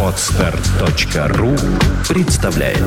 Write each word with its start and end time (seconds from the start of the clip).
Отстар.ру 0.00 1.56
представляет 2.08 2.78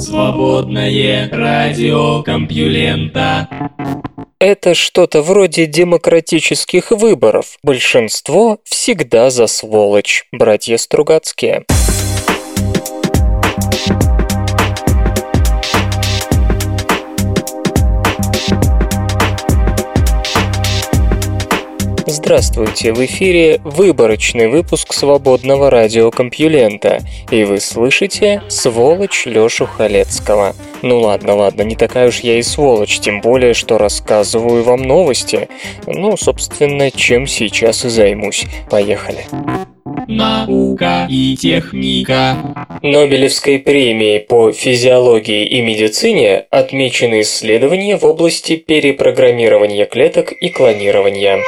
Свободное 0.00 1.28
радио 1.30 2.22
Компьюлента 2.22 3.48
Это 4.38 4.72
что-то 4.72 5.20
вроде 5.20 5.66
демократических 5.66 6.92
выборов. 6.92 7.58
Большинство 7.62 8.60
всегда 8.64 9.28
за 9.28 9.46
сволочь, 9.46 10.24
братья 10.32 10.78
Стругацкие. 10.78 11.66
Здравствуйте, 22.30 22.92
в 22.92 23.04
эфире 23.04 23.60
выборочный 23.64 24.46
выпуск 24.46 24.92
свободного 24.92 25.68
радиокомпьюлента, 25.68 27.00
и 27.32 27.42
вы 27.42 27.58
слышите 27.58 28.40
«Сволочь 28.46 29.26
Лёшу 29.26 29.66
Халецкого». 29.66 30.54
Ну 30.82 31.00
ладно, 31.00 31.34
ладно, 31.34 31.62
не 31.62 31.74
такая 31.74 32.06
уж 32.06 32.20
я 32.20 32.38
и 32.38 32.42
сволочь, 32.42 33.00
тем 33.00 33.20
более, 33.20 33.52
что 33.52 33.78
рассказываю 33.78 34.62
вам 34.62 34.82
новости. 34.82 35.48
Ну, 35.88 36.16
собственно, 36.16 36.92
чем 36.92 37.26
сейчас 37.26 37.84
и 37.84 37.88
займусь. 37.88 38.44
Поехали. 38.70 39.26
Наука 40.06 41.08
и 41.10 41.36
техника. 41.36 42.36
Нобелевской 42.80 43.58
премией 43.58 44.20
по 44.20 44.52
физиологии 44.52 45.46
и 45.46 45.60
медицине 45.62 46.46
отмечены 46.50 47.22
исследования 47.22 47.96
в 47.96 48.04
области 48.04 48.54
перепрограммирования 48.54 49.84
клеток 49.84 50.30
и 50.30 50.48
клонирования. 50.48 51.40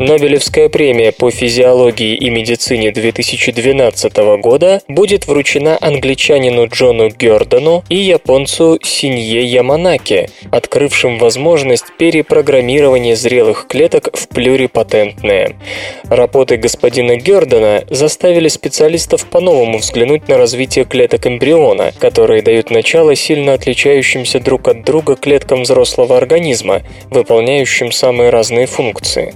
Нобелевская 0.00 0.68
премия 0.68 1.10
по 1.10 1.32
физиологии 1.32 2.14
и 2.14 2.30
медицине 2.30 2.92
2012 2.92 4.16
года 4.40 4.80
будет 4.86 5.26
вручена 5.26 5.76
англичанину 5.80 6.68
Джону 6.68 7.08
Гёрдону 7.08 7.82
и 7.88 7.96
японцу 7.96 8.78
Синье 8.80 9.44
Яманаке, 9.44 10.30
открывшим 10.52 11.18
возможность 11.18 11.86
перепрограммирования 11.98 13.16
зрелых 13.16 13.66
клеток 13.66 14.16
в 14.16 14.28
плюрипатентные. 14.28 15.56
Работы 16.04 16.58
господина 16.58 17.16
Гёрдона 17.16 17.82
заставили 17.90 18.46
специалистов 18.46 19.26
по-новому 19.26 19.78
взглянуть 19.78 20.28
на 20.28 20.38
развитие 20.38 20.84
клеток 20.84 21.26
эмбриона, 21.26 21.90
которые 21.98 22.42
дают 22.42 22.70
начало 22.70 23.16
сильно 23.16 23.54
отличающимся 23.54 24.38
друг 24.38 24.68
от 24.68 24.84
друга 24.84 25.16
клеткам 25.16 25.62
взрослого 25.62 26.16
организма, 26.16 26.82
выполняющим 27.10 27.90
самые 27.90 28.30
разные 28.30 28.66
функции. 28.66 29.34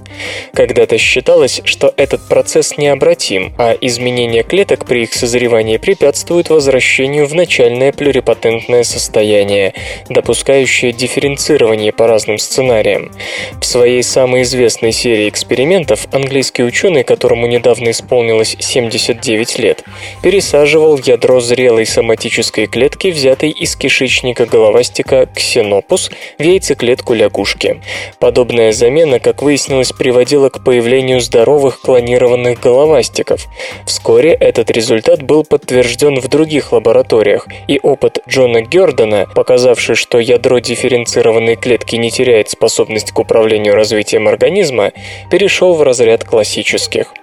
Когда-то 0.55 0.99
считалось, 0.99 1.61
что 1.65 1.91
этот 1.97 2.21
процесс 2.27 2.77
необратим, 2.77 3.55
а 3.57 3.75
изменение 3.81 4.43
клеток 4.43 4.85
при 4.85 5.01
их 5.01 5.13
созревании 5.15 5.77
препятствует 5.77 6.51
возвращению 6.51 7.25
в 7.25 7.33
начальное 7.33 7.91
плюрипатентное 7.91 8.83
состояние, 8.83 9.73
допускающее 10.09 10.91
дифференцирование 10.91 11.91
по 11.91 12.05
разным 12.05 12.37
сценариям. 12.37 13.11
В 13.59 13.65
своей 13.65 14.03
самой 14.03 14.43
известной 14.43 14.91
серии 14.91 15.27
экспериментов 15.27 16.05
английский 16.11 16.63
ученый, 16.63 17.03
которому 17.03 17.47
недавно 17.47 17.89
исполнилось 17.89 18.55
79 18.59 19.57
лет, 19.57 19.83
пересаживал 20.21 20.99
ядро 20.99 21.39
зрелой 21.39 21.87
соматической 21.87 22.67
клетки, 22.67 23.07
взятой 23.07 23.49
из 23.49 23.75
кишечника 23.75 24.45
головастика 24.45 25.27
ксенопус, 25.33 26.11
в 26.37 26.43
яйцеклетку 26.43 27.15
лягушки. 27.15 27.81
Подобная 28.19 28.71
замена, 28.71 29.19
как 29.19 29.41
выяснилось, 29.41 29.91
приводила 29.91 30.42
приводило 30.43 30.49
к 30.49 30.63
появлению 30.63 31.21
здоровых 31.21 31.79
клонированных 31.81 32.59
головастиков. 32.59 33.47
Вскоре 33.85 34.33
этот 34.33 34.71
результат 34.71 35.21
был 35.23 35.43
подтвержден 35.43 36.19
в 36.19 36.27
других 36.27 36.71
лабораториях, 36.71 37.47
и 37.67 37.79
опыт 37.81 38.19
Джона 38.27 38.61
Гердона, 38.61 39.27
показавший, 39.35 39.95
что 39.95 40.19
ядро 40.19 40.59
дифференцированной 40.59 41.55
клетки 41.55 41.97
не 41.97 42.11
теряет 42.11 42.49
способность 42.49 43.11
к 43.11 43.19
управлению 43.19 43.75
развитием 43.75 44.27
организма, 44.27 44.91
перешел 45.29 45.73
в 45.73 45.83
разряд 45.83 46.23
классических. 46.23 47.13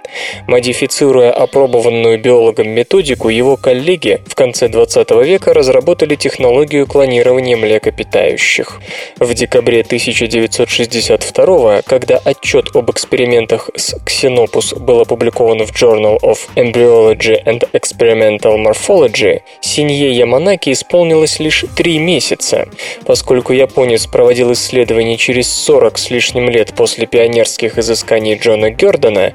Модифицируя 0.47 1.33
опробованную 1.33 2.21
биологом 2.21 2.69
методику, 2.69 3.29
его 3.29 3.57
коллеги 3.57 4.21
в 4.27 4.35
конце 4.35 4.69
20 4.69 5.11
века 5.25 5.55
разработали 5.55 6.15
технологию 6.15 6.87
клонирования 6.87 7.57
млекопитающих. 7.57 8.81
В 9.19 9.35
декабре 9.35 9.81
1962 9.81 11.81
когда 11.87 12.21
отчет 12.25 12.75
об 12.75 12.91
экспериментах 12.91 13.71
с 13.75 13.95
Xenopus 13.95 14.79
был 14.79 15.01
опубликован 15.01 15.67
в 15.67 15.73
Journal 15.73 16.19
of 16.21 16.39
Embryology 16.55 17.43
and 17.45 17.69
Experimental 17.73 18.57
Morphology, 18.57 19.41
Синье 19.61 20.13
Яманаки 20.13 20.73
исполнилось 20.73 21.41
лишь 21.41 21.65
три 21.77 21.99
месяца. 21.99 22.69
Поскольку 23.05 23.53
японец 23.53 24.07
проводил 24.07 24.53
исследования 24.53 25.17
через 25.17 25.53
40 25.53 25.99
с 25.99 26.11
лишним 26.11 26.49
лет 26.49 26.75
после 26.75 27.07
пионерских 27.07 27.79
изысканий 27.79 28.37
Джона 28.37 28.71
Гердона, 28.71 29.35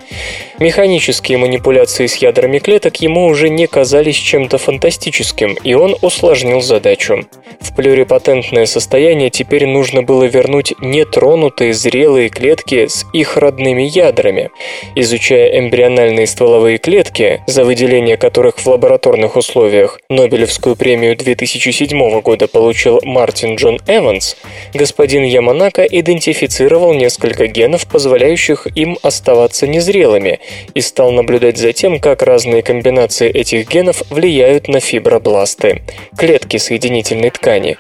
Механические 0.65 1.37
манипуляции 1.37 2.07
с 2.07 2.15
ядрами 2.15 2.57
клеток 2.57 2.95
ему 2.95 3.27
уже 3.27 3.49
не 3.49 3.67
казались 3.67 4.15
чем-то 4.15 4.57
фантастическим, 4.57 5.55
и 5.63 5.75
он 5.75 5.95
усложнил 6.01 6.59
задачу. 6.59 7.23
В 7.59 7.75
плюрипатентное 7.75 8.65
состояние 8.65 9.29
теперь 9.29 9.67
нужно 9.67 10.01
было 10.01 10.23
вернуть 10.23 10.73
нетронутые 10.81 11.71
зрелые 11.75 12.29
клетки 12.29 12.87
с 12.87 13.05
их 13.13 13.37
родными 13.37 13.83
ядрами. 13.83 14.49
Изучая 14.95 15.59
эмбриональные 15.59 16.25
стволовые 16.25 16.79
клетки, 16.79 17.43
за 17.45 17.63
выделение 17.63 18.17
которых 18.17 18.57
в 18.57 18.65
лабораторных 18.65 19.35
условиях 19.35 19.99
Нобелевскую 20.09 20.75
премию 20.75 21.15
2007 21.15 22.21
года 22.21 22.47
получил 22.47 22.99
Мартин 23.03 23.55
Джон 23.55 23.79
Эванс, 23.85 24.35
господин 24.73 25.23
Яманака 25.25 25.83
идентифицировал 25.83 26.95
несколько 26.95 27.45
генов, 27.45 27.85
позволяющих 27.87 28.65
им 28.75 28.97
оставаться 29.03 29.67
незрелыми, 29.67 30.39
и 30.73 30.81
стал 30.81 31.11
наблюдать 31.11 31.57
за 31.57 31.73
тем, 31.73 31.99
как 31.99 32.21
разные 32.21 32.61
комбинации 32.61 33.29
этих 33.29 33.67
генов 33.69 34.03
влияют 34.09 34.67
на 34.67 34.79
фибробласты– 34.79 35.81
клетки 36.17 36.57
соединительной 36.57 37.29
ткани. 37.29 37.77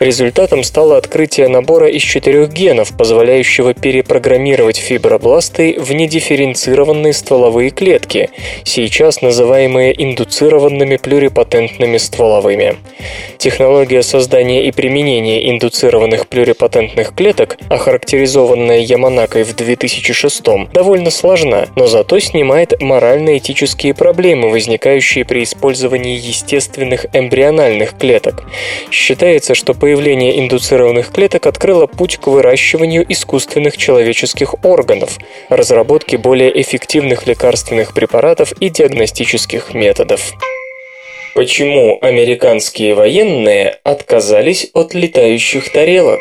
Результатом 0.00 0.62
стало 0.62 0.96
открытие 0.96 1.48
набора 1.48 1.88
из 1.88 2.02
четырех 2.02 2.52
генов, 2.52 2.96
позволяющего 2.96 3.74
перепрограммировать 3.74 4.76
фибробласты 4.76 5.76
в 5.78 5.92
недифференцированные 5.92 7.12
стволовые 7.12 7.70
клетки, 7.70 8.30
сейчас 8.64 9.22
называемые 9.22 9.94
индуцированными 10.02 10.96
плюрипатентными 10.96 11.96
стволовыми. 11.98 12.76
Технология 13.38 14.02
создания 14.02 14.66
и 14.66 14.72
применения 14.72 15.50
индуцированных 15.50 16.26
плюрипатентных 16.28 17.14
клеток, 17.14 17.56
охарактеризованная 17.68 18.80
Яманакой 18.80 19.44
в 19.44 19.54
2006 19.54 20.42
довольно 20.72 21.10
сложна, 21.10 21.66
но 21.76 21.86
зато 21.86 22.17
снимает 22.20 22.80
морально-этические 22.80 23.94
проблемы, 23.94 24.50
возникающие 24.50 25.24
при 25.24 25.42
использовании 25.42 26.16
естественных 26.16 27.06
эмбриональных 27.12 27.96
клеток. 27.96 28.44
Считается, 28.90 29.54
что 29.54 29.74
появление 29.74 30.38
индуцированных 30.40 31.10
клеток 31.12 31.46
открыло 31.46 31.86
путь 31.86 32.16
к 32.16 32.26
выращиванию 32.26 33.04
искусственных 33.08 33.76
человеческих 33.76 34.64
органов, 34.64 35.18
разработке 35.48 36.18
более 36.18 36.60
эффективных 36.60 37.26
лекарственных 37.26 37.94
препаратов 37.94 38.52
и 38.60 38.68
диагностических 38.68 39.74
методов. 39.74 40.32
Почему 41.34 41.98
американские 42.02 42.94
военные 42.94 43.78
отказались 43.84 44.70
от 44.74 44.94
летающих 44.94 45.70
тарелок? 45.70 46.20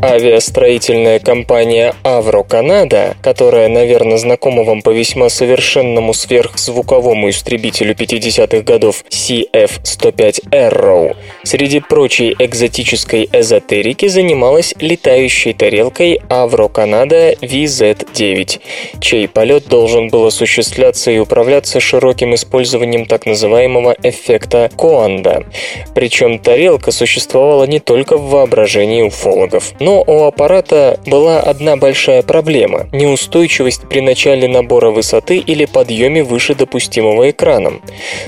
Авиастроительная 0.00 1.18
компания 1.18 1.92
Avro 2.04 2.46
Canada, 2.46 3.16
которая, 3.20 3.68
наверное, 3.68 4.16
знакома 4.16 4.62
вам 4.62 4.80
по 4.80 4.90
весьма 4.90 5.28
совершенному 5.28 6.14
сверхзвуковому 6.14 7.30
истребителю 7.30 7.94
50-х 7.94 8.62
годов 8.62 9.04
CF-105 9.10 10.50
Arrow, 10.50 11.16
среди 11.42 11.80
прочей 11.80 12.36
экзотической 12.38 13.28
эзотерики 13.32 14.06
занималась 14.06 14.72
летающей 14.78 15.52
тарелкой 15.52 16.20
Avro 16.28 16.70
Canada 16.70 17.36
VZ-9, 17.40 18.60
чей 19.00 19.26
полет 19.26 19.66
должен 19.66 20.10
был 20.10 20.26
осуществляться 20.26 21.10
и 21.10 21.18
управляться 21.18 21.80
широким 21.80 22.36
использованием 22.36 23.06
так 23.06 23.26
называемого 23.26 23.96
эффекта 24.04 24.70
Коанда. 24.78 25.44
Причем 25.92 26.38
тарелка 26.38 26.92
существовала 26.92 27.64
не 27.64 27.80
только 27.80 28.16
в 28.16 28.30
воображении 28.30 29.02
уфологов, 29.02 29.72
Но 29.80 29.87
у 29.96 30.24
аппарата 30.24 31.00
была 31.06 31.40
одна 31.40 31.76
большая 31.76 32.22
проблема– 32.22 32.88
неустойчивость 32.92 33.88
при 33.88 34.00
начале 34.00 34.46
набора 34.46 34.90
высоты 34.90 35.38
или 35.38 35.64
подъеме 35.64 36.22
выше 36.22 36.54
допустимого 36.54 37.30
экраном. 37.30 37.80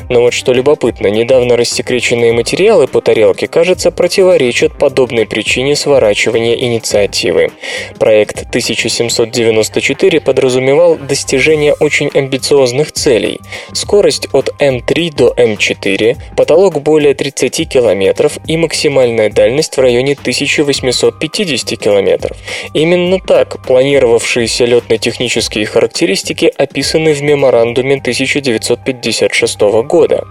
Но 0.08 0.22
вот 0.22 0.32
что 0.32 0.52
любопытно, 0.52 1.08
недавно 1.08 1.56
рассекреченные 1.56 2.32
материалы 2.32 2.86
по 2.86 3.00
тарелке, 3.00 3.46
кажется, 3.46 3.90
противоречат 3.90 4.78
подобной 4.78 5.26
причине 5.26 5.76
сворачивания 5.76 6.54
инициативы. 6.54 7.50
Проект 7.98 8.46
1794 8.48 10.20
подразумевал 10.20 10.96
достижение 10.96 11.74
очень 11.74 12.10
амбициозных 12.14 12.92
целей. 12.92 13.40
Скорость 13.72 14.28
от 14.32 14.48
М3 14.60 15.14
до 15.14 15.34
М4, 15.36 16.16
потолок 16.36 16.80
более 16.80 17.14
30 17.14 17.68
км 17.68 18.30
и 18.46 18.56
максимальная 18.56 19.30
дальность 19.30 19.76
в 19.76 19.80
районе 19.80 20.12
1850 20.12 21.49
км. 21.58 22.34
Именно 22.74 23.18
так 23.18 23.62
планировавшиеся 23.66 24.64
летно-технические 24.64 25.66
характеристики 25.66 26.52
описаны 26.56 27.12
в 27.12 27.22
меморандуме 27.22 27.96
1956 27.96 29.60
года. 29.84 30.24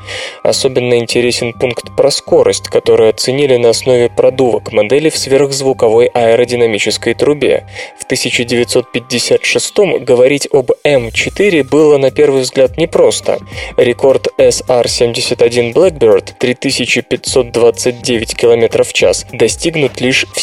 Особенно 0.44 0.96
интересен 0.98 1.54
пункт 1.54 1.96
про 1.96 2.12
скорость, 2.12 2.68
который 2.68 3.10
оценили 3.10 3.58
на 3.58 3.70
основе 3.70 4.10
продувок 4.10 4.72
модели 4.72 5.10
в 5.10 5.18
сверхзвуковой 5.18 6.08
аэродинамической 6.08 7.14
трубе. 7.14 7.66
В 8.00 8.06
1956 8.06 9.78
говорить 10.02 10.48
об 10.52 10.72
М4 10.84 11.64
было 11.64 11.98
на 11.98 12.12
первый 12.12 12.42
взгляд 12.42 12.78
непросто. 12.78 13.40
Рекорд 13.78 14.28
SR-71 14.38 15.74
Blackbird 15.74 16.34
3529 16.40 18.36
км 18.36 18.84
в 18.84 18.94
час 18.94 19.26
достигнут 19.32 20.02
лишь 20.02 20.26
в 20.34 20.40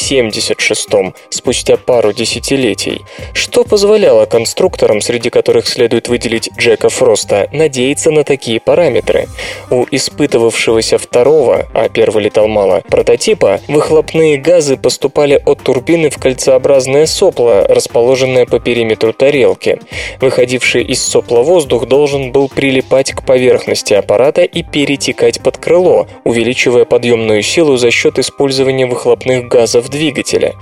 76-м, 0.71 1.15
спустя 1.31 1.77
пару 1.77 2.13
десятилетий, 2.13 3.03
что 3.33 3.65
позволяло 3.65 4.27
конструкторам, 4.27 5.01
среди 5.01 5.31
которых 5.31 5.67
следует 5.67 6.09
выделить 6.09 6.51
Джека 6.57 6.89
Фроста, 6.89 7.49
надеяться 7.53 8.11
на 8.11 8.25
такие 8.25 8.61
параметры. 8.61 9.29
У 9.71 9.87
испытывавшегося 9.91 10.99
второго, 10.99 11.67
а 11.75 11.89
первый 11.89 12.25
летал 12.25 12.49
мало, 12.49 12.83
прототипа, 12.89 13.61
выхлопные 13.69 14.39
газы 14.39 14.77
поступали 14.77 15.41
от 15.45 15.63
турбины 15.63 16.11
в 16.11 16.19
кольцеобразное 16.19 17.07
сопло, 17.07 17.67
расположенное 17.69 18.47
по 18.47 18.59
периметру 18.59 19.13
тарелки. 19.13 19.79
Выходивший 20.21 20.83
из 20.85 21.03
сопла 21.03 21.43
воздух 21.43 21.87
должен 21.87 22.33
был 22.33 22.49
прилипать 22.49 23.13
к 23.13 23.25
поверхности 23.25 23.95
аппарата 23.95 24.43
и 24.43 24.63
перетекать 24.63 25.41
под 25.43 25.59
крыло, 25.59 26.07
увеличивая 26.25 26.85
подъемную 26.85 27.43
силу 27.43 27.77
за 27.77 27.91
счет 27.91 28.19
использования 28.19 28.87
выхлопных 28.87 29.49
газов 29.49 29.89
двигателя. 29.89 30.56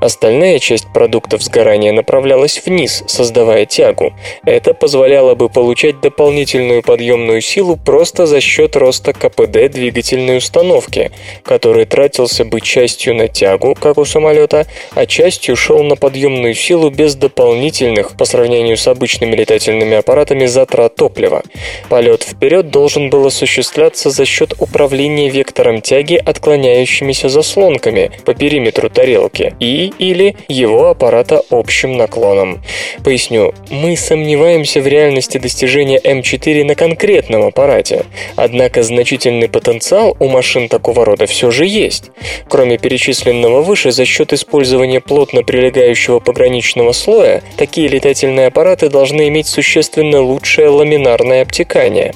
Остальная 0.00 0.58
часть 0.58 0.86
продуктов 0.92 1.42
сгорания 1.42 1.92
направлялась 1.92 2.62
вниз, 2.64 3.04
создавая 3.06 3.66
тягу. 3.66 4.14
Это 4.44 4.72
позволяло 4.72 5.34
бы 5.34 5.48
получать 5.48 6.00
дополнительную 6.00 6.82
подъемную 6.82 7.40
силу 7.40 7.76
просто 7.76 8.26
за 8.26 8.40
счет 8.40 8.76
роста 8.76 9.12
КПД 9.12 9.70
двигательной 9.70 10.38
установки, 10.38 11.10
который 11.42 11.84
тратился 11.84 12.44
бы 12.44 12.60
частью 12.60 13.14
на 13.14 13.28
тягу, 13.28 13.76
как 13.78 13.98
у 13.98 14.04
самолета, 14.04 14.66
а 14.94 15.06
частью 15.06 15.56
шел 15.56 15.82
на 15.82 15.96
подъемную 15.96 16.54
силу 16.54 16.90
без 16.90 17.14
дополнительных, 17.14 18.16
по 18.16 18.24
сравнению 18.24 18.76
с 18.76 18.86
обычными 18.88 19.36
летательными 19.36 19.96
аппаратами, 19.96 20.46
затрат 20.46 20.96
топлива. 20.96 21.42
Полет 21.88 22.22
вперед 22.22 22.70
должен 22.70 23.10
был 23.10 23.26
осуществляться 23.26 24.10
за 24.10 24.24
счет 24.24 24.54
управления 24.58 25.28
вектором 25.28 25.82
тяги 25.82 26.14
отклоняющимися 26.14 27.28
заслонками 27.28 28.10
по 28.24 28.34
периметру 28.34 28.88
тарелки 28.88 29.39
и 29.60 29.92
или 29.98 30.36
его 30.48 30.88
аппарата 30.88 31.42
общим 31.50 31.96
наклоном. 31.96 32.62
Поясню, 33.04 33.54
мы 33.70 33.96
сомневаемся 33.96 34.80
в 34.80 34.86
реальности 34.86 35.38
достижения 35.38 35.98
М4 35.98 36.64
на 36.64 36.74
конкретном 36.74 37.44
аппарате, 37.44 38.04
однако 38.36 38.82
значительный 38.82 39.48
потенциал 39.48 40.16
у 40.18 40.28
машин 40.28 40.68
такого 40.68 41.04
рода 41.04 41.26
все 41.26 41.50
же 41.50 41.66
есть. 41.66 42.10
Кроме 42.48 42.78
перечисленного 42.78 43.62
выше, 43.62 43.92
за 43.92 44.04
счет 44.04 44.32
использования 44.32 45.00
плотно 45.00 45.42
прилегающего 45.42 46.18
пограничного 46.20 46.92
слоя, 46.92 47.42
такие 47.56 47.88
летательные 47.88 48.48
аппараты 48.48 48.88
должны 48.88 49.28
иметь 49.28 49.46
существенно 49.46 50.20
лучшее 50.20 50.68
ламинарное 50.68 51.42
обтекание. 51.42 52.14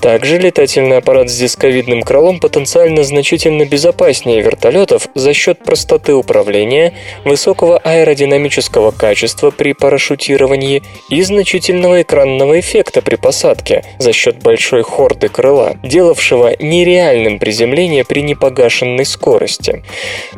Также 0.00 0.38
летательный 0.38 0.98
аппарат 0.98 1.30
с 1.30 1.36
дисковидным 1.38 2.02
крылом 2.02 2.40
потенциально 2.40 3.04
значительно 3.04 3.64
безопаснее 3.64 4.40
вертолетов 4.40 5.08
за 5.14 5.32
счет 5.32 5.58
простоты 5.64 6.14
управления, 6.14 6.57
высокого 7.24 7.78
аэродинамического 7.78 8.90
качества 8.90 9.50
при 9.50 9.72
парашютировании 9.72 10.82
и 11.08 11.22
значительного 11.22 12.02
экранного 12.02 12.58
эффекта 12.60 13.02
при 13.02 13.16
посадке 13.16 13.84
за 13.98 14.12
счет 14.12 14.42
большой 14.42 14.82
хорды 14.82 15.28
крыла, 15.28 15.76
делавшего 15.82 16.54
нереальным 16.58 17.38
приземление 17.38 18.04
при 18.04 18.22
непогашенной 18.22 19.04
скорости. 19.04 19.82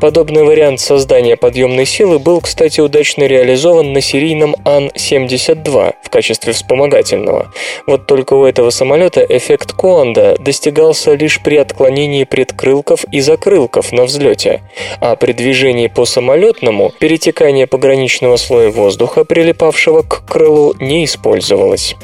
Подобный 0.00 0.44
вариант 0.44 0.80
создания 0.80 1.36
подъемной 1.36 1.86
силы 1.86 2.18
был, 2.18 2.40
кстати, 2.40 2.80
удачно 2.80 3.24
реализован 3.24 3.92
на 3.92 4.00
серийном 4.00 4.56
Ан-72 4.64 5.94
в 6.02 6.10
качестве 6.10 6.52
вспомогательного. 6.52 7.52
Вот 7.86 8.06
только 8.06 8.34
у 8.34 8.44
этого 8.44 8.70
самолета 8.70 9.24
эффект 9.28 9.72
Коанда 9.72 10.36
достигался 10.38 11.14
лишь 11.14 11.40
при 11.40 11.56
отклонении 11.56 12.24
предкрылков 12.24 13.04
и 13.12 13.20
закрылков 13.20 13.92
на 13.92 14.04
взлете, 14.04 14.62
а 15.00 15.16
при 15.16 15.32
движении 15.32 15.88
по 15.88 16.04
самолетному 16.10 16.92
перетекание 16.98 17.66
пограничного 17.66 18.36
слоя 18.36 18.70
воздуха, 18.70 19.24
прилипавшего 19.24 20.02
к 20.02 20.24
крылу, 20.26 20.74
не 20.80 21.04
использовалось. 21.04 21.94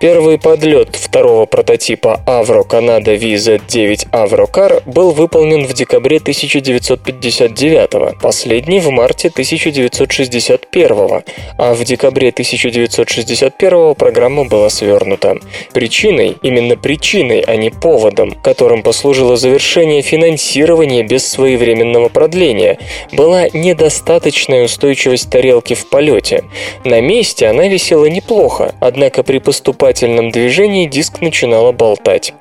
Первый 0.00 0.38
подлет 0.38 0.94
второго 0.94 1.46
прототипа 1.46 2.20
Avro 2.26 2.66
Canada 2.68 3.16
VZ-9 3.16 4.10
Avrocar 4.10 4.82
был 4.86 5.10
выполнен 5.10 5.66
в 5.66 5.72
декабре 5.72 6.18
1959, 6.18 8.20
последний 8.20 8.80
в 8.80 8.90
марте 8.90 9.28
1961, 9.28 11.22
а 11.58 11.74
в 11.74 11.84
декабре 11.84 12.28
1961 12.28 13.94
программа 13.94 14.44
была 14.44 14.68
свернута. 14.68 15.38
Причиной, 15.72 16.36
именно 16.42 16.76
причиной, 16.76 17.40
а 17.40 17.56
не 17.56 17.70
поводом, 17.70 18.32
которым 18.42 18.82
послужило 18.82 19.36
завершение 19.36 20.02
финансирования 20.02 21.02
без 21.02 21.26
своевременного 21.26 22.10
продления, 22.10 22.78
была 23.12 23.43
недостаточная 23.52 24.64
устойчивость 24.64 25.30
тарелки 25.30 25.74
в 25.74 25.88
полете. 25.88 26.44
На 26.84 27.00
месте 27.00 27.46
она 27.46 27.68
висела 27.68 28.06
неплохо, 28.06 28.74
однако 28.80 29.22
при 29.22 29.38
поступательном 29.38 30.30
движении 30.30 30.86
диск 30.86 31.20
начинала 31.20 31.72
болтать. 31.72 32.34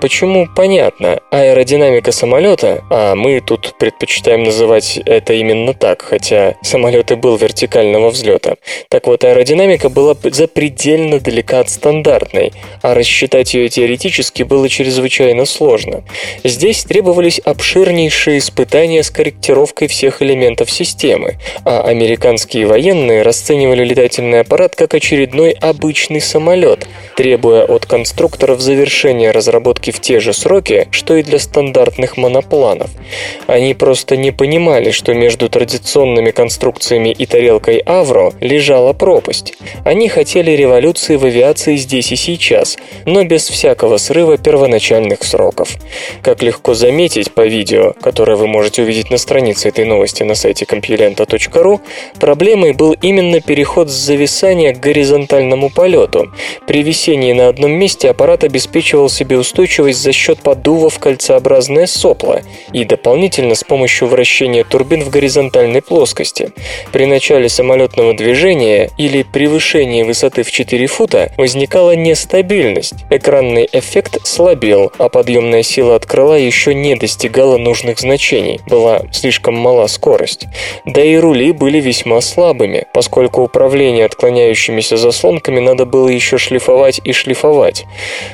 Почему? 0.00 0.46
Понятно. 0.54 1.20
Аэродинамика 1.30 2.12
самолета, 2.12 2.84
а 2.90 3.14
мы 3.14 3.40
тут 3.40 3.74
предпочитаем 3.78 4.44
называть 4.44 4.98
это 5.04 5.34
именно 5.34 5.74
так, 5.74 6.02
хотя 6.02 6.56
самолет 6.62 7.10
и 7.10 7.14
был 7.14 7.36
вертикального 7.36 8.10
взлета. 8.10 8.56
Так 8.88 9.06
вот, 9.06 9.24
аэродинамика 9.24 9.88
была 9.88 10.16
запредельно 10.22 11.20
далека 11.20 11.60
от 11.60 11.70
стандартной, 11.70 12.52
а 12.82 12.94
рассчитать 12.94 13.54
ее 13.54 13.68
теоретически 13.68 14.42
было 14.42 14.68
чрезвычайно 14.68 15.44
сложно. 15.44 16.04
Здесь 16.44 16.84
требовались 16.84 17.38
обширнейшие 17.38 18.38
испытания 18.38 19.02
с 19.02 19.10
корректировкой 19.10 19.88
всех 19.88 20.22
элементов 20.22 20.45
системы, 20.70 21.36
а 21.64 21.82
американские 21.82 22.66
военные 22.66 23.22
расценивали 23.22 23.84
летательный 23.84 24.40
аппарат 24.40 24.76
как 24.76 24.94
очередной 24.94 25.50
обычный 25.50 26.20
самолет, 26.20 26.86
требуя 27.16 27.64
от 27.64 27.86
конструкторов 27.86 28.60
завершения 28.60 29.30
разработки 29.30 29.90
в 29.90 30.00
те 30.00 30.20
же 30.20 30.32
сроки, 30.32 30.86
что 30.90 31.16
и 31.16 31.22
для 31.22 31.38
стандартных 31.38 32.16
монопланов. 32.16 32.90
Они 33.46 33.74
просто 33.74 34.16
не 34.16 34.30
понимали, 34.30 34.90
что 34.90 35.14
между 35.14 35.48
традиционными 35.48 36.30
конструкциями 36.30 37.08
и 37.08 37.26
тарелкой 37.26 37.78
Авро 37.78 38.32
лежала 38.40 38.92
пропасть. 38.92 39.54
Они 39.84 40.08
хотели 40.08 40.52
революции 40.52 41.16
в 41.16 41.24
авиации 41.24 41.76
здесь 41.76 42.12
и 42.12 42.16
сейчас, 42.16 42.76
но 43.04 43.24
без 43.24 43.48
всякого 43.48 43.96
срыва 43.96 44.38
первоначальных 44.38 45.24
сроков. 45.24 45.70
Как 46.22 46.42
легко 46.42 46.74
заметить 46.74 47.32
по 47.32 47.46
видео, 47.46 47.94
которое 48.00 48.36
вы 48.36 48.46
можете 48.46 48.82
увидеть 48.82 49.10
на 49.10 49.18
странице 49.18 49.68
этой 49.68 49.84
новости 49.84 50.22
на 50.22 50.34
сайте 50.36 50.64
compulenta.ru, 50.64 51.80
проблемой 52.20 52.72
был 52.72 52.92
именно 52.92 53.40
переход 53.40 53.90
с 53.90 53.94
зависания 53.94 54.74
к 54.74 54.80
горизонтальному 54.80 55.70
полету. 55.70 56.32
При 56.66 56.82
висении 56.82 57.32
на 57.32 57.48
одном 57.48 57.72
месте 57.72 58.10
аппарат 58.10 58.44
обеспечивал 58.44 59.08
себе 59.08 59.38
устойчивость 59.38 60.00
за 60.00 60.12
счет 60.12 60.40
подува 60.40 60.90
в 60.90 60.98
кольцеобразное 60.98 61.86
сопло 61.86 62.40
и 62.72 62.84
дополнительно 62.84 63.54
с 63.54 63.64
помощью 63.64 64.08
вращения 64.08 64.64
турбин 64.64 65.02
в 65.02 65.10
горизонтальной 65.10 65.82
плоскости. 65.82 66.52
При 66.92 67.06
начале 67.06 67.48
самолетного 67.48 68.14
движения 68.14 68.90
или 68.98 69.22
превышении 69.22 70.02
высоты 70.02 70.42
в 70.42 70.50
4 70.50 70.86
фута 70.86 71.32
возникала 71.36 71.96
нестабильность, 71.96 72.94
экранный 73.10 73.68
эффект 73.72 74.18
слабел, 74.26 74.92
а 74.98 75.08
подъемная 75.08 75.62
сила 75.62 75.96
от 75.96 76.06
крыла 76.06 76.34
еще 76.34 76.74
не 76.74 76.94
достигала 76.96 77.56
нужных 77.56 77.98
значений, 77.98 78.60
была 78.66 79.02
слишком 79.12 79.54
мала 79.54 79.86
скорость 79.86 80.25
скорость. 80.26 80.48
Да 80.84 81.02
и 81.02 81.16
рули 81.16 81.52
были 81.52 81.80
весьма 81.80 82.20
слабыми, 82.20 82.86
поскольку 82.92 83.42
управление 83.42 84.04
отклоняющимися 84.04 84.96
заслонками 84.96 85.60
надо 85.60 85.86
было 85.86 86.08
еще 86.08 86.38
шлифовать 86.38 87.00
и 87.04 87.12
шлифовать. 87.12 87.84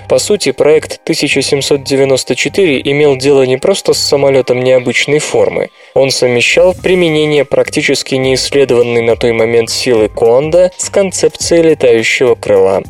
По 0.09 0.19
сути, 0.19 0.53
проект 0.53 1.01
1794 1.05 2.81
имел 2.85 3.17
дело 3.17 3.43
не 3.47 3.57
просто 3.57 3.93
с 3.93 3.99
самолетом 3.99 4.63
необычной 4.63 5.19
формы. 5.19 5.69
Он 5.95 6.11
совмещал 6.11 6.75
применение 6.75 7.45
практически 7.45 8.15
неисследованной 8.15 9.03
на 9.03 9.17
той 9.17 9.33
момент 9.33 9.71
силы 9.71 10.09
Куанда 10.09 10.71
с 10.77 10.89
концепцией 10.89 11.63
летающего 11.63 12.35
крыла. 12.35 12.83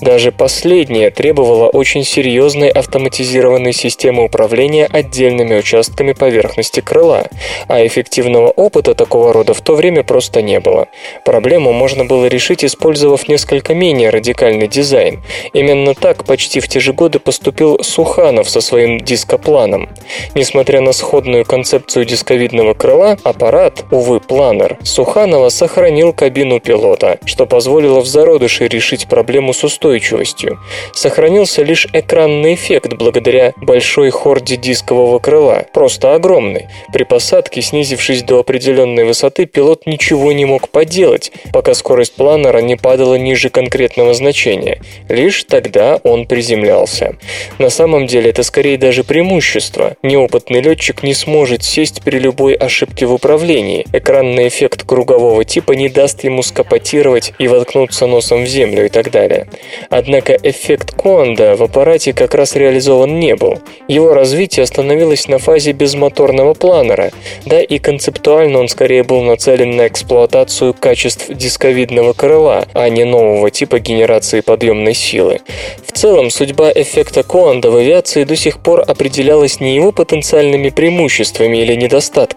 Даже 0.00 0.30
последнее 0.30 1.10
требовало 1.10 1.68
очень 1.68 2.04
серьезной 2.04 2.68
автоматизированной 2.68 3.72
системы 3.72 4.24
управления 4.24 4.86
отдельными 4.86 5.56
участками 5.58 6.12
поверхности 6.12 6.80
крыла, 6.80 7.28
а 7.66 7.86
эффективного 7.86 8.48
опыта 8.48 8.94
такого 8.94 9.32
рода 9.32 9.54
в 9.54 9.62
то 9.62 9.74
время 9.74 10.02
просто 10.02 10.42
не 10.42 10.60
было. 10.60 10.88
Проблему 11.24 11.72
можно 11.72 12.04
было 12.04 12.26
решить, 12.26 12.64
использовав 12.64 13.26
несколько 13.28 13.74
менее 13.74 14.10
радикальный 14.10 14.68
дизайн. 14.68 15.22
Именно 15.54 15.94
так 15.94 16.24
почти 16.24 16.60
в 16.60 16.68
те 16.68 16.80
же 16.80 16.92
годы 16.92 17.20
поступил 17.20 17.82
Суханов 17.82 18.50
со 18.50 18.60
своим 18.60 19.00
дископланом. 19.00 19.88
Несмотря 20.34 20.82
на 20.82 20.92
сходную 20.92 21.44
концепцию 21.46 22.04
дисковидного 22.50 22.74
крыла, 22.74 23.16
аппарат, 23.22 23.84
увы, 23.90 24.20
планер, 24.20 24.78
Суханова 24.82 25.48
сохранил 25.50 26.12
кабину 26.12 26.60
пилота, 26.60 27.18
что 27.24 27.46
позволило 27.46 28.00
в 28.00 28.06
зародыше 28.06 28.66
решить 28.68 29.08
проблему 29.08 29.52
с 29.52 29.62
устойчивостью. 29.64 30.58
Сохранился 30.92 31.62
лишь 31.62 31.86
экранный 31.92 32.54
эффект 32.54 32.94
благодаря 32.94 33.52
большой 33.56 34.10
хорде 34.10 34.56
дискового 34.56 35.18
крыла, 35.18 35.66
просто 35.72 36.14
огромный. 36.14 36.66
При 36.92 37.04
посадке, 37.04 37.62
снизившись 37.62 38.22
до 38.22 38.40
определенной 38.40 39.04
высоты, 39.04 39.46
пилот 39.46 39.86
ничего 39.86 40.32
не 40.32 40.44
мог 40.44 40.68
поделать, 40.68 41.32
пока 41.52 41.74
скорость 41.74 42.14
планера 42.16 42.58
не 42.58 42.76
падала 42.76 43.14
ниже 43.14 43.50
конкретного 43.50 44.14
значения. 44.14 44.80
Лишь 45.08 45.44
тогда 45.44 46.00
он 46.02 46.26
приземлялся. 46.26 47.16
На 47.58 47.70
самом 47.70 48.06
деле 48.06 48.30
это 48.30 48.42
скорее 48.42 48.76
даже 48.76 49.04
преимущество. 49.04 49.96
Неопытный 50.02 50.60
летчик 50.60 51.02
не 51.02 51.14
сможет 51.14 51.62
сесть 51.62 52.02
при 52.02 52.18
любой 52.40 52.54
ошибке 52.54 53.04
в 53.04 53.12
управлении. 53.12 53.86
Экранный 53.92 54.48
эффект 54.48 54.84
кругового 54.86 55.44
типа 55.44 55.72
не 55.72 55.90
даст 55.90 56.24
ему 56.24 56.42
скопотировать 56.42 57.34
и 57.38 57.48
воткнуться 57.48 58.06
носом 58.06 58.44
в 58.44 58.46
землю 58.46 58.86
и 58.86 58.88
так 58.88 59.10
далее. 59.10 59.46
Однако 59.90 60.38
эффект 60.42 60.92
Конда 60.92 61.54
в 61.56 61.62
аппарате 61.62 62.14
как 62.14 62.34
раз 62.34 62.56
реализован 62.56 63.20
не 63.20 63.36
был. 63.36 63.58
Его 63.88 64.14
развитие 64.14 64.64
остановилось 64.64 65.28
на 65.28 65.38
фазе 65.38 65.72
безмоторного 65.72 66.54
планера, 66.54 67.10
да 67.44 67.60
и 67.60 67.78
концептуально 67.78 68.60
он 68.60 68.68
скорее 68.68 69.02
был 69.02 69.20
нацелен 69.20 69.76
на 69.76 69.86
эксплуатацию 69.88 70.72
качеств 70.72 71.26
дисковидного 71.28 72.14
крыла, 72.14 72.64
а 72.72 72.88
не 72.88 73.04
нового 73.04 73.50
типа 73.50 73.80
генерации 73.80 74.40
подъемной 74.40 74.94
силы. 74.94 75.40
В 75.86 75.92
целом, 75.92 76.30
судьба 76.30 76.72
эффекта 76.74 77.22
Коанда 77.22 77.70
в 77.70 77.76
авиации 77.76 78.24
до 78.24 78.34
сих 78.34 78.60
пор 78.60 78.82
определялась 78.86 79.60
не 79.60 79.74
его 79.74 79.92
потенциальными 79.92 80.70
преимуществами 80.70 81.58
или 81.58 81.74
недостатками, 81.74 82.29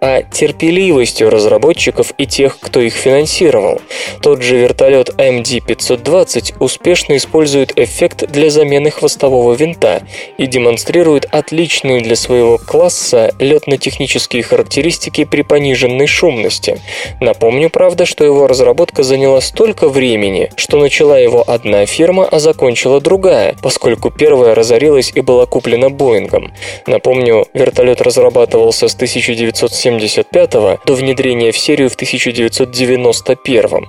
а 0.00 0.22
терпеливостью 0.22 1.30
разработчиков 1.30 2.12
и 2.18 2.26
тех, 2.26 2.58
кто 2.60 2.80
их 2.80 2.94
финансировал. 2.94 3.80
Тот 4.22 4.42
же 4.42 4.56
вертолет 4.56 5.10
MD-520 5.10 6.56
успешно 6.60 7.16
использует 7.16 7.78
эффект 7.78 8.30
для 8.30 8.50
замены 8.50 8.90
хвостового 8.90 9.54
винта 9.54 10.02
и 10.38 10.46
демонстрирует 10.46 11.26
отличные 11.30 12.00
для 12.00 12.16
своего 12.16 12.58
класса 12.58 13.34
летно-технические 13.38 14.42
характеристики 14.42 15.24
при 15.24 15.42
пониженной 15.42 16.06
шумности. 16.06 16.80
Напомню, 17.20 17.70
правда, 17.70 18.06
что 18.06 18.24
его 18.24 18.46
разработка 18.46 19.02
заняла 19.02 19.40
столько 19.40 19.88
времени, 19.88 20.50
что 20.56 20.78
начала 20.78 21.18
его 21.18 21.44
одна 21.46 21.86
фирма, 21.86 22.24
а 22.30 22.38
закончила 22.38 23.00
другая, 23.00 23.56
поскольку 23.62 24.10
первая 24.10 24.54
разорилась 24.54 25.12
и 25.14 25.20
была 25.20 25.46
куплена 25.46 25.90
Боингом. 25.90 26.52
Напомню, 26.86 27.46
вертолет 27.54 28.00
разрабатывался 28.00 28.88
с 28.88 28.94
1975 29.32 30.50
до 30.84 30.94
внедрения 30.94 31.50
в 31.50 31.58
серию 31.58 31.88
в 31.88 31.94
1991. 31.94 33.88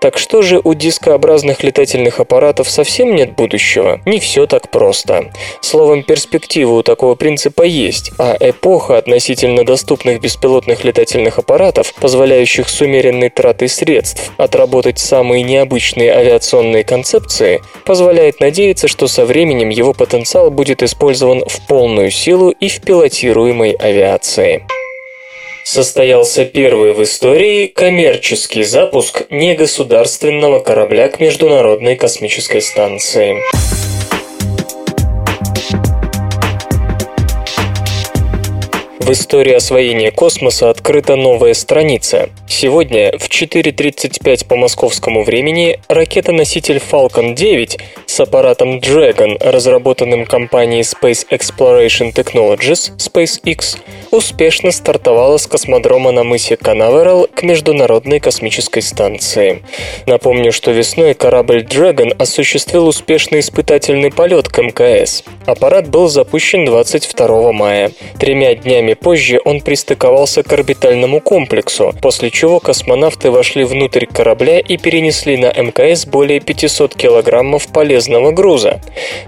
Так 0.00 0.18
что 0.18 0.42
же 0.42 0.60
у 0.62 0.74
дискообразных 0.74 1.62
летательных 1.62 2.20
аппаратов 2.20 2.68
совсем 2.68 3.14
нет 3.14 3.34
будущего? 3.34 4.00
Не 4.04 4.18
все 4.18 4.46
так 4.46 4.70
просто. 4.70 5.30
Словом, 5.60 6.02
перспектива 6.02 6.72
у 6.72 6.82
такого 6.82 7.14
принципа 7.14 7.62
есть, 7.62 8.10
а 8.18 8.36
эпоха 8.38 8.98
относительно 8.98 9.64
доступных 9.64 10.20
беспилотных 10.20 10.84
летательных 10.84 11.38
аппаратов, 11.38 11.94
позволяющих 11.94 12.68
с 12.68 12.80
умеренной 12.80 13.30
тратой 13.30 13.68
средств 13.68 14.32
отработать 14.36 14.98
самые 14.98 15.42
необычные 15.42 16.12
авиационные 16.12 16.84
концепции, 16.84 17.62
позволяет 17.84 18.40
надеяться, 18.40 18.88
что 18.88 19.06
со 19.06 19.24
временем 19.24 19.68
его 19.68 19.92
потенциал 19.92 20.50
будет 20.50 20.82
использован 20.82 21.44
в 21.46 21.66
полную 21.66 22.10
силу 22.10 22.50
и 22.50 22.68
в 22.68 22.80
пилотируемой 22.80 23.72
авиации 23.72 24.63
состоялся 25.64 26.44
первый 26.44 26.92
в 26.92 27.02
истории 27.02 27.66
коммерческий 27.66 28.62
запуск 28.62 29.22
негосударственного 29.30 30.60
корабля 30.60 31.08
к 31.08 31.18
Международной 31.18 31.96
космической 31.96 32.60
станции. 32.60 33.42
В 39.04 39.12
истории 39.12 39.52
освоения 39.52 40.10
космоса 40.10 40.70
открыта 40.70 41.14
новая 41.16 41.52
страница. 41.52 42.30
Сегодня 42.48 43.12
в 43.18 43.28
4.35 43.28 44.46
по 44.46 44.56
московскому 44.56 45.24
времени 45.24 45.78
ракета-носитель 45.88 46.78
Falcon 46.78 47.34
9 47.34 47.78
с 48.06 48.20
аппаратом 48.20 48.78
Dragon, 48.78 49.36
разработанным 49.40 50.24
компанией 50.24 50.80
Space 50.80 51.26
Exploration 51.28 52.14
Technologies, 52.14 52.96
SpaceX, 52.96 53.76
успешно 54.10 54.72
стартовала 54.72 55.36
с 55.36 55.46
космодрома 55.46 56.10
на 56.10 56.24
мысе 56.24 56.56
Канаверал 56.56 57.26
к 57.26 57.42
Международной 57.42 58.20
космической 58.20 58.80
станции. 58.80 59.62
Напомню, 60.06 60.50
что 60.50 60.70
весной 60.70 61.12
корабль 61.12 61.62
Dragon 61.62 62.14
осуществил 62.16 62.86
успешный 62.86 63.40
испытательный 63.40 64.10
полет 64.10 64.48
к 64.48 64.62
МКС. 64.62 65.24
Аппарат 65.44 65.90
был 65.90 66.08
запущен 66.08 66.64
22 66.64 67.52
мая. 67.52 67.90
Тремя 68.18 68.54
днями 68.54 68.93
позже 68.94 69.40
он 69.44 69.60
пристыковался 69.60 70.42
к 70.42 70.52
орбитальному 70.52 71.20
комплексу, 71.20 71.94
после 72.00 72.30
чего 72.30 72.60
космонавты 72.60 73.30
вошли 73.30 73.64
внутрь 73.64 74.06
корабля 74.06 74.60
и 74.60 74.76
перенесли 74.76 75.36
на 75.36 75.52
МКС 75.52 76.06
более 76.06 76.40
500 76.40 76.94
килограммов 76.94 77.68
полезного 77.68 78.32
груза. 78.32 78.80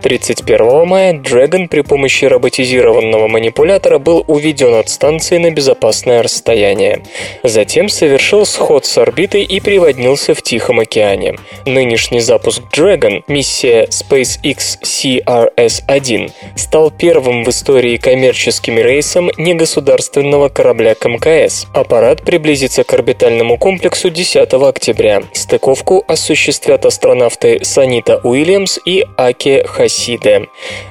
31 0.03 0.87
мая 0.87 1.13
Dragon 1.15 1.69
при 1.69 1.81
помощи 1.83 2.25
роботизированного 2.25 3.29
манипулятора 3.29 3.99
был 3.99 4.25
уведен 4.27 4.75
от 4.75 4.89
станции 4.89 5.39
на 5.39 5.51
безопасное 5.51 6.23
расстояние. 6.23 7.03
Затем 7.43 7.89
совершил 7.89 8.47
сход 8.47 8.85
с 8.85 8.99
орбиты 8.99 9.43
и 9.43 9.61
приводнился 9.61 10.35
в 10.35 10.43
Тихом 10.43 10.81
океане. 10.81 11.37
Нынешний 11.65 12.21
запуск 12.21 12.63
Dragon, 12.73 13.23
миссия 13.29 13.87
SpaceX 13.87 14.79
CRS-1, 14.83 16.33
стал 16.57 16.91
первым 16.91 17.45
в 17.45 17.49
истории 17.49 17.97
коммерческим 17.97 18.79
рейсом 18.79 19.31
не 19.37 19.55
государственного 19.57 20.49
корабля 20.49 20.95
к 20.95 21.09
МКС. 21.09 21.67
Аппарат 21.73 22.23
приблизится 22.23 22.85
к 22.85 22.93
орбитальному 22.93 23.59
комплексу 23.59 24.11
10 24.11 24.53
октября. 24.55 25.23
Стыковку 25.33 26.05
осуществят 26.07 26.87
астронавты 26.87 27.65
Санита 27.65 28.21
Уильямс 28.23 28.79
и 28.85 29.05
Аки 29.17 29.65
Хасиде. 29.67 30.49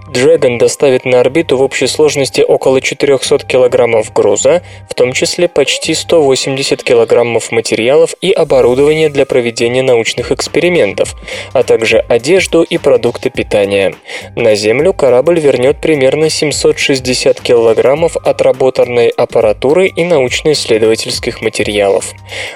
Dragon 0.07 0.57
доставит 0.57 1.05
на 1.05 1.19
орбиту 1.19 1.57
в 1.57 1.61
общей 1.61 1.87
сложности 1.87 2.41
около 2.41 2.81
400 2.81 3.39
килограммов 3.45 4.13
груза, 4.13 4.61
в 4.89 4.93
том 4.93 5.13
числе 5.13 5.47
почти 5.47 5.93
180 5.93 6.83
килограммов 6.83 7.51
материалов 7.51 8.13
и 8.21 8.31
оборудования 8.31 9.09
для 9.09 9.25
проведения 9.25 9.81
научных 9.81 10.31
экспериментов, 10.31 11.15
а 11.53 11.63
также 11.63 11.99
одежду 11.99 12.63
и 12.63 12.77
продукты 12.77 13.29
питания. 13.29 13.95
На 14.35 14.55
Землю 14.55 14.93
корабль 14.93 15.39
вернет 15.39 15.81
примерно 15.81 16.29
760 16.29 17.41
килограммов 17.41 18.15
отработанной 18.55 19.09
аппаратуры 19.09 19.87
и 19.87 20.03
научно-исследовательских 20.03 21.41
материалов. 21.41 22.13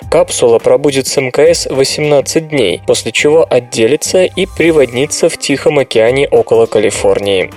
Капсула 0.10 0.60
пробудет 0.60 1.08
с 1.08 1.18
МКС 1.20 1.68
18 1.70 2.50
дней, 2.50 2.82
после 2.88 3.12
чего 3.12 3.46
отделится 3.50 4.24
и 4.24 4.46
приводнится 4.46 5.30
в 5.30 5.38
Тихом 5.38 5.80
океане 5.80 6.28
около 6.30 6.66
Калифорнии. 6.68 7.52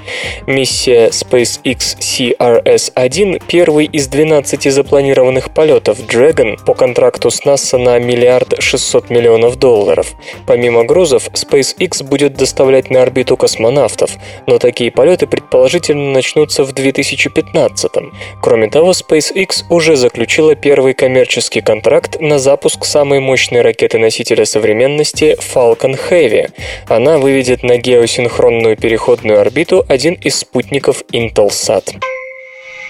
Миссия 0.47 1.09
SpaceX 1.09 1.97
CRS-1– 2.01 3.43
первый 3.47 3.87
из 3.87 4.09
12 4.09 4.73
запланированных 4.73 5.55
полетов 5.55 6.01
Dragon 6.01 6.57
по 6.65 6.75
контракту 6.75 7.31
с 7.31 7.45
НАСА 7.45 7.79
на 7.79 7.99
миллиард 7.99 8.61
600 8.61 9.11
миллионов 9.11 9.57
долларов. 9.57 10.15
Помимо 10.47 10.85
грузов, 10.85 11.29
SpaceX 11.29 12.03
будет 12.03 12.35
доставлять 12.35 12.91
на 12.91 13.03
орбиту 13.03 13.37
космонавтов, 13.37 14.11
но 14.47 14.59
такие 14.59 14.91
полеты 14.91 15.27
предположительно 15.27 16.13
начнутся 16.13 16.65
в 16.65 16.73
2015 16.73 17.93
-м. 17.93 18.13
Кроме 18.41 18.69
того, 18.69 18.93
SpaceX 18.93 19.65
уже 19.69 19.97
заключила 19.97 20.55
первый 20.55 20.95
коммерческий 20.95 21.61
контракт 21.61 22.21
на 22.21 22.39
запуск 22.39 22.85
самой 22.85 23.21
мощной 23.21 23.63
ракеты-носителя 23.63 24.45
современности 24.45 25.37
Falcon 25.39 25.99
Heavy. 26.11 26.51
Она 26.89 27.19
выведет 27.19 27.63
на 27.63 27.77
геосинхронную 27.77 28.77
переходную 28.77 29.41
орбиту 29.41 29.85
один 29.89 30.15
из 30.15 30.37
спутников 30.37 31.03
Intelsat. 31.13 31.97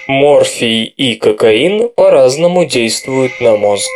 Морфий 0.08 0.84
и 0.84 1.14
кокаин 1.14 1.88
по-разному 1.88 2.64
действуют 2.64 3.40
на 3.40 3.56
мозг. 3.56 3.90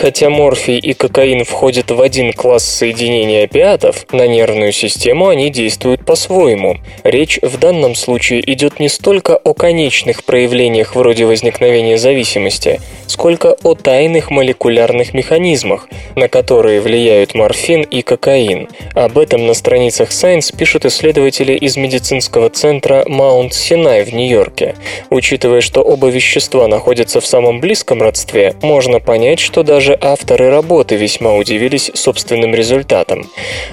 Хотя 0.00 0.30
морфий 0.30 0.78
и 0.78 0.92
кокаин 0.94 1.44
входят 1.44 1.90
в 1.90 2.00
один 2.00 2.32
класс 2.32 2.64
соединений 2.64 3.42
опиатов, 3.42 4.06
на 4.12 4.28
нервную 4.28 4.70
систему 4.70 5.26
они 5.26 5.50
действуют 5.50 6.04
по-своему. 6.04 6.76
Речь 7.02 7.40
в 7.42 7.58
данном 7.58 7.96
случае 7.96 8.48
идет 8.52 8.78
не 8.78 8.88
столько 8.88 9.36
о 9.36 9.54
конечных 9.54 10.22
проявлениях 10.22 10.94
вроде 10.94 11.26
возникновения 11.26 11.98
зависимости, 11.98 12.80
сколько 13.08 13.56
о 13.64 13.74
тайных 13.74 14.30
молекулярных 14.30 15.14
механизмах, 15.14 15.88
на 16.14 16.28
которые 16.28 16.80
влияют 16.80 17.34
морфин 17.34 17.82
и 17.82 18.02
кокаин. 18.02 18.68
Об 18.94 19.18
этом 19.18 19.46
на 19.46 19.54
страницах 19.54 20.10
Science 20.10 20.56
пишут 20.56 20.84
исследователи 20.84 21.54
из 21.54 21.76
медицинского 21.76 22.50
центра 22.50 23.02
Маунт 23.08 23.52
Синай 23.52 24.04
в 24.04 24.14
Нью-Йорке. 24.14 24.76
Учитывая, 25.10 25.60
что 25.60 25.82
оба 25.82 26.06
вещества 26.06 26.68
находятся 26.68 27.20
в 27.20 27.26
самом 27.26 27.60
близком 27.60 28.00
родстве, 28.00 28.54
можно 28.62 29.00
понять, 29.00 29.40
что 29.40 29.64
даже 29.64 29.87
даже 29.88 29.98
авторы 30.02 30.50
работы 30.50 30.96
весьма 30.96 31.34
удивились 31.34 31.90
собственным 31.94 32.54
результатом. 32.54 33.24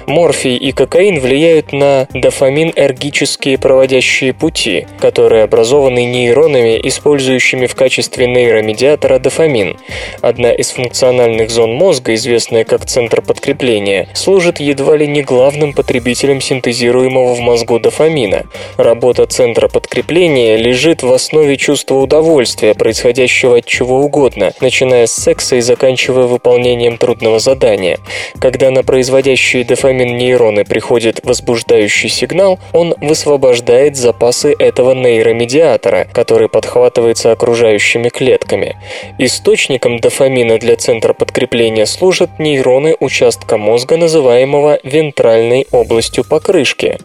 Морфий 0.06 0.56
и 0.56 0.72
кокаин 0.72 1.20
влияют 1.20 1.74
на 1.74 2.08
дофамин-эргические 2.14 3.58
проводящие 3.58 4.32
пути, 4.32 4.86
которые 4.98 5.44
образованы 5.44 6.06
нейронами, 6.06 6.80
использующими 6.82 7.66
в 7.66 7.74
качестве 7.74 8.26
нейромедиатора 8.26 9.18
дофамин. 9.18 9.76
Одна 10.22 10.52
из 10.52 10.70
функциональных 10.70 11.50
зон 11.50 11.74
мозга, 11.74 12.14
известная 12.14 12.64
как 12.64 12.86
центр 12.86 13.20
подкрепления, 13.20 14.08
служит 14.14 14.58
едва 14.58 14.96
ли 14.96 15.06
не 15.06 15.20
главным 15.20 15.74
потребителем 15.74 16.40
синтезируемого 16.40 17.34
в 17.34 17.40
мозгу 17.40 17.78
дофамина. 17.78 18.46
Работа 18.78 19.26
центра 19.26 19.68
подкрепления 19.68 20.56
лежит 20.56 21.02
в 21.02 21.12
основе 21.12 21.58
чувства 21.58 21.96
удовольствия, 21.96 22.72
происходящего 22.72 23.58
от 23.58 23.66
чего 23.66 24.00
угодно, 24.00 24.54
начиная 24.62 25.06
с 25.06 25.12
секса 25.12 25.56
и 25.56 25.60
заканчивая 25.60 26.05
заканчивая 26.06 26.26
выполнением 26.26 26.98
трудного 26.98 27.38
задания. 27.38 27.98
Когда 28.40 28.70
на 28.70 28.82
производящие 28.82 29.64
дофамин 29.64 30.16
нейроны 30.16 30.64
приходит 30.64 31.20
возбуждающий 31.24 32.08
сигнал, 32.08 32.58
он 32.72 32.94
высвобождает 33.00 33.96
запасы 33.96 34.54
этого 34.58 34.94
нейромедиатора, 34.94 36.06
который 36.12 36.48
подхватывается 36.48 37.32
окружающими 37.32 38.08
клетками. 38.08 38.76
Источником 39.18 39.98
дофамина 39.98 40.58
для 40.58 40.76
центра 40.76 41.12
подкрепления 41.12 41.86
служат 41.86 42.38
нейроны 42.38 42.96
участка 43.00 43.56
мозга, 43.56 43.96
называемого 43.96 44.78
вентральной 44.84 45.66
областью 45.72 46.24
покрышки. 46.24 46.98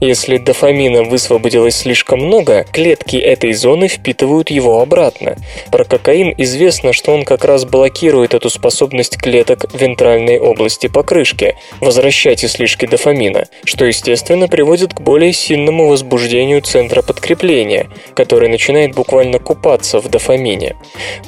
Если 0.00 0.38
дофамина 0.38 1.02
высвободилось 1.02 1.76
слишком 1.76 2.20
много, 2.20 2.64
клетки 2.72 3.16
этой 3.16 3.52
зоны 3.52 3.88
впитывают 3.88 4.50
его 4.50 4.80
обратно. 4.80 5.36
Про 5.70 5.84
кокаин 5.84 6.34
известно, 6.38 6.92
что 6.92 7.12
он 7.12 7.24
как 7.24 7.44
раз 7.44 7.64
блокирует 7.64 8.34
эту 8.34 8.45
способность 8.48 9.16
клеток 9.16 9.66
вентральной 9.74 10.38
области 10.38 10.86
покрышки 10.86 11.56
возвращать 11.80 12.44
излишки 12.44 12.86
дофамина, 12.86 13.46
что, 13.64 13.84
естественно, 13.84 14.48
приводит 14.48 14.94
к 14.94 15.00
более 15.00 15.32
сильному 15.32 15.88
возбуждению 15.88 16.62
центра 16.62 17.02
подкрепления, 17.02 17.88
который 18.14 18.48
начинает 18.48 18.94
буквально 18.94 19.38
купаться 19.38 20.00
в 20.00 20.08
дофамине. 20.08 20.76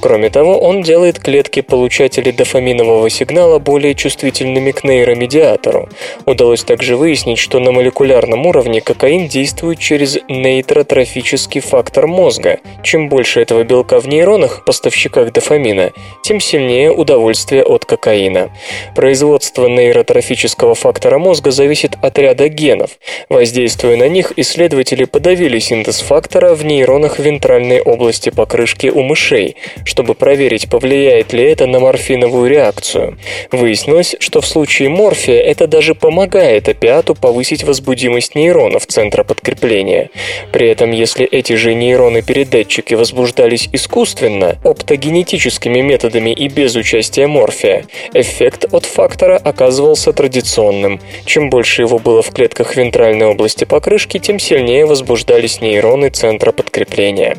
Кроме 0.00 0.30
того, 0.30 0.58
он 0.58 0.82
делает 0.82 1.18
клетки 1.18 1.60
получателей 1.60 2.32
дофаминового 2.32 3.10
сигнала 3.10 3.58
более 3.58 3.94
чувствительными 3.94 4.70
к 4.70 4.84
нейромедиатору. 4.84 5.88
Удалось 6.26 6.64
также 6.64 6.96
выяснить, 6.96 7.38
что 7.38 7.60
на 7.60 7.72
молекулярном 7.72 8.46
уровне 8.46 8.80
кокаин 8.80 9.28
действует 9.28 9.78
через 9.78 10.18
нейтротрофический 10.28 11.60
фактор 11.60 12.06
мозга. 12.06 12.60
Чем 12.82 13.08
больше 13.08 13.40
этого 13.40 13.64
белка 13.64 14.00
в 14.00 14.08
нейронах, 14.08 14.64
поставщиках 14.64 15.32
дофамина, 15.32 15.92
тем 16.22 16.40
сильнее 16.40 16.90
удовольствие 17.08 17.64
от 17.64 17.86
кокаина. 17.86 18.50
Производство 18.94 19.66
нейротрофического 19.66 20.74
фактора 20.74 21.18
мозга 21.18 21.50
зависит 21.50 21.92
от 22.02 22.18
ряда 22.18 22.48
генов. 22.48 22.90
Воздействуя 23.30 23.96
на 23.96 24.08
них, 24.08 24.32
исследователи 24.36 25.04
подавили 25.04 25.58
синтез 25.58 26.00
фактора 26.00 26.54
в 26.54 26.66
нейронах 26.66 27.18
вентральной 27.18 27.80
области 27.80 28.28
покрышки 28.28 28.88
у 28.88 29.02
мышей, 29.02 29.56
чтобы 29.86 30.14
проверить, 30.14 30.68
повлияет 30.68 31.32
ли 31.32 31.44
это 31.44 31.66
на 31.66 31.80
морфиновую 31.80 32.50
реакцию. 32.50 33.16
Выяснилось, 33.52 34.14
что 34.20 34.42
в 34.42 34.46
случае 34.46 34.90
морфия 34.90 35.40
это 35.40 35.66
даже 35.66 35.94
помогает 35.94 36.68
опиату 36.68 37.14
повысить 37.14 37.64
возбудимость 37.64 38.34
нейронов 38.34 38.86
центра 38.86 39.24
подкрепления. 39.24 40.10
При 40.52 40.68
этом, 40.68 40.90
если 40.90 41.24
эти 41.24 41.54
же 41.54 41.74
нейроны-передатчики 41.74 42.92
возбуждались 42.92 43.70
искусственно, 43.72 44.58
оптогенетическими 44.62 45.80
методами 45.80 46.30
и 46.30 46.48
без 46.48 46.76
участия 46.76 46.97
участия 46.98 47.28
морфия. 47.28 47.84
Эффект 48.12 48.66
от 48.72 48.84
фактора 48.84 49.36
оказывался 49.36 50.12
традиционным. 50.12 51.00
Чем 51.24 51.48
больше 51.48 51.82
его 51.82 51.98
было 51.98 52.22
в 52.22 52.32
клетках 52.32 52.74
вентральной 52.76 53.26
области 53.26 53.64
покрышки, 53.64 54.18
тем 54.18 54.40
сильнее 54.40 54.84
возбуждались 54.84 55.60
нейроны 55.60 56.10
центра 56.10 56.50
подкрепления. 56.50 57.38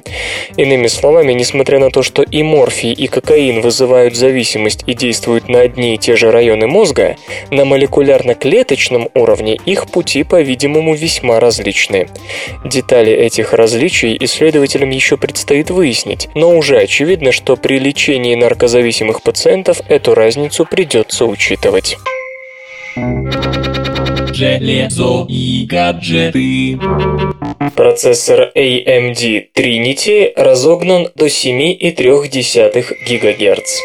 Иными 0.56 0.88
словами, 0.88 1.34
несмотря 1.34 1.80
на 1.80 1.91
то, 1.91 2.04
что 2.04 2.24
и 2.24 2.41
морфий, 2.41 2.93
и 2.93 3.08
кокаин 3.08 3.60
вызывают 3.62 4.15
зависимость 4.15 4.84
и 4.88 4.93
действуют 4.93 5.50
на 5.50 5.60
одни 5.60 5.95
и 5.95 5.98
те 5.98 6.15
же 6.15 6.32
районы 6.32 6.67
мозга, 6.67 7.17
на 7.52 7.65
молекулярно-клеточном 7.65 9.12
уровне 9.13 9.60
их 9.65 9.88
пути, 9.88 10.24
по-видимому, 10.24 10.95
весьма 10.95 11.39
различны. 11.39 12.08
Детали 12.63 13.12
этих 13.12 13.54
различий 13.54 14.17
исследователям 14.22 14.89
еще 14.89 15.17
предстоит 15.17 15.69
выяснить, 15.69 16.30
но 16.34 16.56
уже 16.56 16.78
очевидно, 16.78 17.34
что 17.34 17.58
при 17.58 17.78
лечении 17.78 18.36
наркозависимых 18.36 19.22
пациентов 19.22 19.48
пациентов 19.49 19.81
эту 19.88 20.13
разницу 20.13 20.63
придется 20.63 21.25
учитывать. 21.25 21.97
Железо 24.31 25.25
и 25.27 25.65
гаджеты. 25.65 26.79
Процессор 27.75 28.51
AMD 28.55 29.47
Trinity 29.55 30.31
разогнан 30.35 31.09
до 31.15 31.25
7,3 31.25 32.83
ГГц. 33.07 33.79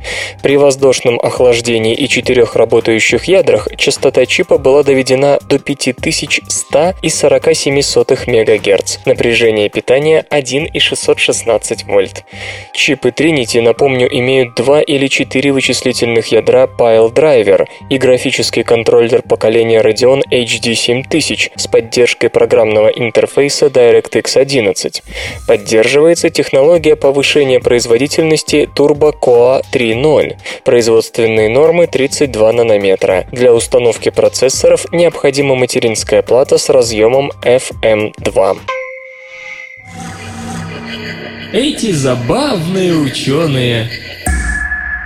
При 0.42 0.58
воздушном 0.58 1.18
охлаждении 1.18 1.94
и 1.94 2.06
четырех 2.06 2.54
работающих 2.54 3.24
ядрах 3.24 3.66
частота 3.78 4.26
чипа 4.26 4.58
была 4.58 4.82
доведена 4.82 5.19
охлаждена 5.20 5.38
до 5.48 5.58
5100 5.58 6.94
и 7.02 7.08
47 7.08 7.74
МГц. 8.26 8.98
Напряжение 9.06 9.68
питания 9.68 10.24
1,616 10.30 11.84
вольт. 11.84 12.24
Чипы 12.72 13.10
Trinity, 13.10 13.60
напомню, 13.60 14.08
имеют 14.10 14.54
два 14.54 14.80
или 14.80 15.08
четыре 15.08 15.52
вычислительных 15.52 16.28
ядра 16.28 16.66
Pile 16.66 17.12
Driver 17.12 17.66
и 17.88 17.98
графический 17.98 18.62
контроллер 18.62 19.22
поколения 19.22 19.80
Radeon 19.80 20.22
HD 20.30 20.74
7000 20.74 21.50
с 21.56 21.66
поддержкой 21.66 22.28
программного 22.28 22.88
интерфейса 22.88 23.66
DirectX 23.66 24.38
11. 24.38 25.02
Поддерживается 25.46 26.30
технология 26.30 26.96
повышения 26.96 27.60
производительности 27.60 28.68
Turbo 28.74 29.12
Coa 29.12 29.62
3.0. 29.72 30.36
Производственные 30.64 31.48
нормы 31.48 31.86
32 31.86 32.52
нанометра. 32.52 33.26
Для 33.32 33.52
установки 33.52 34.10
процессоров 34.10 34.86
необходима 35.10 35.56
материнская 35.56 36.22
плата 36.22 36.56
с 36.56 36.68
разъемом 36.68 37.32
FM2. 37.42 38.58
Эти 41.52 41.90
забавные 41.90 42.94
ученые. 42.94 44.09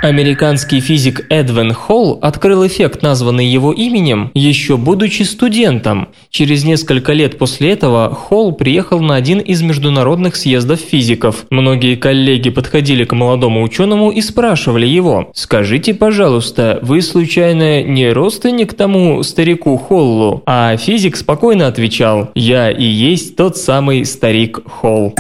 Американский 0.05 0.81
физик 0.81 1.25
Эдвин 1.31 1.73
Холл 1.73 2.19
открыл 2.21 2.67
эффект, 2.67 3.01
названный 3.01 3.47
его 3.47 3.73
именем, 3.73 4.31
еще 4.35 4.77
будучи 4.77 5.23
студентом. 5.23 6.09
Через 6.29 6.63
несколько 6.63 7.15
лет 7.15 7.39
после 7.39 7.71
этого 7.71 8.15
Холл 8.15 8.53
приехал 8.53 9.01
на 9.01 9.15
один 9.15 9.39
из 9.39 9.63
международных 9.63 10.37
съездов 10.37 10.81
физиков. 10.81 11.47
Многие 11.49 11.97
коллеги 11.97 12.51
подходили 12.51 13.05
к 13.05 13.15
молодому 13.15 13.63
ученому 13.63 14.11
и 14.11 14.21
спрашивали 14.21 14.87
его, 14.87 15.31
«Скажите, 15.33 15.95
пожалуйста, 15.95 16.81
вы 16.83 17.01
случайно 17.01 17.83
не 17.83 18.13
родственник 18.13 18.75
тому 18.75 19.23
старику 19.23 19.79
Холлу?» 19.79 20.43
А 20.45 20.77
физик 20.77 21.17
спокойно 21.17 21.67
отвечал, 21.67 22.31
«Я 22.35 22.71
и 22.71 22.85
есть 22.85 23.37
тот 23.37 23.57
самый 23.57 24.05
старик 24.05 24.61
Холл». 24.67 25.15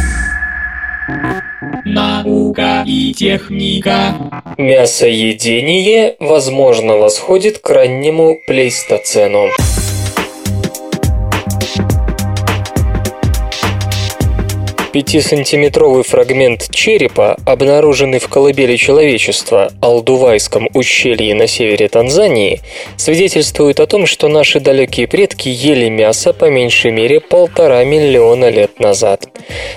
Наука 1.85 2.83
и 2.87 3.12
техника. 3.12 4.14
Мясоедение, 4.57 6.16
возможно, 6.18 6.97
восходит 6.97 7.59
к 7.59 7.68
раннему 7.68 8.40
плейстоцену. 8.47 9.49
Пятисантиметровый 14.94 16.04
фрагмент 16.04 16.68
черепа, 16.70 17.37
обнаруженный 17.44 18.20
в 18.20 18.28
колыбели 18.28 18.76
человечества 18.76 19.72
Алдувайском 19.80 20.68
ущелье 20.72 21.35
на 21.35 21.48
севере 21.48 21.88
Танзании, 21.88 22.61
свидетельствует 22.96 23.80
о 23.80 23.88
том, 23.88 24.07
что 24.07 24.28
наши 24.28 24.61
далекие 24.61 25.09
предки 25.09 25.48
ели 25.48 25.88
мясо 25.88 26.33
по 26.33 26.44
меньшей 26.48 26.92
мере 26.92 27.18
полтора 27.18 27.83
миллиона 27.83 28.50
лет 28.50 28.78
назад. 28.78 29.26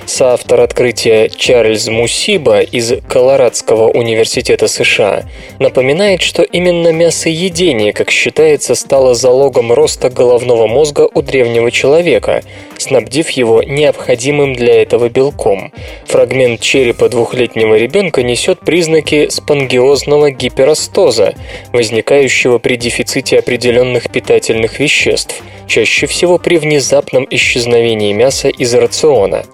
Соавтор 0.05 0.61
открытия 0.61 1.29
Чарльз 1.29 1.87
Мусиба 1.87 2.61
из 2.61 2.93
Колорадского 3.09 3.89
университета 3.89 4.67
США 4.67 5.23
напоминает, 5.57 6.21
что 6.21 6.43
именно 6.43 6.91
мясоедение, 6.91 7.91
как 7.91 8.11
считается, 8.11 8.75
стало 8.75 9.15
залогом 9.15 9.73
роста 9.73 10.11
головного 10.11 10.67
мозга 10.67 11.09
у 11.11 11.23
древнего 11.23 11.71
человека, 11.71 12.43
снабдив 12.77 13.29
его 13.31 13.63
необходимым 13.63 14.53
для 14.53 14.81
этого 14.81 15.09
белком. 15.09 15.71
Фрагмент 16.05 16.61
черепа 16.61 17.09
двухлетнего 17.09 17.75
ребенка 17.75 18.23
несет 18.23 18.59
признаки 18.59 19.29
спонгиозного 19.29 20.31
гиперостоза, 20.31 21.33
возникающего 21.73 22.57
при 22.57 22.75
дефиците 22.75 23.39
определенных 23.39 24.09
питательных 24.09 24.79
веществ, 24.79 25.41
чаще 25.67 26.07
всего 26.07 26.37
при 26.37 26.57
внезапном 26.57 27.27
исчезновении 27.29 28.13
мяса 28.13 28.49
из 28.49 28.73
рациона. 28.73 29.45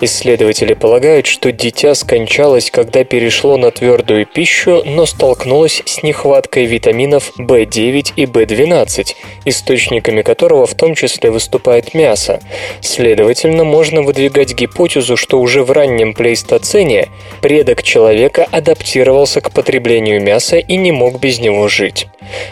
Исследователи 0.00 0.74
полагают, 0.74 1.26
что 1.26 1.52
дитя 1.52 1.94
скончалось, 1.94 2.70
когда 2.70 3.04
перешло 3.04 3.56
на 3.56 3.70
твердую 3.70 4.26
пищу, 4.26 4.82
но 4.84 5.06
столкнулось 5.06 5.82
с 5.84 6.02
нехваткой 6.02 6.66
витаминов 6.66 7.32
В9 7.38 8.12
и 8.16 8.24
В12, 8.24 9.14
источниками 9.44 10.22
которого 10.22 10.66
в 10.66 10.74
том 10.74 10.94
числе 10.94 11.30
выступает 11.30 11.94
мясо. 11.94 12.40
Следовательно, 12.80 13.64
можно 13.64 14.02
выдвигать 14.02 14.54
гипотезу, 14.54 15.16
что 15.16 15.40
уже 15.40 15.62
в 15.62 15.70
раннем 15.70 16.14
плейстоцене 16.14 17.08
предок 17.40 17.82
человека 17.82 18.46
адаптировался 18.50 19.40
к 19.40 19.50
потреблению 19.50 20.22
мяса 20.22 20.56
и 20.58 20.76
не 20.76 20.92
мог 20.92 21.20
без 21.20 21.38
него 21.38 21.68
жить. 21.68 22.06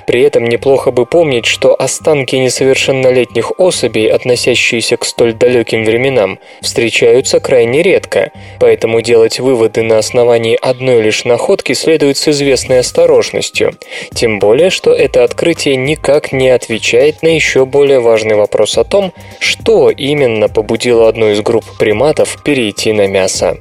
При 0.07 0.23
этом 0.23 0.45
неплохо 0.45 0.91
бы 0.91 1.07
помнить, 1.07 1.47
что 1.47 1.75
останки 1.75 2.37
несовершеннолетних 2.37 3.59
особей, 3.59 4.09
относящиеся 4.09 4.97
к 4.97 5.05
столь 5.05 5.35
далеким 5.35 5.85
временам, 5.85 6.39
встречаются 6.61 7.41
крайне 7.41 7.83
редко, 7.83 8.31
поэтому 8.61 9.01
делать 9.01 9.41
выводы 9.41 9.83
на 9.83 9.99
основании 9.99 10.59
одной 10.61 11.03
лишь 11.03 11.25
находки 11.25 11.73
следует 11.73 12.17
с 12.17 12.29
известной 12.29 12.81
осторожностью. 12.81 13.73
Тем 14.15 14.39
более, 14.39 14.71
что 14.71 14.93
это 14.93 15.25
открытие 15.25 15.77
никак 15.77 16.33
не 16.33 16.49
отвечает 16.49 17.23
на 17.23 17.29
еще 17.29 17.65
более 17.65 18.01
важный 18.01 18.35
вопрос 18.35 18.79
о 18.79 18.85
том, 18.85 19.13
что 19.39 19.91
именно 19.91 20.49
побудило 20.49 21.09
одну 21.09 21.31
из 21.31 21.41
групп 21.41 21.65
приматов 21.79 22.43
перейти 22.43 22.93
на 22.93 23.07
мясо. 23.07 23.59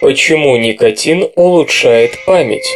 Почему 0.00 0.56
никотин 0.56 1.28
улучшает 1.34 2.24
память? 2.24 2.72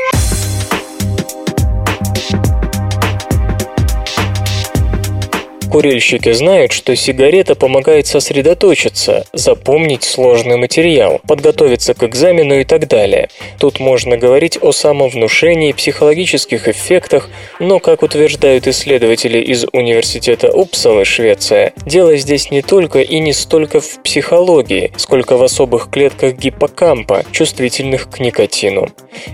Курильщики 5.72 6.30
знают, 6.32 6.70
что 6.70 6.94
сигарета 6.94 7.54
помогает 7.54 8.06
сосредоточиться, 8.06 9.24
запомнить 9.32 10.04
сложный 10.04 10.58
материал, 10.58 11.22
подготовиться 11.26 11.94
к 11.94 12.02
экзамену 12.02 12.60
и 12.60 12.64
так 12.64 12.88
далее. 12.88 13.30
Тут 13.58 13.80
можно 13.80 14.18
говорить 14.18 14.58
о 14.60 14.72
самовнушении, 14.72 15.72
психологических 15.72 16.68
эффектах, 16.68 17.30
но, 17.58 17.78
как 17.78 18.02
утверждают 18.02 18.66
исследователи 18.66 19.38
из 19.38 19.64
Университета 19.72 20.52
Упсалы, 20.52 21.06
Швеция, 21.06 21.72
дело 21.86 22.16
здесь 22.16 22.50
не 22.50 22.60
только 22.60 23.00
и 23.00 23.18
не 23.18 23.32
столько 23.32 23.80
в 23.80 24.02
психологии, 24.02 24.92
сколько 24.98 25.38
в 25.38 25.42
особых 25.42 25.88
клетках 25.88 26.34
гиппокампа, 26.34 27.24
чувствительных 27.32 28.10
к 28.10 28.20
никотину. 28.20 28.88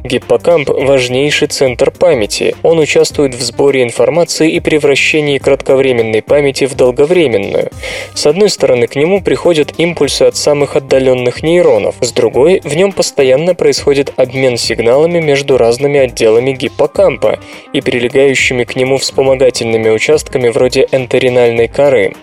Гиппокамп– 0.05 0.69
важнейший 0.71 1.49
центр 1.49 1.91
памяти. 1.91 2.55
Он 2.63 2.79
участвует 2.79 3.35
в 3.35 3.43
сборе 3.43 3.83
информации 3.83 4.53
и 4.53 4.61
превращении 4.61 5.39
кратковременной 5.39 6.23
памяти 6.29 6.67
в 6.67 6.75
долговременную. 6.75 7.71
С 8.15 8.27
одной 8.27 8.51
стороны, 8.51 8.87
к 8.87 8.95
нему 8.95 9.21
приходят 9.21 9.75
импульсы 9.79 10.23
от 10.23 10.37
самых 10.37 10.77
отдаленных 10.77 11.43
нейронов, 11.43 11.97
с 12.01 12.13
другой, 12.13 12.61
в 12.63 12.77
нем 12.77 12.93
постоянно 12.93 13.55
происходит 13.55 14.13
обмен 14.17 14.57
сигналами 14.57 15.21
между 15.21 15.59
разными 15.59 15.99
отделами 15.99 16.53
гиппокампа 16.53 17.41
и 17.73 17.81
прилегающими 17.81 18.65
к 18.65 18.77
нему 18.77 18.99
вспомогательными 18.99 19.91
участками 19.91 20.49
вроде 20.49 20.87
энтеринальной 20.93 21.67
коры. 21.69 22.15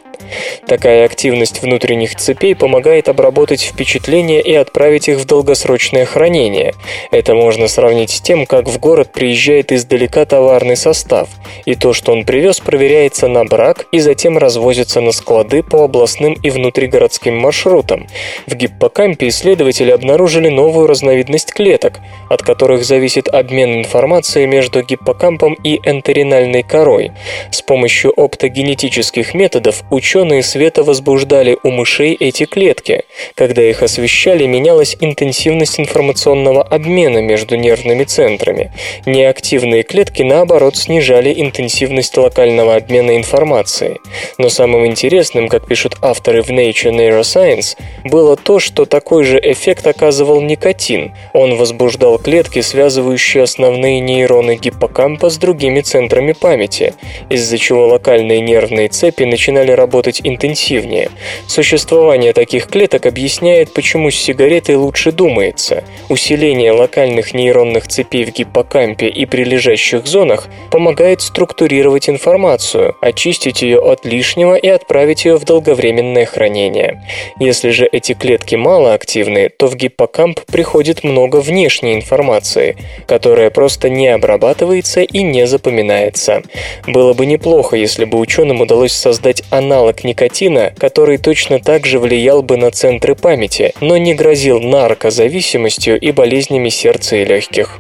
Такая 0.68 1.06
активность 1.06 1.62
внутренних 1.62 2.16
цепей 2.16 2.56
помогает 2.56 3.08
обработать 3.08 3.62
впечатления 3.62 4.42
и 4.42 4.54
отправить 4.54 5.08
их 5.08 5.18
в 5.18 5.26
долгосрочное 5.26 6.06
хранение. 6.06 6.74
Это 7.12 7.36
можно 7.36 7.68
сравнить 7.68 8.10
с 8.10 8.22
тем, 8.22 8.46
как 8.46 8.68
в 8.68 8.80
город 8.80 9.12
приезжает 9.14 9.72
издалека 9.72 10.26
товарный 10.26 10.76
состав, 10.76 11.30
и 11.66 11.76
то, 11.76 11.94
что 11.94 12.12
он 12.12 12.26
привез, 12.26 12.60
проверяется 12.60 13.28
на 13.28 13.46
брак 13.46 13.86
и 13.92 14.00
затем 14.00 14.38
развозится 14.38 15.02
на 15.02 15.12
склады 15.12 15.62
по 15.64 15.84
областным 15.84 16.34
и 16.34 16.50
внутригородским 16.50 17.38
маршрутам. 17.38 18.08
В 18.48 18.56
гиппокампе 18.56 19.28
исследователи 19.28 19.92
обнаружили 19.92 20.50
новую 20.50 20.88
разновидность 20.88 21.54
клеток, 21.54 22.00
от 22.30 22.42
которых 22.42 22.84
зависит 22.84 23.28
обмен 23.28 23.80
информацией 23.80 24.48
между 24.48 24.82
гиппокампом 24.82 25.54
и 25.64 25.80
энтеринальной 25.84 26.64
корой. 26.64 27.12
С 27.52 27.62
помощью 27.62 28.12
оптогенетических 28.20 29.34
методов 29.34 29.84
ученые 29.92 30.15
световозбуждали 30.42 31.58
у 31.64 31.72
мышей 31.72 32.14
эти 32.14 32.46
клетки. 32.46 33.04
Когда 33.36 33.62
их 33.62 33.84
освещали, 33.84 34.46
менялась 34.46 34.96
интенсивность 35.00 35.80
информационного 35.80 36.64
обмена 36.64 37.22
между 37.22 37.58
нервными 37.58 38.06
центрами. 38.06 38.72
Неактивные 39.06 39.84
клетки, 39.84 40.22
наоборот, 40.22 40.78
снижали 40.78 41.34
интенсивность 41.36 42.16
локального 42.18 42.76
обмена 42.76 43.18
информацией. 43.18 43.98
Но 44.38 44.48
самым 44.48 44.86
интересным, 44.86 45.50
как 45.50 45.68
пишут 45.68 45.98
авторы 46.02 46.42
в 46.42 46.50
Nature 46.50 46.92
Neuroscience, 46.92 47.76
было 48.06 48.38
то, 48.38 48.60
что 48.60 48.86
такой 48.86 49.26
же 49.26 49.38
эффект 49.44 49.86
оказывал 49.86 50.42
никотин. 50.42 51.14
Он 51.34 51.58
возбуждал 51.58 52.20
клетки, 52.20 52.62
связывающие 52.62 53.44
основные 53.44 54.00
нейроны 54.00 54.56
гиппокампа 54.56 55.30
с 55.30 55.38
другими 55.38 55.82
центрами 55.82 56.32
памяти, 56.32 56.94
из-за 57.30 57.58
чего 57.58 57.88
локальные 57.88 58.40
нервные 58.40 58.88
цепи 58.88 59.24
начинали 59.24 59.72
работать 59.72 60.05
работать 60.06 60.22
интенсивнее. 60.24 61.10
Существование 61.48 62.34
таких 62.34 62.68
клеток 62.68 63.06
объясняет, 63.06 63.74
почему 63.74 64.12
с 64.12 64.16
сигаретой 64.16 64.76
лучше 64.76 65.12
думается. 65.12 65.84
Усиление 66.10 66.72
локальных 66.72 67.34
нейронных 67.34 67.88
цепей 67.88 68.26
в 68.26 68.32
гиппокампе 68.32 69.08
и 69.08 69.26
прилежащих 69.26 70.06
зонах 70.06 70.48
помогает 70.72 71.22
структурировать 71.22 72.10
информацию, 72.10 72.96
очистить 73.02 73.62
ее 73.62 73.80
от 73.80 74.06
лишнего 74.06 74.56
и 74.56 74.68
отправить 74.68 75.26
ее 75.26 75.38
в 75.38 75.46
долговременное 75.46 76.26
хранение. 76.26 77.02
Если 77.40 77.72
же 77.72 77.88
эти 77.92 78.14
клетки 78.14 78.56
малоактивны, 78.56 79.50
то 79.50 79.68
в 79.68 79.76
гиппокамп 79.76 80.40
приходит 80.46 81.04
много 81.04 81.38
внешней 81.38 81.96
информации, 81.96 82.76
которая 83.08 83.50
просто 83.50 83.90
не 83.90 84.08
обрабатывается 84.08 85.02
и 85.02 85.24
не 85.24 85.48
запоминается. 85.48 86.44
Было 86.88 87.14
бы 87.14 87.26
неплохо, 87.26 87.76
если 87.76 88.06
бы 88.06 88.20
ученым 88.20 88.62
удалось 88.62 88.94
создать 88.94 89.44
аналог 89.50 89.95
никотина, 90.04 90.74
который 90.78 91.18
точно 91.18 91.60
так 91.60 91.86
же 91.86 92.00
влиял 92.00 92.42
бы 92.44 92.58
на 92.58 92.72
центры 92.72 93.16
памяти, 93.16 93.74
но 93.82 93.98
не 93.98 94.14
грозил 94.14 94.60
наркозависимостью 94.60 96.00
и 96.00 96.12
болезнями 96.12 96.70
сердца 96.70 97.16
и 97.16 97.26
легких. 97.26 97.80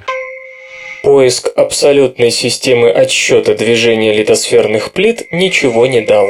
Поиск 1.03 1.51
абсолютной 1.55 2.31
системы 2.31 2.89
отсчета 2.89 3.53
движения 3.53 4.13
литосферных 4.13 4.91
плит 4.91 5.27
ничего 5.31 5.85
не 5.85 6.01
дал. 6.01 6.25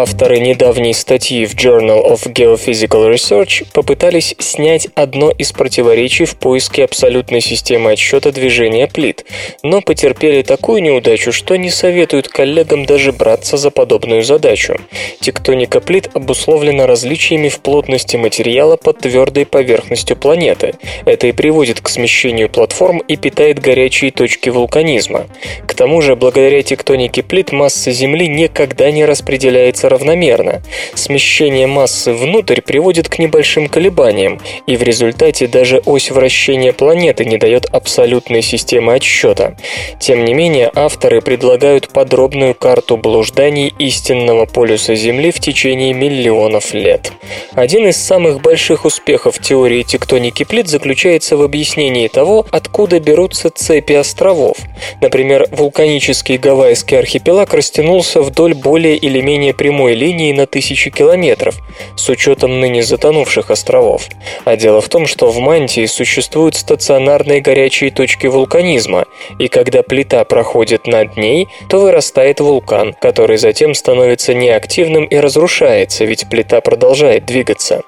Авторы 0.00 0.38
недавней 0.38 0.94
статьи 0.94 1.44
в 1.44 1.56
Journal 1.56 2.08
of 2.08 2.32
Geophysical 2.32 3.12
Research 3.12 3.66
попытались 3.72 4.32
снять 4.38 4.86
одно 4.94 5.32
из 5.32 5.50
противоречий 5.50 6.24
в 6.24 6.36
поиске 6.36 6.84
абсолютной 6.84 7.40
системы 7.40 7.90
отсчета 7.90 8.30
движения 8.30 8.86
плит, 8.86 9.24
но 9.64 9.80
потерпели 9.80 10.42
такую 10.42 10.82
неудачу, 10.82 11.32
что 11.32 11.56
не 11.56 11.70
советуют 11.70 12.28
коллегам 12.28 12.86
даже 12.86 13.10
браться 13.10 13.56
за 13.56 13.72
подобную 13.72 14.22
задачу. 14.22 14.76
Тектоника 15.18 15.80
плит 15.80 16.10
обусловлена 16.14 16.86
различиями 16.86 17.48
в 17.48 17.58
плотности 17.58 18.14
материала 18.14 18.76
под 18.76 19.00
твердой 19.00 19.46
поверхностью 19.46 20.16
планеты. 20.16 20.74
Это 21.06 21.26
и 21.26 21.32
приводит 21.32 21.80
к 21.80 21.88
смещению 21.88 22.48
платформ 22.48 22.98
и 22.98 23.16
питает 23.16 23.58
горячие 23.58 24.12
точки 24.12 24.48
вулканизма. 24.48 25.26
К 25.66 25.74
тому 25.74 26.00
же, 26.02 26.14
благодаря 26.14 26.62
тектонике 26.62 27.24
плит 27.24 27.50
масса 27.50 27.90
Земли 27.90 28.28
никогда 28.28 28.92
не 28.92 29.04
распределяется 29.04 29.87
равномерно. 29.88 30.62
Смещение 30.94 31.66
массы 31.66 32.12
внутрь 32.12 32.60
приводит 32.60 33.08
к 33.08 33.18
небольшим 33.18 33.68
колебаниям, 33.68 34.40
и 34.66 34.76
в 34.76 34.82
результате 34.82 35.46
даже 35.46 35.82
ось 35.84 36.10
вращения 36.10 36.72
планеты 36.72 37.24
не 37.24 37.38
дает 37.38 37.66
абсолютной 37.66 38.42
системы 38.42 38.94
отсчета. 38.94 39.56
Тем 39.98 40.24
не 40.24 40.34
менее, 40.34 40.70
авторы 40.74 41.20
предлагают 41.20 41.88
подробную 41.88 42.54
карту 42.54 42.96
блужданий 42.96 43.72
истинного 43.78 44.46
полюса 44.46 44.94
Земли 44.94 45.30
в 45.30 45.40
течение 45.40 45.92
миллионов 45.92 46.74
лет. 46.74 47.12
Один 47.52 47.86
из 47.86 47.96
самых 47.96 48.40
больших 48.40 48.84
успехов 48.84 49.38
теории 49.38 49.82
тектоники 49.82 50.44
плит 50.44 50.68
заключается 50.68 51.36
в 51.36 51.42
объяснении 51.42 52.08
того, 52.08 52.46
откуда 52.50 53.00
берутся 53.00 53.50
цепи 53.50 53.92
островов. 53.94 54.56
Например, 55.00 55.46
вулканический 55.50 56.36
Гавайский 56.36 56.98
архипелаг 56.98 57.54
растянулся 57.54 58.20
вдоль 58.20 58.54
более 58.54 58.96
или 58.96 59.20
менее 59.20 59.54
прямой 59.54 59.77
прямой 59.78 59.94
линии 59.94 60.32
на 60.32 60.46
тысячи 60.46 60.90
километров, 60.90 61.54
с 61.94 62.08
учетом 62.08 62.58
ныне 62.58 62.82
затонувших 62.82 63.48
островов. 63.48 64.08
А 64.44 64.56
дело 64.56 64.80
в 64.80 64.88
том, 64.88 65.06
что 65.06 65.30
в 65.30 65.38
мантии 65.38 65.86
существуют 65.86 66.56
стационарные 66.56 67.40
горячие 67.40 67.92
точки 67.92 68.26
вулканизма, 68.26 69.04
и 69.38 69.46
когда 69.46 69.84
плита 69.84 70.24
проходит 70.24 70.88
над 70.88 71.16
ней, 71.16 71.46
то 71.68 71.78
вырастает 71.78 72.40
вулкан, 72.40 72.92
который 73.00 73.36
затем 73.36 73.72
становится 73.74 74.34
неактивным 74.34 75.04
и 75.04 75.16
разрушается, 75.16 76.04
ведь 76.04 76.28
плита 76.28 76.60
продолжает 76.60 77.24
двигаться. 77.24 77.82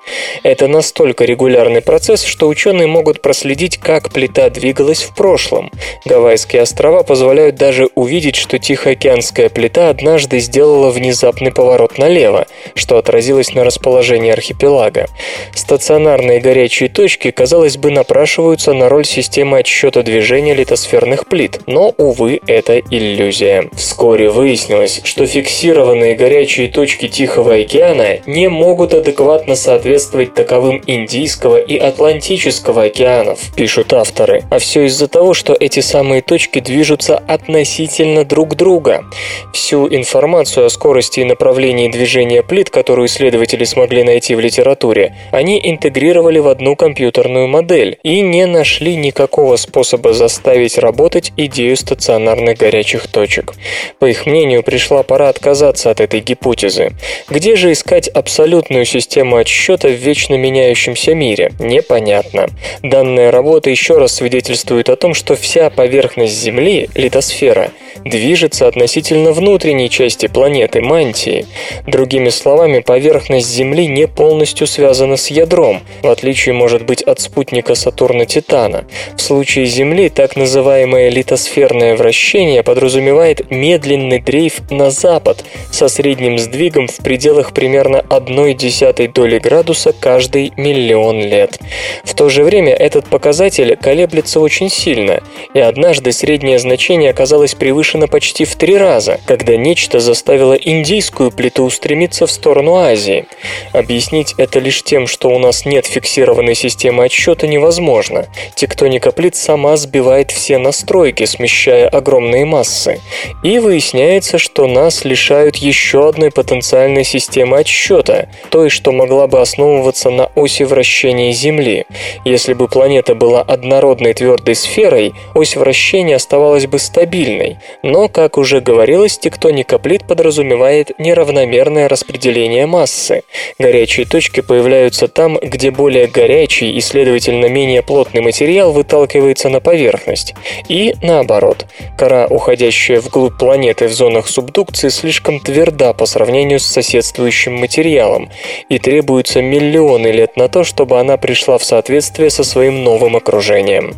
Это 0.44 0.68
настолько 0.68 1.24
регулярный 1.24 1.81
процесс, 1.81 2.22
что 2.22 2.46
ученые 2.46 2.87
могут 2.87 3.20
проследить, 3.20 3.79
как 3.79 4.11
плита 4.11 4.48
двигалась 4.48 5.03
в 5.03 5.12
прошлом. 5.16 5.72
Гавайские 6.05 6.62
острова 6.62 7.03
позволяют 7.03 7.57
даже 7.57 7.88
увидеть, 7.96 8.37
что 8.37 8.61
Тихоокеанская 8.61 9.48
плита 9.48 9.88
однажды 9.88 10.38
сделала 10.38 10.90
внезапный 10.90 11.50
поворот 11.50 11.80
поворот 11.81 11.99
налево, 11.99 12.47
что 12.75 12.99
отразилось 12.99 13.55
на 13.55 13.64
расположении 13.64 14.31
архипелага. 14.31 15.07
Стационарные 15.55 16.40
горячие 16.40 16.88
точки, 16.88 17.31
казалось 17.31 17.77
бы, 17.77 17.90
напрашиваются 17.90 18.73
на 18.75 18.88
роль 18.88 19.05
системы 19.05 19.59
отсчета 19.59 20.03
движения 20.03 20.55
литосферных 20.55 21.27
плит, 21.27 21.61
но, 21.66 21.95
увы, 21.97 22.40
это 22.47 22.79
иллюзия. 22.79 23.71
Вскоре 23.75 24.29
выяснилось, 24.31 25.01
что 25.05 25.27
фиксированные 25.27 26.14
горячие 26.16 26.69
точки 26.69 27.09
Тихого 27.09 27.55
океана 27.55 28.19
не 28.27 28.49
могут 28.49 28.93
адекватно 28.95 29.57
соответствовать 29.57 30.35
таковым 30.35 30.83
Индийского 30.87 31.59
и 31.59 31.77
Атлантического 31.79 32.85
океанов, 32.85 33.38
пишут 33.57 33.93
авторы, 33.93 34.45
а 34.51 34.59
все 34.59 34.85
из-за 34.85 35.09
того, 35.09 35.35
что 35.35 35.57
эти 35.59 35.81
самые 35.81 36.21
точки 36.21 36.61
движутся 36.61 37.16
относительно 37.16 38.25
друг 38.25 38.55
друга. 38.55 39.05
Всю 39.53 39.88
информацию 39.88 40.66
о 40.66 40.71
скорости 40.71 41.21
и 41.21 41.25
направлении 41.25 41.69
направлений 41.70 41.88
движения 41.88 42.42
плит, 42.42 42.68
которую 42.70 43.06
исследователи 43.06 43.64
смогли 43.64 44.02
найти 44.02 44.35
в 44.35 44.40
литературе, 44.40 45.14
они 45.30 45.61
интегрировали 45.62 46.40
в 46.40 46.48
одну 46.48 46.74
компьютерную 46.74 47.46
модель 47.46 47.98
и 48.02 48.22
не 48.22 48.46
нашли 48.46 48.96
никакого 48.96 49.56
способа 49.56 50.12
заставить 50.12 50.78
работать 50.78 51.33
идею 51.37 51.76
стационарных 51.76 52.59
горячих 52.59 53.06
точек. 53.06 53.54
По 54.00 54.06
их 54.06 54.26
мнению, 54.26 54.62
пришла 54.64 55.02
пора 55.04 55.28
отказаться 55.28 55.90
от 55.90 56.00
этой 56.00 56.20
гипотезы. 56.20 56.90
Где 57.28 57.54
же 57.54 57.70
искать 57.70 58.09
абсолютную 58.09 58.85
систему 58.85 59.37
отсчета 59.37 59.88
в 59.88 59.92
вечно 59.92 60.35
меняющемся 60.35 61.14
мире? 61.14 61.52
Непонятно. 61.61 62.48
Данная 62.83 63.30
работа 63.30 63.70
еще 63.70 63.98
раз 63.98 64.14
свидетельствует 64.14 64.88
о 64.88 64.96
том, 64.96 65.14
что 65.14 65.37
вся 65.37 65.70
поверхность 65.70 66.35
Земли, 66.35 66.88
литосфера, 66.94 67.70
движется 68.04 68.66
относительно 68.66 69.33
внутренней 69.33 69.90
части 69.90 70.26
планеты, 70.26 70.80
мантии. 70.80 71.46
Другими 71.87 72.29
словами, 72.29 72.81
поверхность 72.81 73.49
Земли 73.49 73.87
не 73.87 74.07
полностью 74.07 74.67
связана 74.67 75.17
с 75.17 75.29
ядром, 75.29 75.81
в 76.03 76.09
отличие, 76.09 76.55
может 76.55 76.85
быть, 76.85 77.03
от 77.03 77.21
спутника 77.21 77.75
Сатурна 77.75 78.25
Титана. 78.25 78.85
В 79.17 79.21
случае 79.21 79.67
Земли 79.67 80.09
так 80.09 80.37
называемое 80.37 81.09
литосферное 81.09 81.97
вращение 81.97 82.63
подразумевает 82.63 83.51
медленный 83.51 84.21
дрейф 84.21 84.61
на 84.71 84.91
запад 84.91 85.45
со 85.71 85.89
средним 85.89 86.39
сдвигом 86.39 86.89
в 86.89 86.97
пределах 86.99 87.53
примерно 87.53 88.05
1 88.09 88.57
десятой 88.57 89.09
доли 89.09 89.39
градуса 89.39 89.93
каждый 89.93 90.53
миллион 90.57 91.21
лет. 91.21 91.59
В 92.05 92.15
то 92.15 92.29
же 92.29 92.45
время 92.45 92.73
этот 92.73 93.07
показатель 93.07 93.77
колеблется 93.77 94.41
очень 94.41 94.71
сильно, 94.71 95.23
и 95.55 95.61
однажды 95.61 96.13
среднее 96.13 96.59
значение 96.59 97.11
оказалось 97.11 97.55
превышено 97.55 98.07
почти 98.07 98.45
в 98.45 98.55
три 98.57 98.77
раза, 98.77 99.21
когда 99.27 99.57
нечто 99.57 100.01
заставило 100.01 100.55
индийскую 100.55 101.31
плиту 101.40 101.64
устремиться 101.64 102.26
в 102.26 102.31
сторону 102.31 102.74
Азии. 102.74 103.24
Объяснить 103.72 104.35
это 104.37 104.59
лишь 104.59 104.83
тем, 104.83 105.07
что 105.07 105.31
у 105.31 105.38
нас 105.38 105.64
нет 105.64 105.87
фиксированной 105.87 106.55
системы 106.55 107.05
отсчета, 107.05 107.46
невозможно. 107.46 108.26
Тектоника 108.55 109.11
плит 109.11 109.37
сама 109.37 109.79
сбивает 109.79 110.33
все 110.33 110.59
настройки, 110.59 111.24
смещая 111.24 111.88
огромные 111.88 112.44
массы. 112.44 113.00
И 113.42 113.59
выясняется, 113.59 114.37
что 114.37 114.66
нас 114.66 115.07
лишают 115.07 115.57
еще 115.57 116.11
одной 116.11 116.31
потенциальной 116.31 117.05
системы 117.05 117.57
отсчета, 117.61 118.29
той, 118.50 118.68
что 118.68 118.92
могла 118.92 119.26
бы 119.26 119.40
основываться 119.40 120.11
на 120.11 120.26
оси 120.35 120.64
вращения 120.64 121.33
Земли. 121.33 121.87
Если 122.26 122.53
бы 122.53 122.68
планета 122.68 123.14
была 123.14 123.40
однородной 123.40 124.12
твердой 124.12 124.57
сферой, 124.57 125.14
ось 125.35 125.57
вращения 125.57 126.16
оставалась 126.16 126.66
бы 126.66 126.79
стабильной. 126.79 127.57
Но, 127.83 128.11
как 128.11 128.37
уже 128.37 128.61
говорилось, 128.61 129.16
тектоника 129.16 129.79
плит 129.79 130.07
подразумевает 130.07 130.90
неравномерность 130.98 131.30
равномерное 131.31 131.88
распределение 131.88 132.66
массы. 132.66 133.23
Горячие 133.59 134.05
точки 134.05 134.40
появляются 134.40 135.07
там, 135.07 135.38
где 135.40 135.71
более 135.71 136.09
горячий 136.09 136.73
и, 136.73 136.81
следовательно, 136.81 137.47
менее 137.47 137.83
плотный 137.83 138.21
материал 138.21 138.73
выталкивается 138.73 139.49
на 139.49 139.61
поверхность. 139.61 140.35
И 140.69 140.95
наоборот. 141.03 141.66
Кора, 141.97 142.27
уходящая 142.27 143.01
вглубь 143.01 143.38
планеты 143.38 143.87
в 143.87 143.93
зонах 143.93 144.27
субдукции, 144.27 144.88
слишком 144.88 145.38
тверда 145.38 145.93
по 145.93 146.05
сравнению 146.05 146.59
с 146.59 146.66
соседствующим 146.66 147.55
материалом, 147.55 148.29
и 148.69 148.79
требуются 148.79 149.40
миллионы 149.40 150.09
лет 150.09 150.37
на 150.37 150.49
то, 150.49 150.64
чтобы 150.64 150.99
она 150.99 151.16
пришла 151.16 151.59
в 151.59 151.64
соответствие 151.64 152.31
со 152.31 152.43
своим 152.43 152.83
новым 152.83 153.14
окружением. 153.14 153.95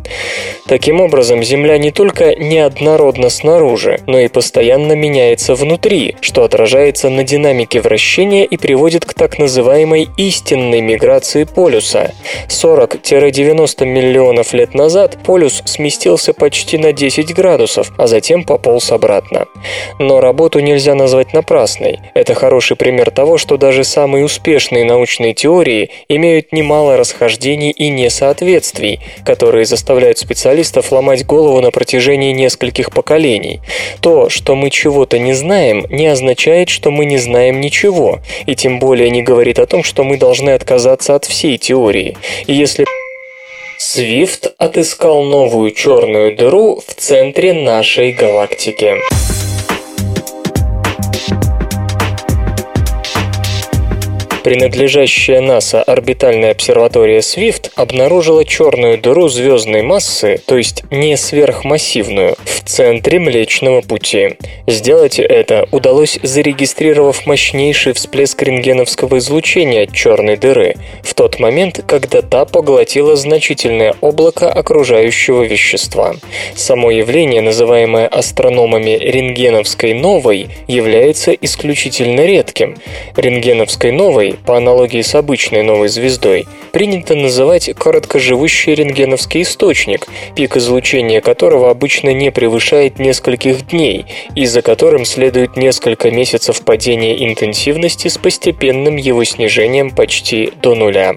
Таким 0.67 1.01
образом, 1.01 1.43
Земля 1.43 1.79
не 1.79 1.93
только 1.93 2.35
неоднородна 2.35 3.31
снаружи, 3.31 4.01
но 4.07 4.19
и 4.19 4.29
постоянно 4.29 4.93
меняется 4.93 5.55
внутри, 5.55 6.17
что 6.21 6.45
отражается 6.45 7.09
на 7.09 7.22
термодинамики 7.23 7.79
вращения 7.79 8.45
и 8.45 8.57
приводит 8.57 9.05
к 9.05 9.15
так 9.15 9.39
называемой 9.39 10.09
истинной 10.17 10.81
миграции 10.81 11.45
полюса. 11.45 12.13
40-90 12.49 13.85
миллионов 13.87 14.53
лет 14.53 14.75
назад 14.75 15.19
полюс 15.25 15.63
сместился 15.65 16.33
почти 16.33 16.79
на 16.79 16.93
10 16.93 17.33
градусов, 17.33 17.93
а 17.97 18.09
затем 18.09 18.43
пополз 18.43 18.91
обратно. 18.91 19.47
Но 20.01 20.21
работу 20.21 20.59
нельзя 20.59 20.95
назвать 20.97 21.33
напрасной. 21.33 22.01
Это 22.15 22.35
хороший 22.35 22.77
пример 22.77 23.13
того, 23.13 23.39
что 23.39 23.57
даже 23.57 23.85
самые 23.85 24.25
успешные 24.25 24.85
научные 24.85 25.33
теории 25.33 25.91
имеют 26.09 26.53
немало 26.53 26.97
расхождений 26.97 27.71
и 27.71 27.89
несоответствий, 27.89 28.99
которые 29.25 29.65
заставляют 29.65 30.19
специалистов 30.19 30.91
ломать 30.91 31.25
голову 31.25 31.61
на 31.61 31.71
протяжении 31.71 32.33
нескольких 32.33 32.91
поколений. 32.91 33.61
То, 34.01 34.29
что 34.29 34.57
мы 34.57 34.71
чего-то 34.71 35.21
не 35.21 35.35
знаем, 35.35 35.87
не 35.89 36.09
означает, 36.09 36.69
что 36.69 36.91
мы 36.91 37.12
не 37.13 37.19
знаем 37.19 37.61
ничего, 37.61 38.21
и 38.47 38.55
тем 38.55 38.79
более 38.79 39.11
не 39.11 39.23
говорит 39.23 39.59
о 39.59 39.67
том, 39.67 39.85
что 39.85 40.03
мы 40.03 40.17
должны 40.17 40.49
отказаться 40.51 41.15
от 41.15 41.27
всей 41.27 41.59
теории. 41.59 42.17
И 42.47 42.55
если 42.55 42.87
Свифт 43.77 44.55
отыскал 44.57 45.23
новую 45.23 45.73
черную 45.73 46.35
дыру 46.35 46.81
в 46.81 46.95
центре 46.95 47.53
нашей 47.53 48.13
галактики. 48.13 48.97
Принадлежащая 54.43 55.41
НАСА 55.41 55.85
орбитальная 55.85 56.51
обсерватория 56.51 57.21
Swift 57.21 57.71
обнаружила 57.77 58.45
черную 58.45 58.99
дыру 58.99 59.29
звездной 59.29 59.83
массы, 59.83 60.41
то 60.47 60.57
есть 60.57 60.83
не 60.91 61.17
сверхмассивную, 61.17 62.37
в 62.45 62.69
центре 62.69 63.21
Млечного 63.21 63.83
Пути. 63.83 64.37
Сделать 64.67 65.21
это 65.21 65.69
удалось, 65.71 66.19
зарегистрировав 66.23 67.25
мощнейший 67.25 67.93
всплеск 67.93 68.43
рентгеновского 68.43 69.19
излучения 69.19 69.85
от 69.85 69.93
черной 69.93 70.37
дыры, 70.37 70.75
в 71.05 71.15
тот 71.15 71.39
момент, 71.39 71.85
когда 71.87 72.21
та 72.21 72.45
поглотила 72.45 73.15
значительное 73.15 73.95
облако 74.01 74.51
окружающего 74.51 75.43
вещества. 75.45 76.17
Само 76.57 76.91
явление, 76.91 77.43
называемое 77.43 78.09
астрономами 78.09 78.99
рентгеновской 78.99 79.95
новой, 79.95 80.49
является 80.67 81.33
исключительно 81.33 82.27
редким. 82.27 82.77
Рентгеновской 83.17 83.93
новой 83.93 84.32
по 84.37 84.57
аналогии 84.57 85.03
с 85.03 85.15
обычной 85.15 85.63
новой 85.63 85.89
звездой, 85.89 86.47
принято 86.73 87.15
называть 87.15 87.71
короткоживущий 87.75 88.75
рентгеновский 88.75 89.43
источник, 89.43 90.07
пик 90.35 90.57
излучения 90.57 91.21
которого 91.21 91.71
обычно 91.71 92.13
не 92.13 92.31
превышает 92.31 92.99
нескольких 92.99 93.69
дней, 93.69 94.07
и 94.35 94.47
за 94.47 94.63
которым 94.63 95.05
следует 95.05 95.57
несколько 95.57 96.11
месяцев 96.11 96.63
падения 96.63 97.25
интенсивности 97.27 98.09
с 98.09 98.19
постепенным 98.19 98.97
его 98.97 99.23
снижением 99.25 99.91
почти 99.91 100.53
до 100.63 100.75
нуля. 100.75 101.15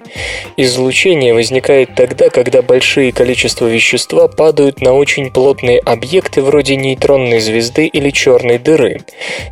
Излучение 0.57 1.33
возникает 1.33 1.95
тогда, 1.95 2.29
когда 2.29 2.61
большие 2.61 3.11
количества 3.11 3.67
вещества 3.67 4.27
падают 4.27 4.81
на 4.81 4.93
очень 4.93 5.31
плотные 5.31 5.79
объекты 5.79 6.41
вроде 6.41 6.75
нейтронной 6.75 7.39
звезды 7.39 7.87
или 7.87 8.09
черной 8.09 8.57
дыры. 8.57 9.01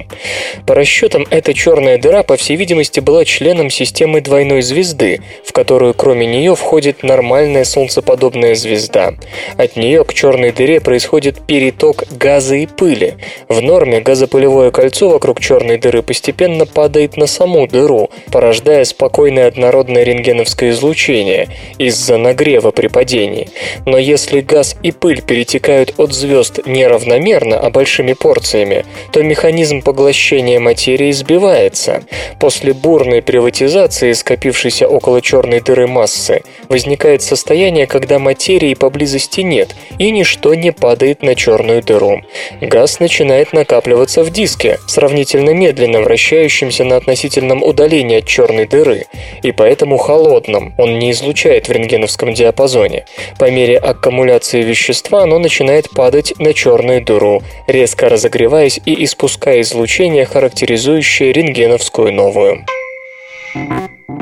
По 0.66 0.74
расчетам, 0.74 1.26
эта 1.30 1.54
черная 1.54 1.98
дыра, 1.98 2.22
по 2.22 2.36
всей 2.36 2.56
видимости, 2.56 3.00
была 3.00 3.24
членом 3.24 3.70
системы 3.70 4.20
двойной 4.20 4.62
звезды, 4.62 5.20
в 5.44 5.52
которую 5.52 5.94
кроме 5.94 6.26
нее 6.26 6.54
входит 6.54 7.02
нормальная 7.02 7.64
солнцеподобная 7.64 8.54
звезда. 8.54 9.14
От 9.56 9.76
нее 9.76 10.04
к 10.04 10.12
черной 10.14 10.52
дыре 10.52 10.80
происходит 10.80 11.46
переток 11.46 12.01
газа 12.10 12.56
и 12.56 12.66
пыли. 12.66 13.14
В 13.48 13.62
норме 13.62 14.00
газопылевое 14.00 14.70
кольцо 14.70 15.08
вокруг 15.08 15.40
черной 15.40 15.78
дыры 15.78 16.02
постепенно 16.02 16.66
падает 16.66 17.16
на 17.16 17.26
саму 17.26 17.66
дыру, 17.66 18.10
порождая 18.30 18.84
спокойное 18.84 19.48
однородное 19.48 20.02
рентгеновское 20.02 20.70
излучение 20.70 21.48
из-за 21.78 22.16
нагрева 22.16 22.70
при 22.70 22.88
падении. 22.88 23.48
Но 23.86 23.98
если 23.98 24.40
газ 24.40 24.76
и 24.82 24.90
пыль 24.92 25.22
перетекают 25.22 25.94
от 25.98 26.12
звезд 26.12 26.60
неравномерно, 26.66 27.58
а 27.58 27.70
большими 27.70 28.12
порциями, 28.12 28.84
то 29.12 29.22
механизм 29.22 29.82
поглощения 29.82 30.60
материи 30.60 31.12
сбивается. 31.12 32.02
После 32.38 32.72
бурной 32.72 33.22
приватизации, 33.22 34.12
скопившейся 34.12 34.88
около 34.88 35.20
черной 35.20 35.60
дыры 35.60 35.86
массы, 35.86 36.42
возникает 36.68 37.22
состояние, 37.22 37.86
когда 37.86 38.18
материи 38.18 38.74
поблизости 38.74 39.40
нет, 39.40 39.74
и 39.98 40.10
ничто 40.10 40.54
не 40.54 40.72
падает 40.72 41.22
на 41.22 41.34
черную 41.34 41.82
дыру 41.82 41.91
дыру. 41.92 42.22
Газ 42.60 43.00
начинает 43.00 43.52
накапливаться 43.52 44.24
в 44.24 44.30
диске, 44.30 44.78
сравнительно 44.86 45.50
медленно 45.50 46.00
вращающемся 46.00 46.84
на 46.84 46.96
относительном 46.96 47.62
удалении 47.62 48.18
от 48.18 48.26
черной 48.26 48.66
дыры, 48.66 49.06
и 49.42 49.52
поэтому 49.52 49.98
холодном, 49.98 50.74
он 50.78 50.98
не 50.98 51.10
излучает 51.10 51.68
в 51.68 51.72
рентгеновском 51.72 52.32
диапазоне. 52.32 53.04
По 53.38 53.50
мере 53.50 53.76
аккумуляции 53.76 54.62
вещества 54.62 55.22
оно 55.22 55.38
начинает 55.38 55.90
падать 55.90 56.32
на 56.38 56.54
черную 56.54 57.04
дыру, 57.04 57.42
резко 57.66 58.08
разогреваясь 58.08 58.80
и 58.86 59.04
испуская 59.04 59.60
излучение, 59.60 60.24
характеризующее 60.24 61.32
рентгеновскую 61.32 62.12
новую. 62.12 62.64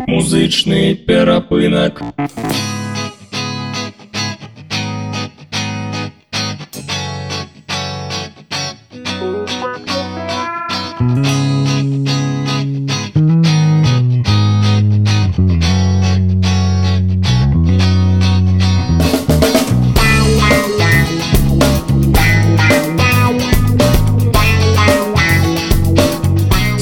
Музычный 0.06 0.96
перапынок. 0.96 2.02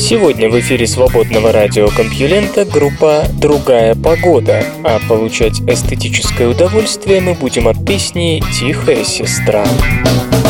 Сегодня 0.08 0.48
в 0.48 0.58
эфире 0.58 0.86
свободного 0.86 1.52
радиокомпьюлента 1.52 2.64
группа 2.64 3.24
«Другая 3.34 3.94
погода», 3.94 4.64
а 4.82 5.00
получать 5.06 5.60
эстетическое 5.60 6.48
удовольствие 6.48 7.20
мы 7.20 7.34
будем 7.34 7.68
от 7.68 7.84
песни 7.84 8.42
«Тихая 8.58 9.04
сестра». 9.04 9.66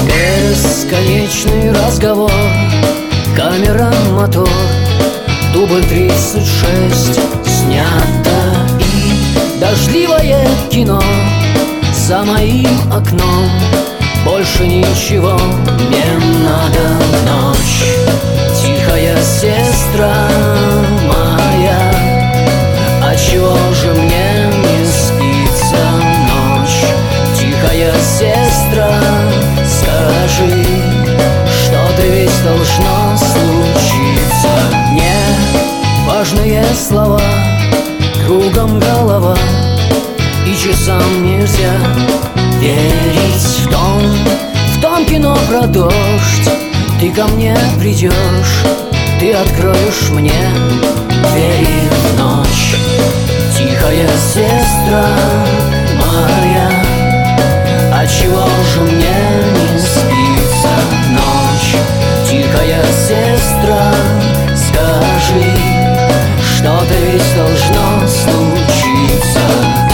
Бесконечный 0.06 1.72
разговор, 1.72 2.30
камера, 3.36 3.92
мотор, 4.12 4.48
дубль 5.52 5.82
36 5.88 7.18
снято. 7.44 8.68
И 8.78 9.58
дождливое 9.58 10.46
кино 10.70 11.02
за 11.92 12.22
моим 12.22 12.92
окном. 12.92 13.50
Больше 14.24 14.68
ничего 14.68 15.36
не 15.90 16.44
надо 16.44 17.08
Ночь, 17.26 18.37
тихая 18.98 19.22
сестра 19.22 20.12
моя 21.06 21.92
А 23.02 23.14
чего 23.14 23.56
же 23.74 23.92
мне 23.92 24.50
не 24.58 24.84
спится 24.86 25.84
ночь? 26.26 26.84
Тихая 27.38 27.92
сестра, 28.00 28.90
скажи 29.66 30.64
Что 31.46 31.78
ты 31.96 32.08
ведь 32.08 32.44
должно 32.44 33.16
случиться? 33.16 34.50
Не 34.92 36.08
важные 36.08 36.64
слова, 36.74 37.20
кругом 38.26 38.80
голова 38.80 39.36
И 40.44 40.56
часам 40.56 41.24
нельзя 41.24 41.74
верить 42.60 43.64
в 43.64 43.70
том 43.70 44.02
В 44.74 44.82
том 44.82 45.04
кино 45.06 45.38
про 45.48 45.66
дождь 45.66 46.67
Ты 47.00 47.12
ко 47.12 47.28
мне 47.28 47.56
придешь 47.78 48.64
Ты 49.20 49.32
откроешь 49.32 50.08
мне 50.10 50.32
двери 51.30 51.88
в 51.90 52.18
ночь. 52.18 52.74
Тихая 53.56 54.08
сестра 54.18 55.06
моя 55.94 56.70
А 57.92 58.04
чего 58.04 58.44
же 58.74 58.80
мне 58.80 59.14
не 59.72 59.78
спится 59.78 60.74
ночь? 61.10 61.76
Тихая 62.28 62.82
сестра, 62.92 63.92
скажи 64.56 65.54
Что-то 66.42 66.94
ведь 67.12 67.36
должно 67.36 68.08
случиться 68.08 69.87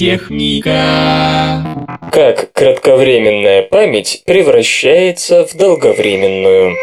техника. 0.00 1.86
Как 2.10 2.52
кратковременная 2.54 3.62
память 3.62 4.22
превращается 4.24 5.46
в 5.46 5.54
долговременную. 5.54 6.74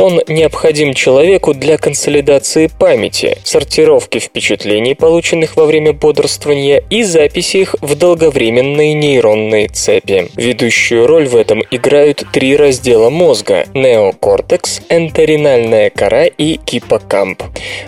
Сон 0.00 0.22
необходим 0.28 0.94
человеку 0.94 1.52
для 1.52 1.76
консолидации 1.76 2.68
памяти, 2.68 3.36
сортировки 3.44 4.18
впечатлений, 4.18 4.94
полученных 4.94 5.56
во 5.56 5.66
время 5.66 5.92
бодрствования, 5.92 6.82
и 6.88 7.02
записи 7.02 7.58
их 7.58 7.74
в 7.82 7.94
долговременные 7.96 8.94
нейронные 8.94 9.68
цепи. 9.68 10.30
Ведущую 10.36 11.06
роль 11.06 11.28
в 11.28 11.36
этом 11.36 11.62
играют 11.70 12.24
три 12.32 12.56
раздела 12.56 13.10
мозга– 13.10 13.66
неокортекс, 13.74 14.80
энтеринальная 14.88 15.90
кора 15.90 16.24
и 16.24 16.58
гиппокамп. 16.64 17.42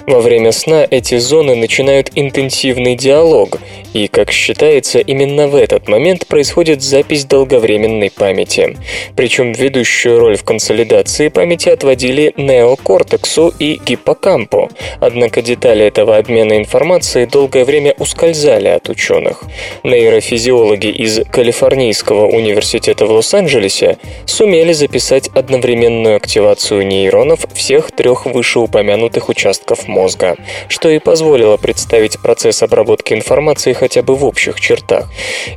Во 0.06 0.20
время 0.20 0.52
сна 0.52 0.86
эти 0.90 1.16
зоны 1.16 1.56
начинают 1.56 2.10
интенсивный 2.14 2.94
диалог, 2.94 3.58
и, 3.94 4.06
как 4.08 4.32
считается, 4.32 4.98
именно 4.98 5.48
в 5.48 5.56
этот 5.56 5.88
момент 5.88 6.26
происходит 6.26 6.82
запись 6.82 7.24
долговременной 7.24 8.10
памяти. 8.10 8.76
Причем 9.16 9.52
ведущую 9.52 10.18
роль 10.18 10.36
в 10.36 10.44
консолидации 10.44 11.28
памяти 11.28 11.70
отводит 11.70 12.01
отводили 12.03 12.32
неокортексу 12.36 13.53
и 13.61 13.78
гиппокампу, 13.84 14.70
однако 15.00 15.40
детали 15.40 15.84
этого 15.84 16.16
обмена 16.16 16.59
информацией 16.59 17.26
долгое 17.26 17.64
время 17.64 17.94
ускользали 17.98 18.68
от 18.68 18.88
ученых. 18.88 19.42
Нейрофизиологи 19.84 20.88
из 20.88 21.20
Калифорнийского 21.30 22.26
университета 22.26 23.07
в 23.07 23.12
Лос-Анджелесе 23.12 23.98
сумели 24.26 24.72
записать 24.72 25.28
одновременную 25.28 26.16
активацию 26.16 26.86
нейронов 26.86 27.46
всех 27.55 27.92
трех 27.92 28.26
вышеупомянутых 28.26 29.28
участков 29.28 29.86
мозга, 29.86 30.36
что 30.68 30.88
и 30.88 30.98
позволило 30.98 31.57
представить 31.57 32.20
процесс 32.20 32.62
обработки 32.62 33.14
информации 33.14 33.74
хотя 33.74 34.03
бы 34.03 34.16
в 34.16 34.24
общих 34.24 34.61
чертах. 34.61 35.09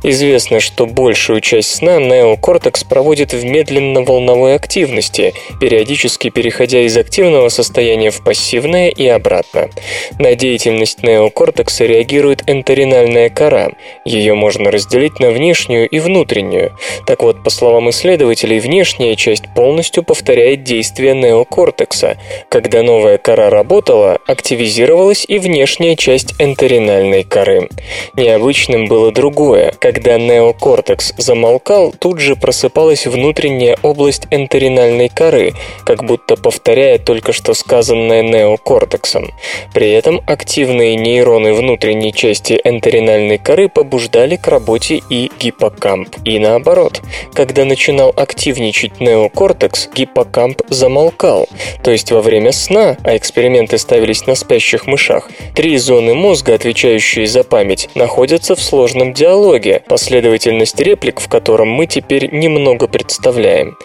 Известно, 0.04 0.60
что 0.60 0.86
большую 0.86 1.40
часть 1.40 1.74
сна 1.74 1.98
неокортекс 1.98 2.84
проводит 2.84 3.32
в 3.32 3.44
медленно-волновой 3.44 4.54
активности, 4.54 5.34
периодически 5.60 6.30
переходя 6.36 6.82
из 6.82 6.94
активного 6.98 7.48
состояния 7.48 8.10
в 8.10 8.22
пассивное 8.22 8.90
и 8.90 9.06
обратно. 9.06 9.70
На 10.18 10.34
деятельность 10.34 11.02
неокортекса 11.02 11.86
реагирует 11.86 12.42
энтеринальная 12.46 13.30
кора. 13.30 13.70
Ее 14.04 14.34
можно 14.34 14.70
разделить 14.70 15.18
на 15.18 15.30
внешнюю 15.30 15.88
и 15.88 15.98
внутреннюю. 15.98 16.76
Так 17.06 17.22
вот, 17.22 17.42
по 17.42 17.48
словам 17.48 17.88
исследователей, 17.88 18.58
внешняя 18.58 19.16
часть 19.16 19.44
полностью 19.54 20.02
повторяет 20.02 20.62
действия 20.62 21.14
неокортекса. 21.14 22.18
Когда 22.50 22.82
новая 22.82 23.16
кора 23.16 23.48
работала, 23.48 24.18
активизировалась 24.26 25.24
и 25.26 25.38
внешняя 25.38 25.96
часть 25.96 26.34
энтеринальной 26.38 27.24
коры. 27.24 27.70
Необычным 28.14 28.88
было 28.88 29.10
другое. 29.10 29.72
Когда 29.78 30.18
неокортекс 30.18 31.14
замолкал, 31.16 31.94
тут 31.98 32.18
же 32.18 32.36
просыпалась 32.36 33.06
внутренняя 33.06 33.78
область 33.82 34.26
энтеринальной 34.30 35.08
коры, 35.08 35.54
как 35.86 36.04
будто 36.04 36.25
будто 36.26 36.42
повторяя 36.42 36.98
только 36.98 37.32
что 37.32 37.54
сказанное 37.54 38.22
неокортексом. 38.22 39.30
При 39.72 39.92
этом 39.92 40.20
активные 40.26 40.96
нейроны 40.96 41.54
внутренней 41.54 42.12
части 42.12 42.60
энтеринальной 42.64 43.38
коры 43.38 43.68
побуждали 43.68 44.36
к 44.36 44.48
работе 44.48 45.02
и 45.08 45.30
гиппокамп. 45.38 46.08
И 46.24 46.38
наоборот, 46.38 47.00
когда 47.32 47.64
начинал 47.64 48.12
активничать 48.16 49.00
неокортекс, 49.00 49.88
гиппокамп 49.94 50.62
замолкал. 50.68 51.48
То 51.84 51.92
есть 51.92 52.10
во 52.10 52.22
время 52.22 52.52
сна, 52.52 52.96
а 53.04 53.16
эксперименты 53.16 53.78
ставились 53.78 54.26
на 54.26 54.34
спящих 54.34 54.86
мышах, 54.86 55.30
три 55.54 55.76
зоны 55.78 56.14
мозга, 56.14 56.54
отвечающие 56.54 57.26
за 57.26 57.44
память, 57.44 57.88
находятся 57.94 58.56
в 58.56 58.62
сложном 58.62 59.12
диалоге, 59.12 59.82
последовательность 59.88 60.80
реплик 60.80 61.20
в 61.20 61.28
котором 61.28 61.68
мы 61.68 61.86
теперь 61.86 62.34
немного 62.34 62.88
представляем. 62.88 63.76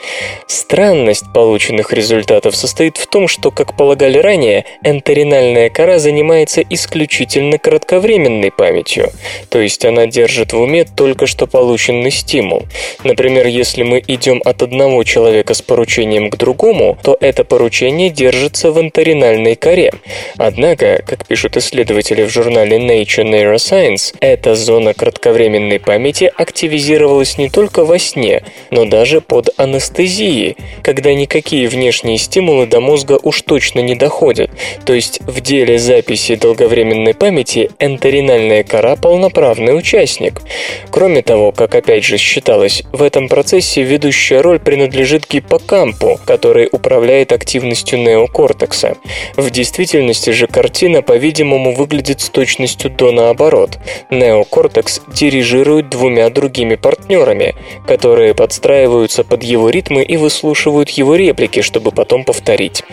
Странность 0.48 1.26
полученных 1.34 1.94
результатов 1.94 2.21
результатов 2.22 2.56
состоит 2.56 2.98
в 2.98 3.08
том, 3.08 3.28
что, 3.28 3.50
как 3.50 3.76
полагали 3.76 4.20
ранее, 4.20 4.66
энтеринальная 4.84 5.70
кора 5.70 5.98
занимается 5.98 6.62
исключительно 6.62 7.58
кратковременной 7.58 8.52
памятью, 8.52 9.12
то 9.50 9.60
есть 9.60 9.84
она 9.86 10.06
держит 10.06 10.54
в 10.54 10.60
уме 10.60 10.86
только 10.86 11.26
что 11.26 11.48
полученный 11.48 12.12
стимул. 12.12 12.64
Например, 13.04 13.48
если 13.48 13.82
мы 13.82 14.04
идем 14.08 14.42
от 14.46 14.62
одного 14.62 15.04
человека 15.04 15.56
с 15.56 15.62
поручением 15.64 16.30
к 16.30 16.38
другому, 16.38 16.98
то 17.02 17.18
это 17.20 17.44
поручение 17.44 18.12
держится 18.12 18.72
в 18.72 18.80
энтеринальной 18.80 19.56
коре. 19.56 19.92
Однако, 20.38 21.04
как 21.06 21.26
пишут 21.26 21.58
исследователи 21.58 22.24
в 22.24 22.30
журнале 22.30 22.78
Nature 22.78 23.26
Neuroscience, 23.26 24.14
эта 24.20 24.54
зона 24.54 24.94
кратковременной 24.94 25.80
памяти 25.80 26.32
активизировалась 26.38 27.40
не 27.40 27.50
только 27.50 27.84
во 27.84 27.98
сне, 27.98 28.44
но 28.70 28.86
даже 28.86 29.22
под 29.22 29.50
анестезией, 29.58 30.56
когда 30.84 31.14
никакие 31.14 31.68
внешние 31.68 32.11
внешние 32.12 32.18
стимулы 32.18 32.66
до 32.66 32.80
мозга 32.80 33.20
уж 33.22 33.42
точно 33.42 33.80
не 33.80 33.96
доходят, 33.96 34.50
то 34.86 34.94
есть 34.94 35.22
в 35.22 35.42
деле 35.42 35.78
записи 35.78 36.36
долговременной 36.36 37.14
памяти 37.14 37.72
энтеринальная 37.80 38.64
кора 38.64 38.96
полноправный 38.96 39.78
участник. 39.78 40.42
Кроме 40.90 41.22
того, 41.22 41.52
как 41.52 41.76
опять 41.76 42.04
же 42.04 42.18
считалось, 42.18 42.84
в 42.92 43.02
этом 43.02 43.30
процессе 43.30 43.84
ведущая 43.84 44.42
роль 44.42 44.60
принадлежит 44.60 45.28
гиппокампу, 45.30 46.20
который 46.26 46.68
управляет 46.72 47.32
активностью 47.32 48.00
неокортекса. 48.00 48.96
В 49.38 49.50
действительности 49.50 50.32
же 50.32 50.48
картина, 50.48 51.02
по-видимому, 51.02 51.74
выглядит 51.74 52.22
с 52.22 52.30
точностью 52.30 52.90
до 52.90 53.12
наоборот. 53.12 53.78
Неокортекс 54.10 55.02
дирижирует 55.08 55.90
двумя 55.90 56.30
другими 56.30 56.76
партнерами, 56.76 57.56
которые 57.88 58.34
подстраиваются 58.34 59.24
под 59.24 59.44
его 59.44 59.70
ритмы 59.70 60.04
и 60.04 60.18
выслушивают 60.18 60.90
его 60.90 61.16
реплики, 61.16 61.62
чтобы 61.62 61.92
потом 62.02 62.24
повторить. 62.24 62.84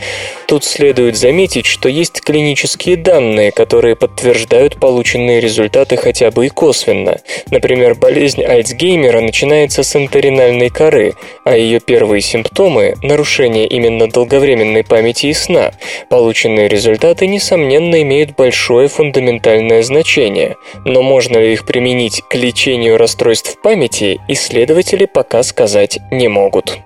Тут 0.46 0.64
следует 0.64 1.16
заметить, 1.16 1.64
что 1.64 1.88
есть 1.88 2.20
клинические 2.20 2.98
данные, 2.98 3.52
которые 3.52 3.96
подтверждают 3.96 4.78
полученные 4.78 5.40
результаты 5.40 5.96
хотя 5.96 6.30
бы 6.30 6.44
и 6.44 6.50
косвенно. 6.50 7.18
Например, 7.50 7.94
болезнь 7.94 8.44
Альцгеймера 8.44 9.22
начинается 9.22 9.82
с 9.82 9.96
интеринальной 9.96 10.68
коры, 10.68 11.14
а 11.44 11.56
ее 11.56 11.80
первые 11.80 12.20
симптомы– 12.20 12.96
нарушение 13.02 13.66
именно 13.66 14.10
долговременной 14.10 14.84
памяти 14.84 15.28
и 15.28 15.32
сна. 15.32 15.72
Полученные 16.10 16.68
результаты, 16.68 17.26
несомненно, 17.26 18.02
имеют 18.02 18.36
большое 18.36 18.88
фундаментальное 18.88 19.82
значение, 19.82 20.56
но 20.84 21.00
можно 21.00 21.38
ли 21.38 21.54
их 21.54 21.64
применить 21.64 22.20
к 22.28 22.34
лечению 22.34 22.98
расстройств 22.98 23.58
памяти, 23.62 24.20
исследователи 24.28 25.06
пока 25.06 25.42
сказать 25.42 25.98
не 26.10 26.28
могут. 26.28 26.78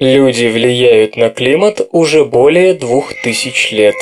Люди 0.00 0.46
влияют 0.46 1.16
на 1.16 1.30
климат 1.30 1.86
уже 1.92 2.24
более 2.24 2.74
двух 2.74 3.12
тысяч 3.22 3.70
лет. 3.70 3.94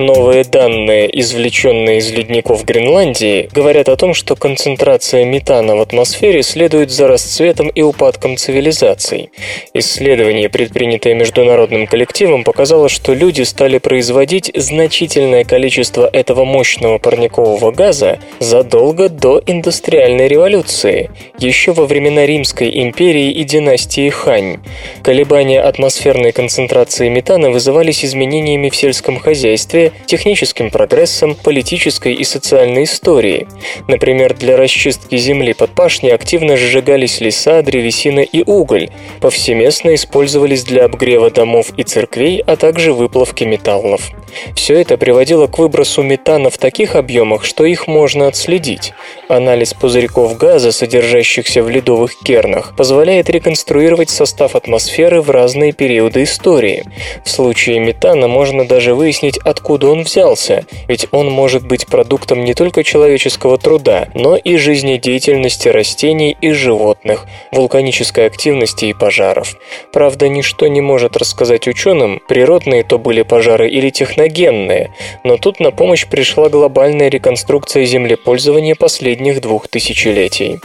Новые 0.00 0.42
данные, 0.42 1.08
извлеченные 1.20 1.98
из 1.98 2.10
ледников 2.10 2.64
Гренландии, 2.64 3.48
говорят 3.52 3.88
о 3.88 3.94
том, 3.96 4.12
что 4.12 4.34
концентрация 4.34 5.24
метана 5.24 5.76
в 5.76 5.80
атмосфере 5.80 6.42
следует 6.42 6.90
за 6.90 7.06
расцветом 7.06 7.68
и 7.68 7.80
упадком 7.80 8.36
цивилизаций. 8.36 9.30
Исследование, 9.72 10.48
предпринятое 10.48 11.14
международным 11.14 11.86
коллективом, 11.86 12.42
показало, 12.42 12.88
что 12.88 13.14
люди 13.14 13.42
стали 13.42 13.78
производить 13.78 14.50
значительное 14.56 15.44
количество 15.44 16.10
этого 16.12 16.44
мощного 16.44 16.98
парникового 16.98 17.70
газа 17.70 18.18
задолго 18.40 19.08
до 19.08 19.40
индустриальной 19.46 20.26
революции, 20.26 21.10
еще 21.38 21.72
во 21.72 21.86
времена 21.86 22.26
Римской 22.26 22.82
империи 22.82 23.30
и 23.30 23.44
династии 23.44 24.10
Хань. 24.10 24.58
Колебания 25.04 25.60
атмосферной 25.60 26.32
концентрации 26.32 27.08
метана 27.08 27.50
вызывались 27.50 28.04
изменениями 28.04 28.70
в 28.70 28.76
сельском 28.76 29.20
хозяйстве, 29.20 29.83
техническим 30.06 30.70
прогрессом, 30.70 31.34
политической 31.34 32.14
и 32.14 32.24
социальной 32.24 32.84
историей. 32.84 33.46
Например, 33.88 34.34
для 34.34 34.56
расчистки 34.56 35.16
земли 35.16 35.52
под 35.52 35.70
пашни 35.70 36.08
активно 36.10 36.56
сжигались 36.56 37.20
леса, 37.20 37.62
древесина 37.62 38.20
и 38.20 38.42
уголь, 38.44 38.90
повсеместно 39.20 39.94
использовались 39.94 40.64
для 40.64 40.84
обгрева 40.84 41.30
домов 41.30 41.72
и 41.76 41.82
церквей, 41.82 42.42
а 42.46 42.56
также 42.56 42.92
выплавки 42.92 43.44
металлов. 43.44 44.10
Все 44.54 44.80
это 44.80 44.96
приводило 44.96 45.46
к 45.46 45.58
выбросу 45.58 46.02
метана 46.02 46.50
в 46.50 46.58
таких 46.58 46.96
объемах, 46.96 47.44
что 47.44 47.64
их 47.64 47.86
можно 47.86 48.28
отследить. 48.28 48.92
Анализ 49.28 49.74
пузырьков 49.74 50.36
газа, 50.36 50.72
содержащихся 50.72 51.62
в 51.62 51.70
ледовых 51.70 52.18
кернах, 52.18 52.74
позволяет 52.76 53.30
реконструировать 53.30 54.10
состав 54.10 54.54
атмосферы 54.54 55.20
в 55.20 55.30
разные 55.30 55.72
периоды 55.72 56.24
истории. 56.24 56.84
В 57.24 57.30
случае 57.30 57.78
метана 57.78 58.28
можно 58.28 58.64
даже 58.64 58.94
выяснить, 58.94 59.38
откуда 59.38 59.73
откуда 59.74 59.90
он 59.90 60.04
взялся, 60.04 60.64
ведь 60.86 61.08
он 61.10 61.28
может 61.30 61.66
быть 61.66 61.86
продуктом 61.86 62.44
не 62.44 62.54
только 62.54 62.84
человеческого 62.84 63.58
труда, 63.58 64.06
но 64.14 64.36
и 64.36 64.56
жизнедеятельности 64.56 65.68
растений 65.68 66.36
и 66.40 66.52
животных, 66.52 67.26
вулканической 67.50 68.26
активности 68.26 68.84
и 68.84 68.92
пожаров. 68.92 69.56
Правда, 69.92 70.28
ничто 70.28 70.68
не 70.68 70.80
может 70.80 71.16
рассказать 71.16 71.66
ученым, 71.66 72.20
природные 72.28 72.84
то 72.84 73.00
были 73.00 73.22
пожары 73.22 73.68
или 73.68 73.90
техногенные, 73.90 74.94
но 75.24 75.38
тут 75.38 75.58
на 75.58 75.72
помощь 75.72 76.06
пришла 76.06 76.48
глобальная 76.48 77.08
реконструкция 77.08 77.84
землепользования 77.84 78.76
последних 78.76 79.40
двух 79.40 79.66
тысячелетий. 79.66 80.60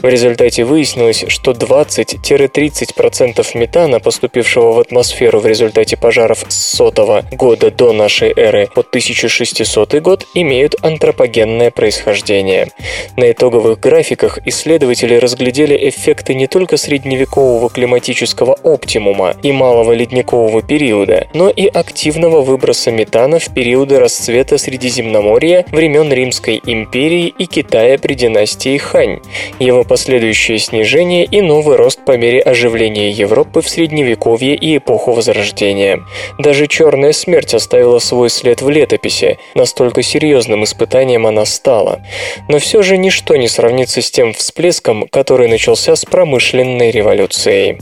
В 0.00 0.08
результате 0.08 0.64
выяснилось, 0.64 1.26
что 1.28 1.50
20-30% 1.50 3.58
метана, 3.58 4.00
поступившего 4.00 4.72
в 4.72 4.78
атмосферу 4.78 5.40
в 5.40 5.46
результате 5.46 5.98
пожаров 5.98 6.46
с 6.48 6.76
сотого 6.76 7.24
года 7.32 7.70
до 7.70 7.92
нашей 7.92 8.32
эры, 8.34 8.53
эры 8.54 8.68
по 8.72 8.80
1600 8.80 9.94
год 10.00 10.26
имеют 10.34 10.76
антропогенное 10.82 11.70
происхождение. 11.70 12.68
На 13.16 13.32
итоговых 13.32 13.80
графиках 13.80 14.38
исследователи 14.46 15.16
разглядели 15.16 15.88
эффекты 15.88 16.34
не 16.34 16.46
только 16.46 16.76
средневекового 16.76 17.68
климатического 17.68 18.56
оптимума 18.62 19.36
и 19.42 19.52
малого 19.52 19.92
ледникового 19.92 20.62
периода, 20.62 21.28
но 21.34 21.50
и 21.50 21.66
активного 21.66 22.42
выброса 22.42 22.90
метана 22.90 23.38
в 23.38 23.52
периоды 23.52 23.98
расцвета 23.98 24.58
Средиземноморья, 24.58 25.66
времен 25.70 26.12
Римской 26.12 26.60
империи 26.64 27.34
и 27.38 27.46
Китая 27.46 27.98
при 27.98 28.14
династии 28.14 28.76
Хань, 28.78 29.20
его 29.58 29.84
последующее 29.84 30.58
снижение 30.58 31.24
и 31.24 31.40
новый 31.40 31.76
рост 31.76 32.04
по 32.04 32.16
мере 32.16 32.40
оживления 32.40 33.10
Европы 33.10 33.60
в 33.60 33.68
Средневековье 33.68 34.54
и 34.54 34.76
эпоху 34.76 35.12
Возрождения. 35.12 36.04
Даже 36.38 36.66
черная 36.66 37.12
смерть 37.12 37.54
оставила 37.54 37.98
свой 37.98 38.30
след 38.30 38.43
в 38.62 38.68
летописи, 38.68 39.38
настолько 39.54 40.02
серьезным 40.02 40.64
испытанием 40.64 41.26
она 41.26 41.44
стала. 41.44 42.02
Но 42.48 42.58
все 42.58 42.82
же 42.82 42.96
ничто 42.96 43.36
не 43.36 43.48
сравнится 43.48 44.02
с 44.02 44.10
тем 44.10 44.32
всплеском, 44.32 45.06
который 45.08 45.48
начался 45.48 45.96
с 45.96 46.04
промышленной 46.04 46.90
революцией. 46.90 47.78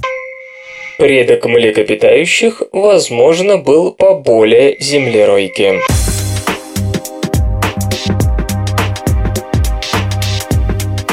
Предок 0.99 1.47
млекопитающих, 1.47 2.63
возможно, 2.73 3.59
был 3.59 3.93
по 3.93 4.15
более 4.15 4.77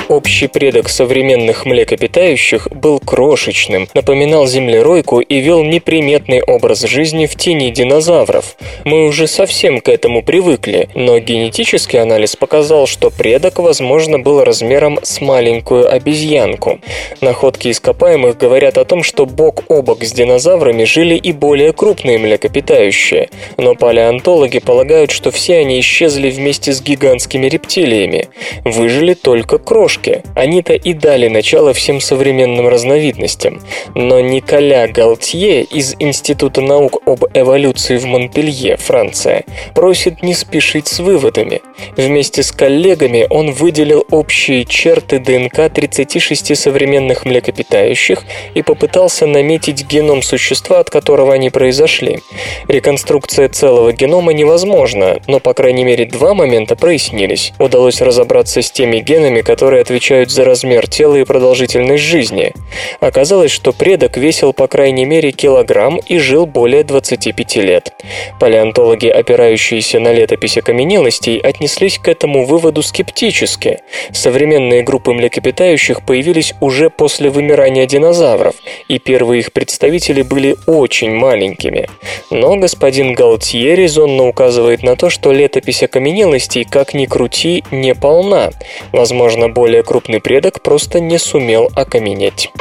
Общий 0.09 0.47
предок 0.47 0.89
современных 0.89 1.67
млекопитающих 1.67 2.67
был 2.71 2.99
крошечным, 2.99 3.87
напоминал 3.93 4.47
землеройку 4.47 5.19
и 5.19 5.39
вел 5.39 5.63
неприметный 5.63 6.41
образ 6.41 6.81
жизни 6.81 7.27
в 7.27 7.35
тени 7.35 7.69
динозавров. 7.69 8.55
Мы 8.85 9.05
уже 9.05 9.27
совсем 9.27 9.79
к 9.79 9.87
этому 9.87 10.23
привыкли, 10.23 10.89
но 10.95 11.19
генетический 11.19 12.01
анализ 12.01 12.35
показал, 12.35 12.87
что 12.87 13.11
предок, 13.11 13.59
возможно, 13.59 14.17
был 14.17 14.43
размером 14.43 14.97
с 15.03 15.21
маленькую 15.21 15.93
обезьянку. 15.93 16.79
Находки 17.21 17.69
ископаемых 17.69 18.35
говорят 18.35 18.79
о 18.79 18.85
том, 18.85 19.03
что 19.03 19.27
бок 19.27 19.65
о 19.67 19.83
бок 19.83 20.03
с 20.03 20.11
динозаврами 20.11 20.85
жили 20.85 21.13
и 21.13 21.31
более 21.33 21.71
крупные 21.71 22.17
млекопитающие, 22.17 23.29
но 23.57 23.75
палеонтологи 23.75 24.57
полагают, 24.57 25.11
что 25.11 25.29
все 25.29 25.57
они 25.57 25.79
исчезли 25.79 26.31
вместе 26.31 26.73
с 26.73 26.81
гигантскими 26.81 27.45
рептилиями. 27.45 28.29
Выжили 28.65 29.13
только 29.13 29.59
крошки 29.59 29.98
кошки. 29.99 30.23
Они-то 30.35 30.73
и 30.73 30.93
дали 30.93 31.27
начало 31.27 31.73
всем 31.73 32.01
современным 32.01 32.67
разновидностям. 32.67 33.61
Но 33.95 34.19
Николя 34.19 34.87
Галтье 34.87 35.63
из 35.63 35.95
Института 35.99 36.61
наук 36.61 37.01
об 37.05 37.25
эволюции 37.33 37.97
в 37.97 38.05
Монпелье, 38.05 38.77
Франция, 38.77 39.43
просит 39.75 40.23
не 40.23 40.33
спешить 40.33 40.87
с 40.87 40.99
выводами. 40.99 41.61
Вместе 41.97 42.43
с 42.43 42.51
коллегами 42.51 43.27
он 43.29 43.51
выделил 43.51 44.05
общие 44.11 44.65
черты 44.65 45.19
ДНК 45.19 45.71
36 45.73 46.57
современных 46.57 47.25
млекопитающих 47.25 48.23
и 48.53 48.61
попытался 48.61 49.25
наметить 49.27 49.85
геном 49.85 50.21
существа, 50.21 50.79
от 50.79 50.89
которого 50.89 51.33
они 51.33 51.49
произошли. 51.49 52.19
Реконструкция 52.67 53.49
целого 53.49 53.91
генома 53.93 54.33
невозможна, 54.33 55.19
но 55.27 55.39
по 55.39 55.53
крайней 55.53 55.83
мере 55.83 56.05
два 56.05 56.33
момента 56.33 56.75
прояснились. 56.75 57.53
Удалось 57.59 58.01
разобраться 58.01 58.61
с 58.61 58.71
теми 58.71 58.99
генами, 58.99 59.41
которые 59.41 59.81
отвечают 59.89 60.29
за 60.29 60.45
размер 60.45 60.87
тела 60.87 61.15
и 61.15 61.23
продолжительность 61.23 62.03
жизни. 62.03 62.53
Оказалось, 62.99 63.49
что 63.49 63.73
предок 63.73 64.17
весил 64.17 64.53
по 64.53 64.67
крайней 64.67 65.05
мере 65.05 65.31
килограмм 65.31 65.97
и 65.97 66.19
жил 66.19 66.45
более 66.45 66.83
25 66.83 67.55
лет. 67.55 67.93
Палеонтологи, 68.39 69.07
опирающиеся 69.07 69.99
на 69.99 70.13
летопись 70.13 70.59
окаменелостей, 70.59 71.39
отнеслись 71.39 71.97
к 71.97 72.07
этому 72.07 72.45
выводу 72.45 72.83
скептически. 72.83 73.79
Современные 74.11 74.83
группы 74.83 75.11
млекопитающих 75.11 76.05
появились 76.05 76.53
уже 76.61 76.91
после 76.91 77.31
вымирания 77.31 77.87
динозавров, 77.87 78.55
и 78.87 78.99
первые 78.99 79.39
их 79.39 79.53
представители 79.53 80.21
были 80.21 80.55
очень 80.67 81.11
маленькими. 81.15 81.89
Но 82.29 82.57
господин 82.57 83.13
Галтье 83.13 83.75
резонно 83.75 84.27
указывает 84.27 84.83
на 84.83 84.95
то, 84.95 85.09
что 85.09 85.31
летопись 85.31 85.81
окаменелостей, 85.81 86.63
как 86.63 86.93
ни 86.93 87.07
крути, 87.07 87.63
не 87.71 87.95
полна. 87.95 88.51
Возможно, 88.91 89.49
более 89.49 89.78
более 89.79 89.83
крупный 89.83 90.19
предок 90.19 90.61
просто 90.61 90.99
не 90.99 91.17
сумел 91.17 91.69
окаменеть. 91.75 92.51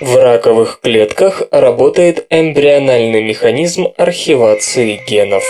В 0.00 0.16
раковых 0.16 0.80
клетках 0.82 1.42
работает 1.52 2.26
эмбриональный 2.30 3.22
механизм 3.22 3.86
архивации 3.96 5.00
генов. 5.08 5.44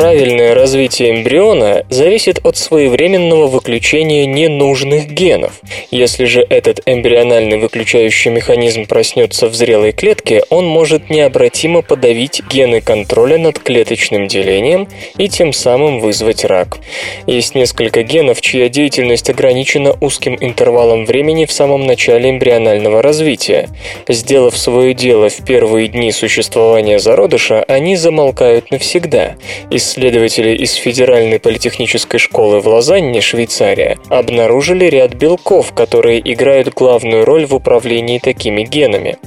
Правильное 0.00 0.54
развитие 0.54 1.10
эмбриона 1.10 1.84
зависит 1.90 2.40
от 2.42 2.56
своевременного 2.56 3.48
выключения 3.48 4.24
ненужных 4.24 5.08
генов. 5.08 5.60
Если 5.90 6.24
же 6.24 6.40
этот 6.48 6.80
эмбриональный 6.86 7.58
выключающий 7.58 8.30
механизм 8.30 8.86
проснется 8.86 9.48
в 9.48 9.54
зрелой 9.54 9.92
клетке, 9.92 10.42
он 10.48 10.64
может 10.64 11.10
необратимо 11.10 11.82
подавить 11.82 12.40
гены 12.50 12.80
контроля 12.80 13.36
над 13.36 13.58
клеточным 13.58 14.26
делением 14.26 14.88
и 15.18 15.28
тем 15.28 15.52
самым 15.52 16.00
вызвать 16.00 16.46
рак. 16.46 16.78
Есть 17.26 17.54
несколько 17.54 18.02
генов, 18.02 18.40
чья 18.40 18.70
деятельность 18.70 19.28
ограничена 19.28 19.94
узким 20.00 20.34
интервалом 20.40 21.04
времени 21.04 21.44
в 21.44 21.52
самом 21.52 21.86
начале 21.86 22.30
эмбрионального 22.30 23.02
развития. 23.02 23.68
Сделав 24.08 24.56
свое 24.56 24.94
дело 24.94 25.28
в 25.28 25.44
первые 25.44 25.88
дни 25.88 26.10
существования 26.10 26.98
зародыша, 26.98 27.64
они 27.64 27.96
замолкают 27.96 28.70
навсегда. 28.70 29.34
Из 29.70 29.89
Исследователи 29.90 30.50
из 30.50 30.74
Федеральной 30.74 31.40
политехнической 31.40 32.20
школы 32.20 32.60
в 32.60 32.68
Лозанне, 32.68 33.20
Швейцария, 33.20 33.98
обнаружили 34.08 34.84
ряд 34.84 35.14
белков, 35.14 35.72
которые 35.72 36.20
играют 36.32 36.72
главную 36.72 37.24
роль 37.24 37.44
в 37.44 37.56
управлении 37.56 38.20
такими 38.20 38.62
генами. 38.62 39.18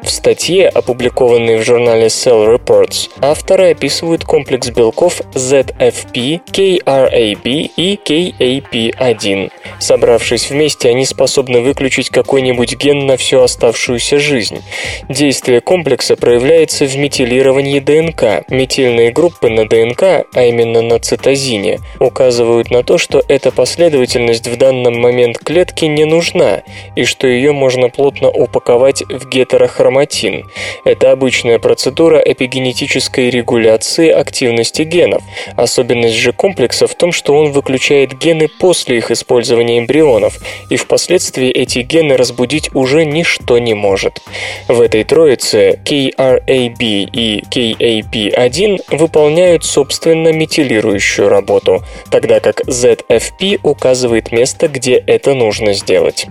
В 0.00 0.08
статье, 0.08 0.68
опубликованной 0.68 1.56
в 1.58 1.64
журнале 1.64 2.06
Cell 2.06 2.54
Reports, 2.54 3.10
авторы 3.20 3.72
описывают 3.72 4.22
комплекс 4.24 4.70
белков 4.70 5.22
ZFP, 5.34 6.40
KRAB 6.52 7.70
и 7.76 7.98
KAP1. 8.04 9.50
Собравшись 9.80 10.50
вместе, 10.50 10.88
они 10.90 11.04
способны 11.04 11.62
выключить 11.62 12.10
какой-нибудь 12.10 12.76
ген 12.76 13.06
на 13.06 13.16
всю 13.16 13.40
оставшуюся 13.40 14.20
жизнь. 14.20 14.62
Действие 15.08 15.60
комплекса 15.60 16.14
проявляется 16.14 16.84
в 16.84 16.96
метилировании 16.96 17.80
ДНК. 17.80 18.48
Метильные 18.48 19.10
группы 19.10 19.48
на 19.48 19.68
ДНК 19.68 20.11
а 20.34 20.44
именно 20.44 20.82
на 20.82 20.98
цитозине, 20.98 21.80
указывают 21.98 22.70
на 22.70 22.82
то, 22.82 22.98
что 22.98 23.22
эта 23.28 23.50
последовательность 23.50 24.46
в 24.48 24.56
данном 24.56 25.00
момент 25.00 25.38
клетки 25.38 25.86
не 25.86 26.04
нужна 26.04 26.62
и 26.96 27.04
что 27.04 27.26
ее 27.26 27.52
можно 27.52 27.88
плотно 27.88 28.28
упаковать 28.28 29.02
в 29.02 29.28
гетерохроматин. 29.28 30.48
Это 30.84 31.12
обычная 31.12 31.58
процедура 31.58 32.18
эпигенетической 32.18 33.30
регуляции 33.30 34.10
активности 34.10 34.82
генов. 34.82 35.22
Особенность 35.56 36.16
же 36.16 36.32
комплекса 36.32 36.86
в 36.86 36.94
том, 36.94 37.12
что 37.12 37.34
он 37.34 37.52
выключает 37.52 38.18
гены 38.18 38.48
после 38.48 38.98
их 38.98 39.10
использования 39.10 39.78
эмбрионов, 39.78 40.38
и 40.70 40.76
впоследствии 40.76 41.50
эти 41.50 41.80
гены 41.80 42.16
разбудить 42.16 42.74
уже 42.74 43.04
ничто 43.04 43.58
не 43.58 43.74
может. 43.74 44.20
В 44.68 44.80
этой 44.80 45.04
троице 45.04 45.80
KRAB 45.84 46.78
и 46.80 47.42
KAP1 47.50 48.96
выполняют 48.96 49.64
собственные 49.64 50.01
собственно, 50.02 50.32
метилирующую 50.32 51.28
работу, 51.28 51.84
тогда 52.10 52.40
как 52.40 52.62
ZFP 52.62 53.60
указывает 53.62 54.32
место, 54.32 54.66
где 54.66 54.94
это 54.94 55.34
нужно 55.34 55.74
сделать. 55.74 56.26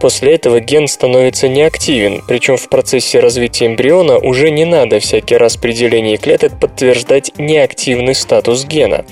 После 0.00 0.34
этого 0.34 0.60
ген 0.60 0.88
становится 0.88 1.48
неактивен, 1.48 2.22
причем 2.26 2.56
в 2.56 2.68
процессе 2.70 3.20
развития 3.20 3.66
эмбриона 3.66 4.16
уже 4.16 4.50
не 4.50 4.64
надо 4.64 5.00
всякий 5.00 5.36
раз 5.36 5.58
при 5.58 5.72
делении 5.72 6.16
клеток 6.16 6.58
подтверждать 6.58 7.32
неактивный 7.36 8.14
статус 8.14 8.64
гена. 8.64 9.04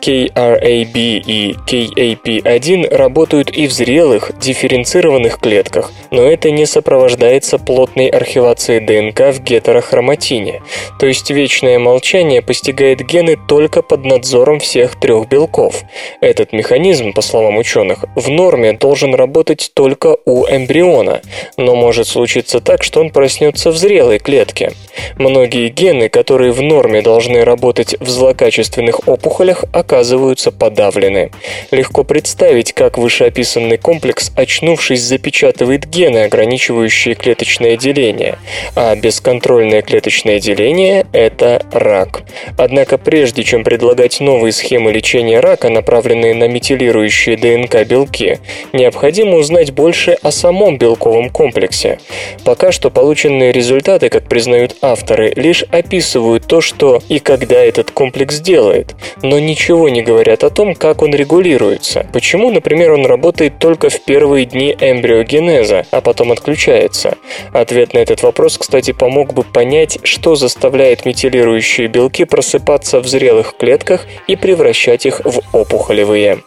KRAB 0.00 0.94
и 0.94 1.54
KAP1 1.64 2.92
работают 2.94 3.50
и 3.50 3.68
в 3.68 3.72
зрелых, 3.72 4.32
дифференцированных 4.40 5.38
клетках, 5.38 5.92
но 6.10 6.22
это 6.22 6.50
не 6.50 6.66
сопровождается 6.66 7.58
плотной 7.58 8.08
архивацией 8.08 8.80
ДНК 8.80 9.32
в 9.32 9.40
гетерохроматине, 9.40 10.62
то 10.98 11.06
есть 11.06 11.30
вечное 11.30 11.78
молчание 11.78 12.42
постигает 12.42 13.06
гены 13.06 13.36
только 13.52 13.82
под 13.82 14.06
надзором 14.06 14.60
всех 14.60 14.98
трех 14.98 15.28
белков. 15.28 15.82
Этот 16.22 16.54
механизм, 16.54 17.12
по 17.12 17.20
словам 17.20 17.58
ученых, 17.58 18.06
в 18.16 18.30
норме 18.30 18.72
должен 18.72 19.14
работать 19.14 19.72
только 19.74 20.16
у 20.24 20.46
эмбриона, 20.46 21.20
но 21.58 21.74
может 21.74 22.08
случиться 22.08 22.60
так, 22.60 22.82
что 22.82 23.02
он 23.02 23.10
проснется 23.10 23.70
в 23.70 23.76
зрелой 23.76 24.20
клетке. 24.20 24.72
Многие 25.16 25.68
гены, 25.68 26.08
которые 26.08 26.52
в 26.52 26.62
норме 26.62 27.02
должны 27.02 27.44
работать 27.44 27.96
в 28.00 28.08
злокачественных 28.08 29.08
опухолях, 29.08 29.64
оказываются 29.72 30.52
подавлены. 30.52 31.30
Легко 31.70 32.04
представить, 32.04 32.72
как 32.72 32.98
вышеописанный 32.98 33.78
комплекс, 33.78 34.32
очнувшись, 34.36 35.02
запечатывает 35.02 35.88
гены, 35.88 36.24
ограничивающие 36.24 37.14
клеточное 37.14 37.76
деление. 37.76 38.38
А 38.74 38.94
бесконтрольное 38.96 39.82
клеточное 39.82 40.40
деление– 40.40 41.06
это 41.12 41.64
рак. 41.72 42.22
Однако 42.58 42.98
прежде 42.98 43.44
чем 43.44 43.64
предлагать 43.64 44.20
новые 44.20 44.52
схемы 44.52 44.92
лечения 44.92 45.40
рака, 45.40 45.68
направленные 45.68 46.34
на 46.34 46.48
метилирующие 46.48 47.36
ДНК-белки, 47.36 48.38
необходимо 48.72 49.36
узнать 49.36 49.72
больше 49.72 50.16
о 50.22 50.30
самом 50.30 50.78
белковом 50.78 51.30
комплексе. 51.30 51.98
Пока 52.44 52.72
что 52.72 52.90
полученные 52.90 53.52
результаты, 53.52 54.08
как 54.08 54.28
признают 54.28 54.76
авторы, 54.82 55.32
лишь 55.36 55.62
описывают 55.70 56.46
то, 56.46 56.60
что 56.60 57.00
и 57.08 57.18
когда 57.20 57.56
этот 57.56 57.90
комплекс 57.90 58.40
делает, 58.40 58.94
но 59.22 59.38
ничего 59.38 59.88
не 59.88 60.02
говорят 60.02 60.44
о 60.44 60.50
том, 60.50 60.74
как 60.74 61.02
он 61.02 61.14
регулируется. 61.14 62.06
Почему, 62.12 62.50
например, 62.50 62.92
он 62.92 63.06
работает 63.06 63.58
только 63.58 63.88
в 63.88 64.04
первые 64.04 64.44
дни 64.44 64.76
эмбриогенеза, 64.78 65.86
а 65.90 66.00
потом 66.00 66.32
отключается? 66.32 67.16
Ответ 67.52 67.94
на 67.94 67.98
этот 67.98 68.22
вопрос, 68.22 68.58
кстати, 68.58 68.92
помог 68.92 69.32
бы 69.32 69.44
понять, 69.44 69.98
что 70.02 70.34
заставляет 70.34 71.06
метилирующие 71.06 71.86
белки 71.86 72.24
просыпаться 72.24 73.00
в 73.00 73.06
зрелых 73.06 73.56
клетках 73.56 74.06
и 74.26 74.36
превращать 74.36 75.06
их 75.06 75.20
в 75.24 75.40
опухолевые. 75.52 76.42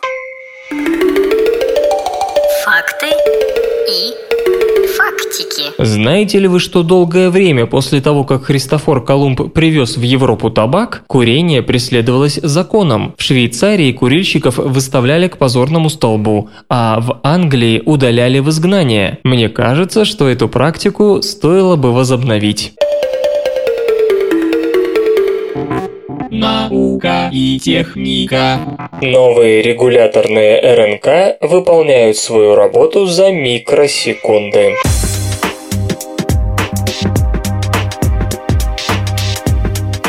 Знаете 5.78 6.40
ли 6.40 6.48
вы, 6.48 6.60
что 6.60 6.84
долгое 6.84 7.30
время 7.30 7.66
после 7.66 8.00
того, 8.00 8.24
как 8.24 8.46
Христофор 8.46 9.04
Колумб 9.04 9.54
привез 9.54 9.98
в 9.98 10.02
Европу 10.02 10.50
табак, 10.50 11.04
курение 11.08 11.62
преследовалось 11.62 12.40
законом. 12.42 13.14
В 13.18 13.22
Швейцарии 13.22 13.92
курильщиков 13.92 14.58
выставляли 14.58 15.28
к 15.28 15.38
позорному 15.38 15.90
столбу, 15.90 16.50
а 16.70 17.00
в 17.02 17.20
Англии 17.24 17.82
удаляли 17.86 18.40
в 18.40 18.50
изгнание. 18.50 19.20
Мне 19.24 19.50
кажется, 19.50 20.06
что 20.06 20.30
эту 20.30 20.48
практику 20.48 21.22
стоило 21.22 21.76
бы 21.76 21.92
возобновить. 21.92 22.74
Наука 26.32 27.30
и 27.34 27.60
техника. 27.60 28.60
Новые 29.02 29.62
регуляторные 29.62 30.60
РНК 30.76 31.38
выполняют 31.42 32.18
свою 32.18 32.56
работу 32.56 33.06
за 33.06 33.32
микросекунды. 33.32 34.74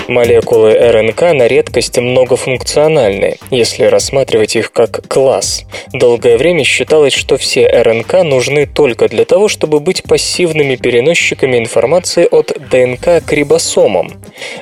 Молекулы 0.09 0.73
РНК 0.75 1.33
на 1.33 1.49
редкость 1.49 1.99
многофункциональны, 1.99 3.39
если 3.51 3.85
рассматривать 3.85 4.55
их 4.55 4.71
как 4.71 5.09
класс. 5.09 5.65
Долгое 5.93 6.39
время 6.39 6.63
считалось, 6.63 7.13
что 7.13 7.37
все 7.37 7.67
РНК 7.67 8.23
нужны 8.23 8.67
только 8.67 9.09
для 9.09 9.25
того, 9.25 9.49
чтобы 9.49 9.81
быть 9.81 10.05
пассивными 10.05 10.77
переносчиками 10.77 11.59
информации 11.59 12.29
от 12.31 12.57
ДНК 12.71 13.25
к 13.27 13.33
рибосомам. 13.33 14.13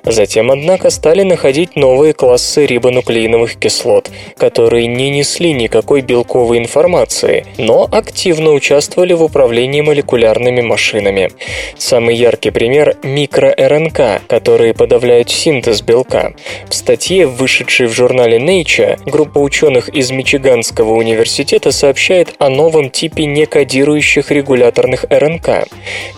Затем, 0.05 0.51
однако, 0.51 0.89
стали 0.89 1.23
находить 1.23 1.77
новые 1.77 2.15
классы 2.15 2.65
рибонуклеиновых 2.65 3.57
кислот, 3.57 4.11
которые 4.39 4.87
не 4.87 5.11
несли 5.11 5.53
никакой 5.53 6.01
белковой 6.01 6.57
информации, 6.57 7.45
но 7.59 7.87
активно 7.93 8.53
участвовали 8.53 9.13
в 9.13 9.23
управлении 9.23 9.83
молекулярными 9.83 10.63
машинами. 10.63 11.33
Самый 11.77 12.17
яркий 12.17 12.51
пример– 12.51 12.97
микро-РНК, 13.03 14.23
которые 14.27 14.73
подавляют 14.73 15.34
синтез 15.35 15.83
белка. 15.83 16.33
В 16.69 16.75
статье, 16.75 17.27
вышедшей 17.27 17.87
в 17.87 17.93
журнале 17.93 18.39
Nature, 18.39 18.99
группа 19.05 19.39
ученых 19.39 19.89
из 19.89 20.11
Мичиганского 20.11 20.93
университета 20.93 21.73
сообщает 21.73 22.35
о 22.39 22.49
новом 22.49 22.91
типе 22.91 23.27
некодирующих 23.27 24.31
регуляторных 24.31 25.05
РНК. 25.11 25.69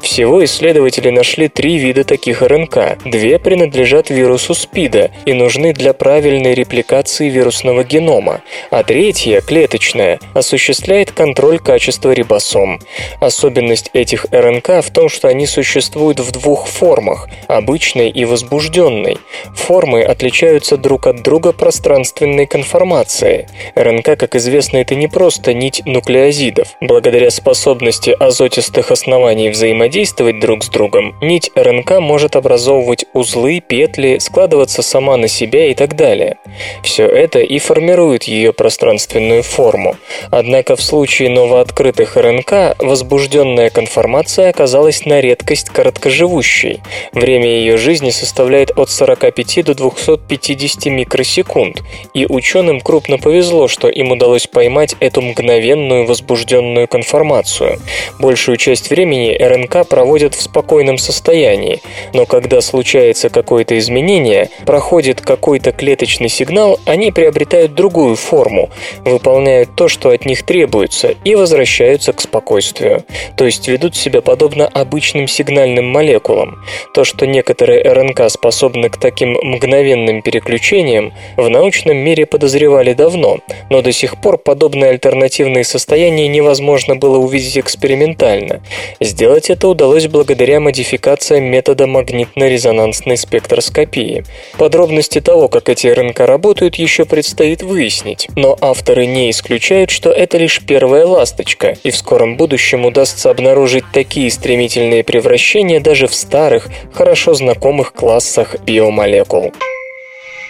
Всего 0.03 0.45
исследователи 0.45 1.11
нашли 1.11 1.49
три 1.49 1.79
вида 1.79 2.05
таких 2.05 2.43
РНК. 2.43 2.99
Две 3.05 3.39
принадлежат 3.39 4.11
вирусу 4.11 4.55
СПИДа 4.55 5.11
и 5.25 5.33
нужны 5.33 5.73
для 5.73 5.93
правильной 5.93 6.55
репликации 6.55 7.29
вирусного 7.29 7.85
генома, 7.85 8.43
а 8.71 8.83
третья, 8.83 9.41
клеточная, 9.41 10.21
осуществляет 10.35 11.11
контроль 11.13 11.59
качества 11.59 12.13
рибосом. 12.13 12.81
Особенность 13.21 13.91
этих 13.93 14.27
РНК 14.31 14.85
в 14.85 14.91
том, 14.91 15.09
что 15.09 15.29
они 15.29 15.47
существуют 15.47 16.21
в 16.21 16.31
двух 16.33 16.67
формах– 16.67 17.29
обычной 17.49 18.11
и 18.11 18.25
возбужденной 18.25 19.06
ученый. 19.07 19.19
Формы 19.55 20.03
отличаются 20.03 20.77
друг 20.77 21.07
от 21.07 21.23
друга 21.23 21.53
пространственной 21.53 22.47
конформацией. 22.47 23.47
РНК, 23.75 24.19
как 24.19 24.37
известно, 24.37 24.79
это 24.79 24.95
не 24.95 25.09
просто 25.09 25.55
нить 25.55 25.83
нуклеозидов. 25.85 26.69
Благодаря 26.81 27.31
способности 27.31 28.11
азотистых 28.11 28.91
оснований 28.91 29.51
взаимодействовать 29.51 30.41
друг 30.41 30.65
с 30.65 30.69
другом, 30.69 31.17
нить 31.21 31.51
РНК 31.55 32.01
может 32.01 32.37
образовывать 32.37 33.07
узлы, 33.13 33.61
петли, 33.61 34.19
складываться 34.19 34.83
сама 34.83 35.17
на 35.17 35.29
себя 35.29 35.71
и 35.71 35.75
так 35.75 35.97
далее. 35.97 36.37
Все 36.83 37.07
это 37.07 37.41
и 37.41 37.59
формирует 37.59 38.25
ее 38.25 38.53
пространственную 38.53 39.43
форму. 39.43 39.97
Однако 40.31 40.77
в 40.77 40.83
случае 40.83 41.31
новооткрытых 41.31 42.17
РНК 42.17 42.77
возбужденная 42.79 43.71
конформация 43.71 44.51
оказалась 44.51 45.05
на 45.05 45.21
редкость 45.21 45.71
короткоживущей. 45.71 46.81
Время 47.13 47.49
ее 47.49 47.77
жизни 47.77 48.11
составляет 48.11 48.77
от 48.77 48.91
45 48.97 49.65
до 49.65 49.75
250 49.75 50.87
микросекунд, 50.87 51.83
и 52.15 52.27
ученым 52.27 52.81
крупно 52.81 53.19
повезло, 53.19 53.69
что 53.69 53.89
им 53.89 54.11
удалось 54.11 54.47
поймать 54.47 54.97
эту 55.01 55.21
мгновенную 55.21 56.07
возбужденную 56.07 56.89
конформацию. 56.89 57.79
Большую 58.19 58.57
часть 58.57 58.89
времени 58.89 59.37
РНК 59.39 59.87
проводят 59.87 60.35
в 60.35 60.41
спокойном 60.41 60.97
состоянии, 60.97 61.83
но 62.15 62.25
когда 62.25 62.61
случается 62.63 63.29
какое-то 63.29 63.79
изменение, 63.79 64.49
проходит 64.65 65.21
какой-то 65.21 65.73
клеточный 65.73 66.31
сигнал, 66.31 66.81
они 66.87 67.13
приобретают 67.13 67.75
другую 67.75 68.17
форму, 68.17 68.71
выполняют 69.05 69.77
то, 69.77 69.89
что 69.89 70.09
от 70.11 70.25
них 70.25 70.43
требуется, 70.45 71.15
и 71.25 71.35
возвращаются 71.35 72.15
к 72.15 72.21
спокойствию. 72.21 73.05
То 73.37 73.45
есть 73.45 73.69
ведут 73.69 73.95
себя 73.95 74.23
подобно 74.23 74.67
обычным 74.67 75.29
сигнальным 75.29 75.87
молекулам. 75.87 76.63
То, 76.95 77.05
что 77.05 77.27
некоторые 77.27 77.83
РНК 77.83 78.31
способны 78.31 78.86
к 78.89 78.99
таким 78.99 79.33
мгновенным 79.43 80.23
переключениям, 80.23 81.13
в 81.37 81.49
научном 81.49 81.97
мире 81.97 82.27
подозревали 82.27 82.93
давно, 82.93 83.39
но 83.71 83.83
до 83.83 83.93
сих 83.93 84.21
пор 84.21 84.39
подобные 84.39 84.91
альтернативные 84.91 85.65
состояния 85.65 86.29
невозможно 86.29 86.97
было 86.97 87.19
увидеть 87.19 87.59
экспериментально. 87.59 88.61
Сделать 89.01 89.51
это 89.51 89.69
удалось 89.69 90.07
благодаря 90.07 90.61
модификациям 90.61 91.45
метода 91.45 91.87
магнитно-резонансной 91.87 93.17
спектроскопии. 93.17 94.25
Подробности 94.59 95.21
того, 95.21 95.49
как 95.49 95.69
эти 95.69 95.87
РНК 95.87 96.21
работают, 96.21 96.77
еще 96.77 97.05
предстоит 97.05 97.63
выяснить, 97.63 98.29
но 98.37 98.57
авторы 98.61 99.07
не 99.07 99.31
исключают, 99.31 99.91
что 99.91 100.11
это 100.11 100.39
лишь 100.39 100.61
первая 100.65 101.07
ласточка, 101.07 101.77
и 101.83 101.91
в 101.91 101.97
скором 101.97 102.37
будущем 102.37 102.85
удастся 102.85 103.31
обнаружить 103.31 103.85
такие 103.93 104.31
стремительные 104.31 105.05
превращения 105.05 105.81
даже 105.81 106.07
в 106.07 106.15
старых, 106.15 106.69
хорошо 106.93 107.35
знакомых 107.35 107.93
классах 107.93 108.57
биомолекул. 108.77 109.55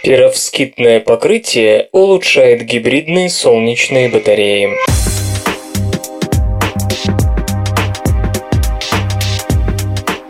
Перовскитное 0.03 0.99
покрытие 0.99 1.87
улучшает 1.93 2.63
гибридные 2.63 3.29
солнечные 3.29 4.09
батареи. 4.09 4.69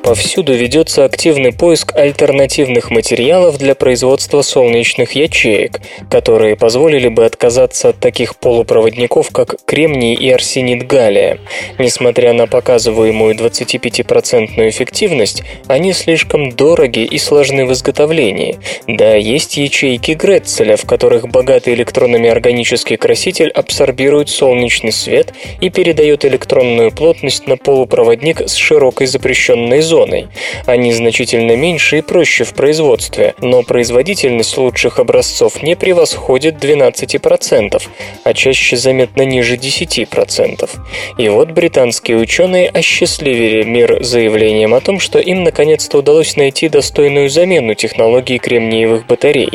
Повсюду 0.08 0.54
ведется 0.54 1.04
активный 1.04 1.52
поиск 1.52 1.94
альтернативных 1.94 2.92
материалов 2.92 3.58
для 3.58 3.76
производства 3.76 4.42
солнечных 4.42 5.12
ячеек, 5.12 5.82
которые 6.10 6.56
позволили 6.56 7.10
бы 7.10 7.26
отказаться 7.26 7.90
от 7.90 8.00
таких 8.00 8.38
полупроводников, 8.38 9.32
как 9.32 9.56
кремний 9.66 10.14
и 10.14 10.30
арсенид 10.30 10.88
галлия. 10.88 11.40
Несмотря 11.78 12.32
на 12.32 12.48
показываемую 12.48 13.36
25% 13.36 14.70
эффективность, 14.70 15.44
они 15.68 15.92
слишком 15.92 16.54
дороги 16.54 17.00
и 17.00 17.18
сложны 17.18 17.66
в 17.66 17.74
изготовлении. 17.74 18.60
Да, 18.88 19.14
есть 19.14 19.58
ячейки 19.58 20.12
Гретцеля, 20.12 20.78
в 20.78 20.86
которых 20.86 21.28
богатый 21.28 21.74
электронами 21.74 22.30
органический 22.30 22.96
краситель 22.96 23.50
абсорбирует 23.50 24.30
солнечный 24.30 24.94
свет 24.94 25.34
и 25.60 25.70
передает 25.70 26.24
электронную 26.24 26.94
плотность 26.94 27.46
на 27.46 27.58
полупроводник 27.58 28.48
с 28.48 28.56
широкой 28.56 29.08
запрещенной 29.08 29.82
зоной 29.82 29.97
зоной. 29.98 30.28
Они 30.66 30.94
значительно 30.94 31.56
меньше 31.56 31.98
и 31.98 32.02
проще 32.02 32.44
в 32.44 32.54
производстве, 32.54 33.34
но 33.42 33.64
производительность 33.64 34.58
лучших 34.58 35.00
образцов 35.00 35.64
не 35.64 35.76
превосходит 35.76 36.64
12%, 36.64 37.82
а 38.24 38.34
чаще 38.34 38.78
заметно 38.78 39.24
ниже 39.24 39.56
10%. 39.56 40.70
И 41.18 41.30
вот 41.30 41.50
британские 41.52 42.18
ученые 42.18 42.70
осчастливили 42.70 43.64
мир 43.64 44.04
заявлением 44.04 44.76
о 44.76 44.82
том, 44.82 45.00
что 45.00 45.20
им 45.20 45.44
наконец-то 45.44 45.98
удалось 45.98 46.36
найти 46.36 46.70
достойную 46.70 47.30
замену 47.30 47.74
технологии 47.74 48.38
кремниевых 48.38 49.08
батарей. 49.08 49.50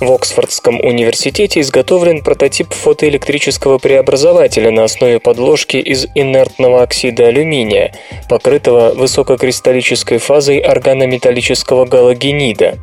В 0.00 0.10
Оксфордском 0.10 0.80
университете 0.80 1.60
изготовлен 1.60 2.22
прототип 2.22 2.72
фотоэлектрического 2.72 3.78
преобразователя 3.78 4.70
на 4.72 4.84
основе 4.84 5.20
подложки 5.20 5.76
из 5.76 6.06
инертного 6.14 6.82
оксида 6.82 7.28
алюминия, 7.28 7.92
покрытого 8.28 8.92
высококристаллическим 8.94 9.75
кристаллической 9.76 10.18
фазой 10.18 10.58
органометаллического 10.58 11.84
галогенида. 11.84 12.78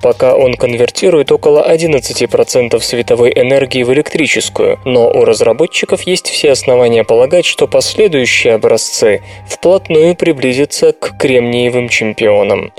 Пока 0.00 0.36
он 0.36 0.54
конвертирует 0.54 1.32
около 1.32 1.66
11% 1.68 2.80
световой 2.80 3.32
энергии 3.34 3.82
в 3.82 3.92
электрическую, 3.92 4.78
но 4.84 5.08
у 5.10 5.24
разработчиков 5.24 6.02
есть 6.02 6.28
все 6.28 6.52
основания 6.52 7.02
полагать, 7.02 7.44
что 7.44 7.66
последующие 7.66 8.54
образцы 8.54 9.22
вплотную 9.48 10.14
приблизятся 10.14 10.92
к 10.92 11.18
кремниевым 11.18 11.88
чемпионам. 11.88 12.72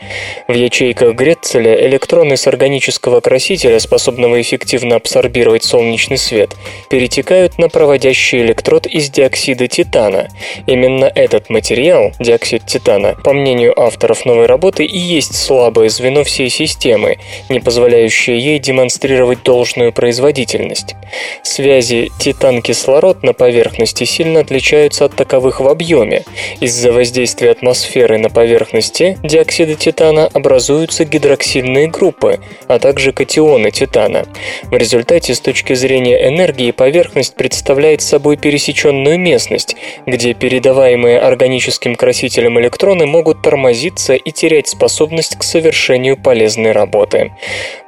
В 0.47 0.53
ячейках 0.53 1.15
Гретцеля 1.15 1.87
электроны 1.87 2.37
с 2.37 2.47
органического 2.47 3.19
красителя, 3.19 3.79
способного 3.79 4.39
эффективно 4.39 4.95
абсорбировать 4.95 5.63
солнечный 5.63 6.17
свет, 6.17 6.51
перетекают 6.89 7.57
на 7.57 7.67
проводящий 7.67 8.41
электрод 8.41 8.87
из 8.87 9.09
диоксида 9.09 9.67
титана. 9.67 10.29
Именно 10.67 11.11
этот 11.13 11.49
материал, 11.49 12.13
диоксид 12.19 12.65
титана, 12.65 13.15
по 13.23 13.33
мнению 13.33 13.56
мнению 13.57 13.79
авторов 13.79 14.25
новой 14.25 14.45
работы, 14.45 14.85
и 14.85 14.97
есть 14.97 15.35
слабое 15.35 15.89
звено 15.89 16.23
всей 16.23 16.49
системы, 16.49 17.17
не 17.49 17.59
позволяющее 17.59 18.37
ей 18.37 18.59
демонстрировать 18.59 19.43
должную 19.43 19.91
производительность. 19.91 20.95
Связи 21.41 22.11
титан-кислород 22.19 23.23
на 23.23 23.33
поверхности 23.33 24.03
сильно 24.03 24.41
отличаются 24.41 25.05
от 25.05 25.15
таковых 25.15 25.59
в 25.59 25.67
объеме. 25.67 26.23
Из-за 26.59 26.91
воздействия 26.91 27.51
атмосферы 27.51 28.19
на 28.19 28.29
поверхности 28.29 29.17
диоксида 29.23 29.75
титана 29.75 30.27
образуются 30.27 31.05
гидроксильные 31.05 31.87
группы, 31.87 32.39
а 32.67 32.77
также 32.77 33.11
катионы 33.11 33.71
титана. 33.71 34.25
В 34.65 34.73
результате, 34.73 35.33
с 35.33 35.39
точки 35.39 35.73
зрения 35.73 36.27
энергии, 36.27 36.71
поверхность 36.71 37.35
представляет 37.35 38.01
собой 38.01 38.37
пересеченную 38.37 39.17
местность, 39.19 39.75
где 40.05 40.33
передаваемые 40.33 41.19
органическим 41.19 41.95
красителем 41.95 42.59
электроны 42.59 43.07
могут 43.07 43.36
тормозиться 43.41 44.13
и 44.15 44.31
терять 44.31 44.67
способность 44.67 45.37
к 45.37 45.43
совершению 45.43 46.17
полезной 46.17 46.71
работы. 46.71 47.31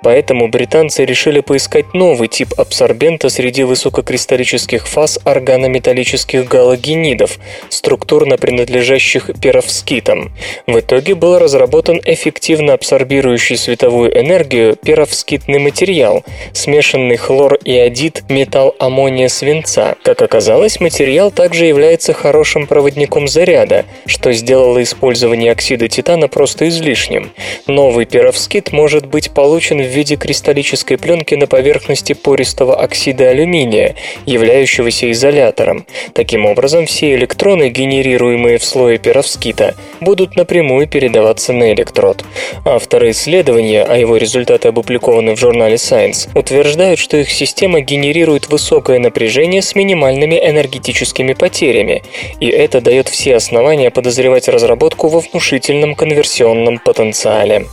Поэтому 0.02 0.48
британцы 0.48 1.06
решили 1.06 1.42
поискать 1.42 1.94
новый 1.94 2.28
тип 2.28 2.54
абсорбента 2.58 3.30
среди 3.30 3.64
высококристаллических 3.64 4.88
фаз 4.88 5.20
органометаллических 5.24 6.48
галогенидов, 6.48 7.38
структурно 7.70 8.38
принадлежащих 8.38 9.30
перовскитам. 9.42 10.32
В 10.68 10.80
итоге 10.80 11.16
был 11.16 11.38
разработан 11.38 12.00
эффективно 12.06 12.74
абсорбирующий 12.74 13.58
световую 13.58 14.18
энергию 14.18 14.76
перовскитный 14.76 15.60
материал, 15.60 16.24
смешанный 16.54 17.18
хлор-иодид 17.18 18.24
металл 18.30 18.76
аммония 18.80 19.28
свинца. 19.28 19.96
Как 20.04 20.22
оказалось, 20.22 20.80
материал 20.80 21.32
также 21.32 21.66
является 21.66 22.14
хорошим 22.14 22.68
проводником 22.68 23.28
заряда, 23.28 23.86
что 24.06 24.32
сделало 24.32 24.82
использование 24.82 25.39
оксида 25.48 25.88
титана 25.88 26.28
просто 26.28 26.68
излишним. 26.68 27.32
Новый 27.68 28.06
перовскит 28.06 28.72
может 28.72 29.06
быть 29.06 29.32
получен 29.32 29.82
в 29.82 29.88
виде 29.88 30.16
кристаллической 30.16 30.98
пленки 30.98 31.36
на 31.36 31.48
поверхности 31.48 32.14
пористого 32.14 32.76
оксида 32.76 33.30
алюминия, 33.30 33.96
являющегося 34.26 35.12
изолятором. 35.12 35.86
Таким 36.14 36.46
образом, 36.46 36.86
все 36.86 37.16
электроны, 37.16 37.70
генерируемые 37.70 38.58
в 38.58 38.64
слое 38.64 38.98
перовскита, 38.98 39.76
будут 40.02 40.36
напрямую 40.36 40.88
передаваться 40.88 41.54
на 41.54 41.72
электрод. 41.74 42.24
Авторы 42.66 43.12
исследования, 43.12 43.84
а 43.84 43.98
его 43.98 44.18
результаты 44.18 44.68
опубликованы 44.70 45.36
в 45.36 45.40
журнале 45.40 45.76
Science, 45.76 46.30
утверждают, 46.36 47.00
что 47.00 47.18
их 47.18 47.30
система 47.30 47.82
генерирует 47.82 48.50
высокое 48.50 49.00
напряжение 49.00 49.62
с 49.62 49.76
минимальными 49.76 50.36
энергетическими 50.36 51.34
потерями, 51.34 52.04
и 52.40 52.48
это 52.48 52.82
дает 52.82 53.08
все 53.08 53.36
основания 53.36 53.90
подозревать 53.90 54.48
разработку 54.48 55.08
во 55.08 55.22
внушительном 55.32 55.96
конверсионном 55.96 56.80
потенциале. 56.80 57.66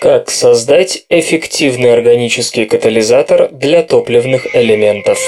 Как 0.00 0.30
создать 0.30 1.04
эффективный 1.08 1.92
органический 1.92 2.66
катализатор 2.66 3.48
для 3.50 3.82
топливных 3.82 4.54
элементов? 4.54 5.18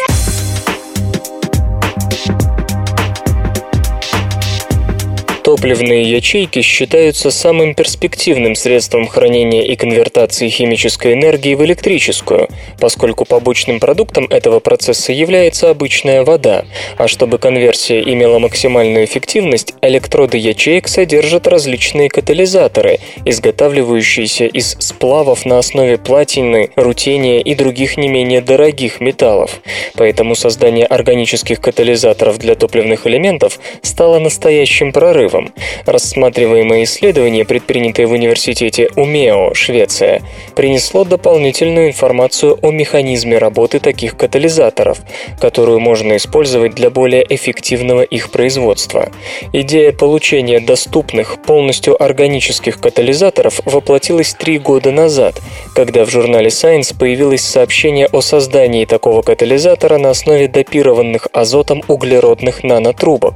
Топливные 5.49 6.03
ячейки 6.03 6.61
считаются 6.61 7.31
самым 7.31 7.75
перспективным 7.75 8.55
средством 8.55 9.07
хранения 9.07 9.63
и 9.63 9.77
конвертации 9.77 10.51
химической 10.51 11.15
энергии 11.15 11.55
в 11.55 11.65
электрическую, 11.65 12.51
поскольку 12.79 13.25
побочным 13.25 13.81
продуктом 13.81 14.27
этого 14.27 14.61
процесса 14.61 15.11
является 15.13 15.71
обычная 15.71 16.23
вода, 16.23 16.67
а 16.99 17.09
чтобы 17.09 17.39
конверсия 17.39 18.03
имела 18.03 18.39
максимальную 18.39 19.07
эффективность, 19.07 19.73
электроды 19.81 20.37
ячеек 20.37 20.87
содержат 20.87 21.47
различные 21.47 22.11
катализаторы, 22.11 22.99
изготавливающиеся 23.25 24.45
из 24.45 24.77
сплавов 24.81 25.47
на 25.47 25.61
основе 25.61 25.97
платины, 25.97 26.73
рутения 26.77 27.41
и 27.41 27.55
других 27.55 27.97
не 27.97 28.09
менее 28.09 28.43
дорогих 28.43 29.01
металлов. 29.01 29.63
Поэтому 29.95 30.35
создание 30.35 30.85
органических 30.85 31.59
катализаторов 31.59 32.37
для 32.37 32.55
топливных 32.55 33.07
элементов 33.07 33.59
стало 33.81 34.19
настоящим 34.19 34.93
прорывом 34.93 35.39
Рассматриваемое 35.87 36.85
исследование, 36.85 37.45
предпринятое 37.45 38.07
в 38.07 38.13
университете 38.13 38.89
Умео, 38.97 39.55
Швеция, 39.55 40.23
принесло 40.55 41.05
дополнительную 41.05 41.89
информацию 41.89 42.59
о 42.63 42.71
механизме 42.71 43.39
работы 43.39 43.81
таких 43.81 44.17
катализаторов, 44.17 44.99
которую 45.41 45.81
можно 45.81 46.17
использовать 46.17 46.75
для 46.75 46.91
более 46.91 47.25
эффективного 47.29 48.03
их 48.03 48.31
производства. 48.31 49.11
Идея 49.53 49.93
получения 49.93 50.61
доступных, 50.61 51.43
полностью 51.43 52.01
органических 52.03 52.81
катализаторов 52.81 53.61
воплотилась 53.65 54.35
три 54.35 54.59
года 54.59 54.91
назад, 54.91 55.41
когда 55.75 56.05
в 56.05 56.11
журнале 56.11 56.49
Science 56.49 56.97
появилось 56.97 57.43
сообщение 57.43 58.07
о 58.07 58.21
создании 58.21 58.85
такого 58.85 59.23
катализатора 59.23 59.99
на 59.99 60.11
основе 60.11 60.49
допированных 60.49 61.29
азотом 61.33 61.83
углеродных 61.89 62.65
нанотрубок. 62.65 63.35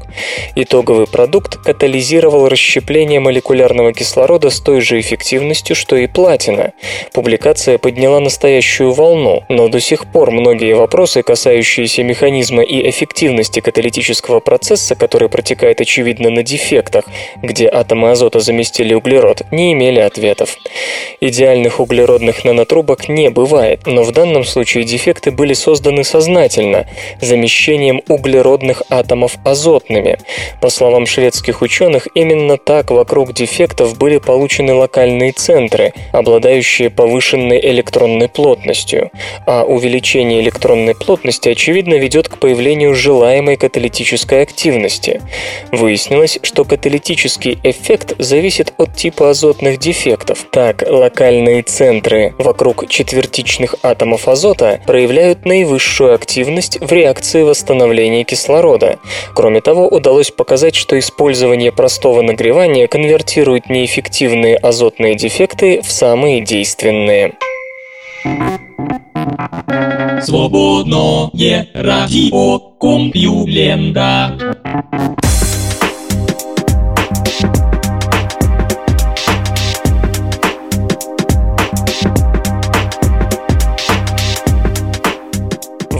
Итоговый 0.56 1.06
продукт– 1.06 1.58
катализировал 1.92 2.48
расщепление 2.48 3.20
молекулярного 3.20 3.92
кислорода 3.92 4.48
с 4.48 4.60
той 4.60 4.80
же 4.80 4.98
эффективностью, 4.98 5.76
что 5.76 5.94
и 5.94 6.06
платина. 6.06 6.72
Публикация 7.12 7.76
подняла 7.76 8.18
настоящую 8.18 8.92
волну, 8.92 9.44
но 9.50 9.68
до 9.68 9.78
сих 9.78 10.10
пор 10.10 10.30
многие 10.30 10.74
вопросы, 10.74 11.22
касающиеся 11.22 12.02
механизма 12.02 12.62
и 12.62 12.88
эффективности 12.88 13.60
каталитического 13.60 14.40
процесса, 14.40 14.94
который 14.94 15.28
протекает 15.28 15.82
очевидно 15.82 16.30
на 16.30 16.42
дефектах, 16.42 17.04
где 17.42 17.68
атомы 17.68 18.10
азота 18.10 18.40
заместили 18.40 18.94
углерод, 18.94 19.42
не 19.50 19.74
имели 19.74 20.00
ответов. 20.00 20.56
Идеальных 21.20 21.78
углеродных 21.78 22.42
нанотрубок 22.42 23.10
не 23.10 23.28
бывает, 23.28 23.80
но 23.84 24.02
в 24.02 24.12
данном 24.12 24.44
случае 24.44 24.84
дефекты 24.84 25.30
были 25.30 25.52
созданы 25.52 26.04
сознательно, 26.04 26.86
замещением 27.20 28.00
углеродных 28.08 28.82
атомов 28.88 29.36
азотными. 29.44 30.16
По 30.62 30.70
словам 30.70 31.04
шведских 31.04 31.60
ученых, 31.60 31.81
ученых 31.82 32.06
именно 32.14 32.58
так 32.58 32.90
вокруг 32.90 33.32
дефектов 33.32 33.98
были 33.98 34.18
получены 34.18 34.72
локальные 34.72 35.32
центры, 35.32 35.92
обладающие 36.12 36.90
повышенной 36.90 37.58
электронной 37.60 38.28
плотностью. 38.28 39.10
А 39.46 39.64
увеличение 39.64 40.40
электронной 40.42 40.94
плотности, 40.94 41.48
очевидно, 41.48 41.94
ведет 41.94 42.28
к 42.28 42.38
появлению 42.38 42.94
желаемой 42.94 43.56
каталитической 43.56 44.42
активности. 44.42 45.22
Выяснилось, 45.72 46.38
что 46.42 46.64
каталитический 46.64 47.58
эффект 47.64 48.14
зависит 48.18 48.74
от 48.78 48.94
типа 48.94 49.30
азотных 49.30 49.78
дефектов. 49.78 50.46
Так, 50.52 50.84
локальные 50.88 51.62
центры 51.62 52.32
вокруг 52.38 52.88
четвертичных 52.88 53.74
атомов 53.82 54.28
азота 54.28 54.80
проявляют 54.86 55.44
наивысшую 55.44 56.14
активность 56.14 56.78
в 56.80 56.92
реакции 56.92 57.42
восстановления 57.42 58.22
кислорода. 58.22 59.00
Кроме 59.34 59.60
того, 59.60 59.88
удалось 59.88 60.30
показать, 60.30 60.76
что 60.76 60.96
использование 60.96 61.71
простого 61.72 62.22
нагревания 62.22 62.86
конвертирует 62.86 63.68
неэффективные 63.68 64.56
азотные 64.56 65.14
дефекты 65.14 65.82
в 65.82 65.90
самые 65.90 66.40
действенные. 66.44 67.34
Свободное 70.22 71.68
радио 71.74 72.58
Компьюлента. 72.78 74.38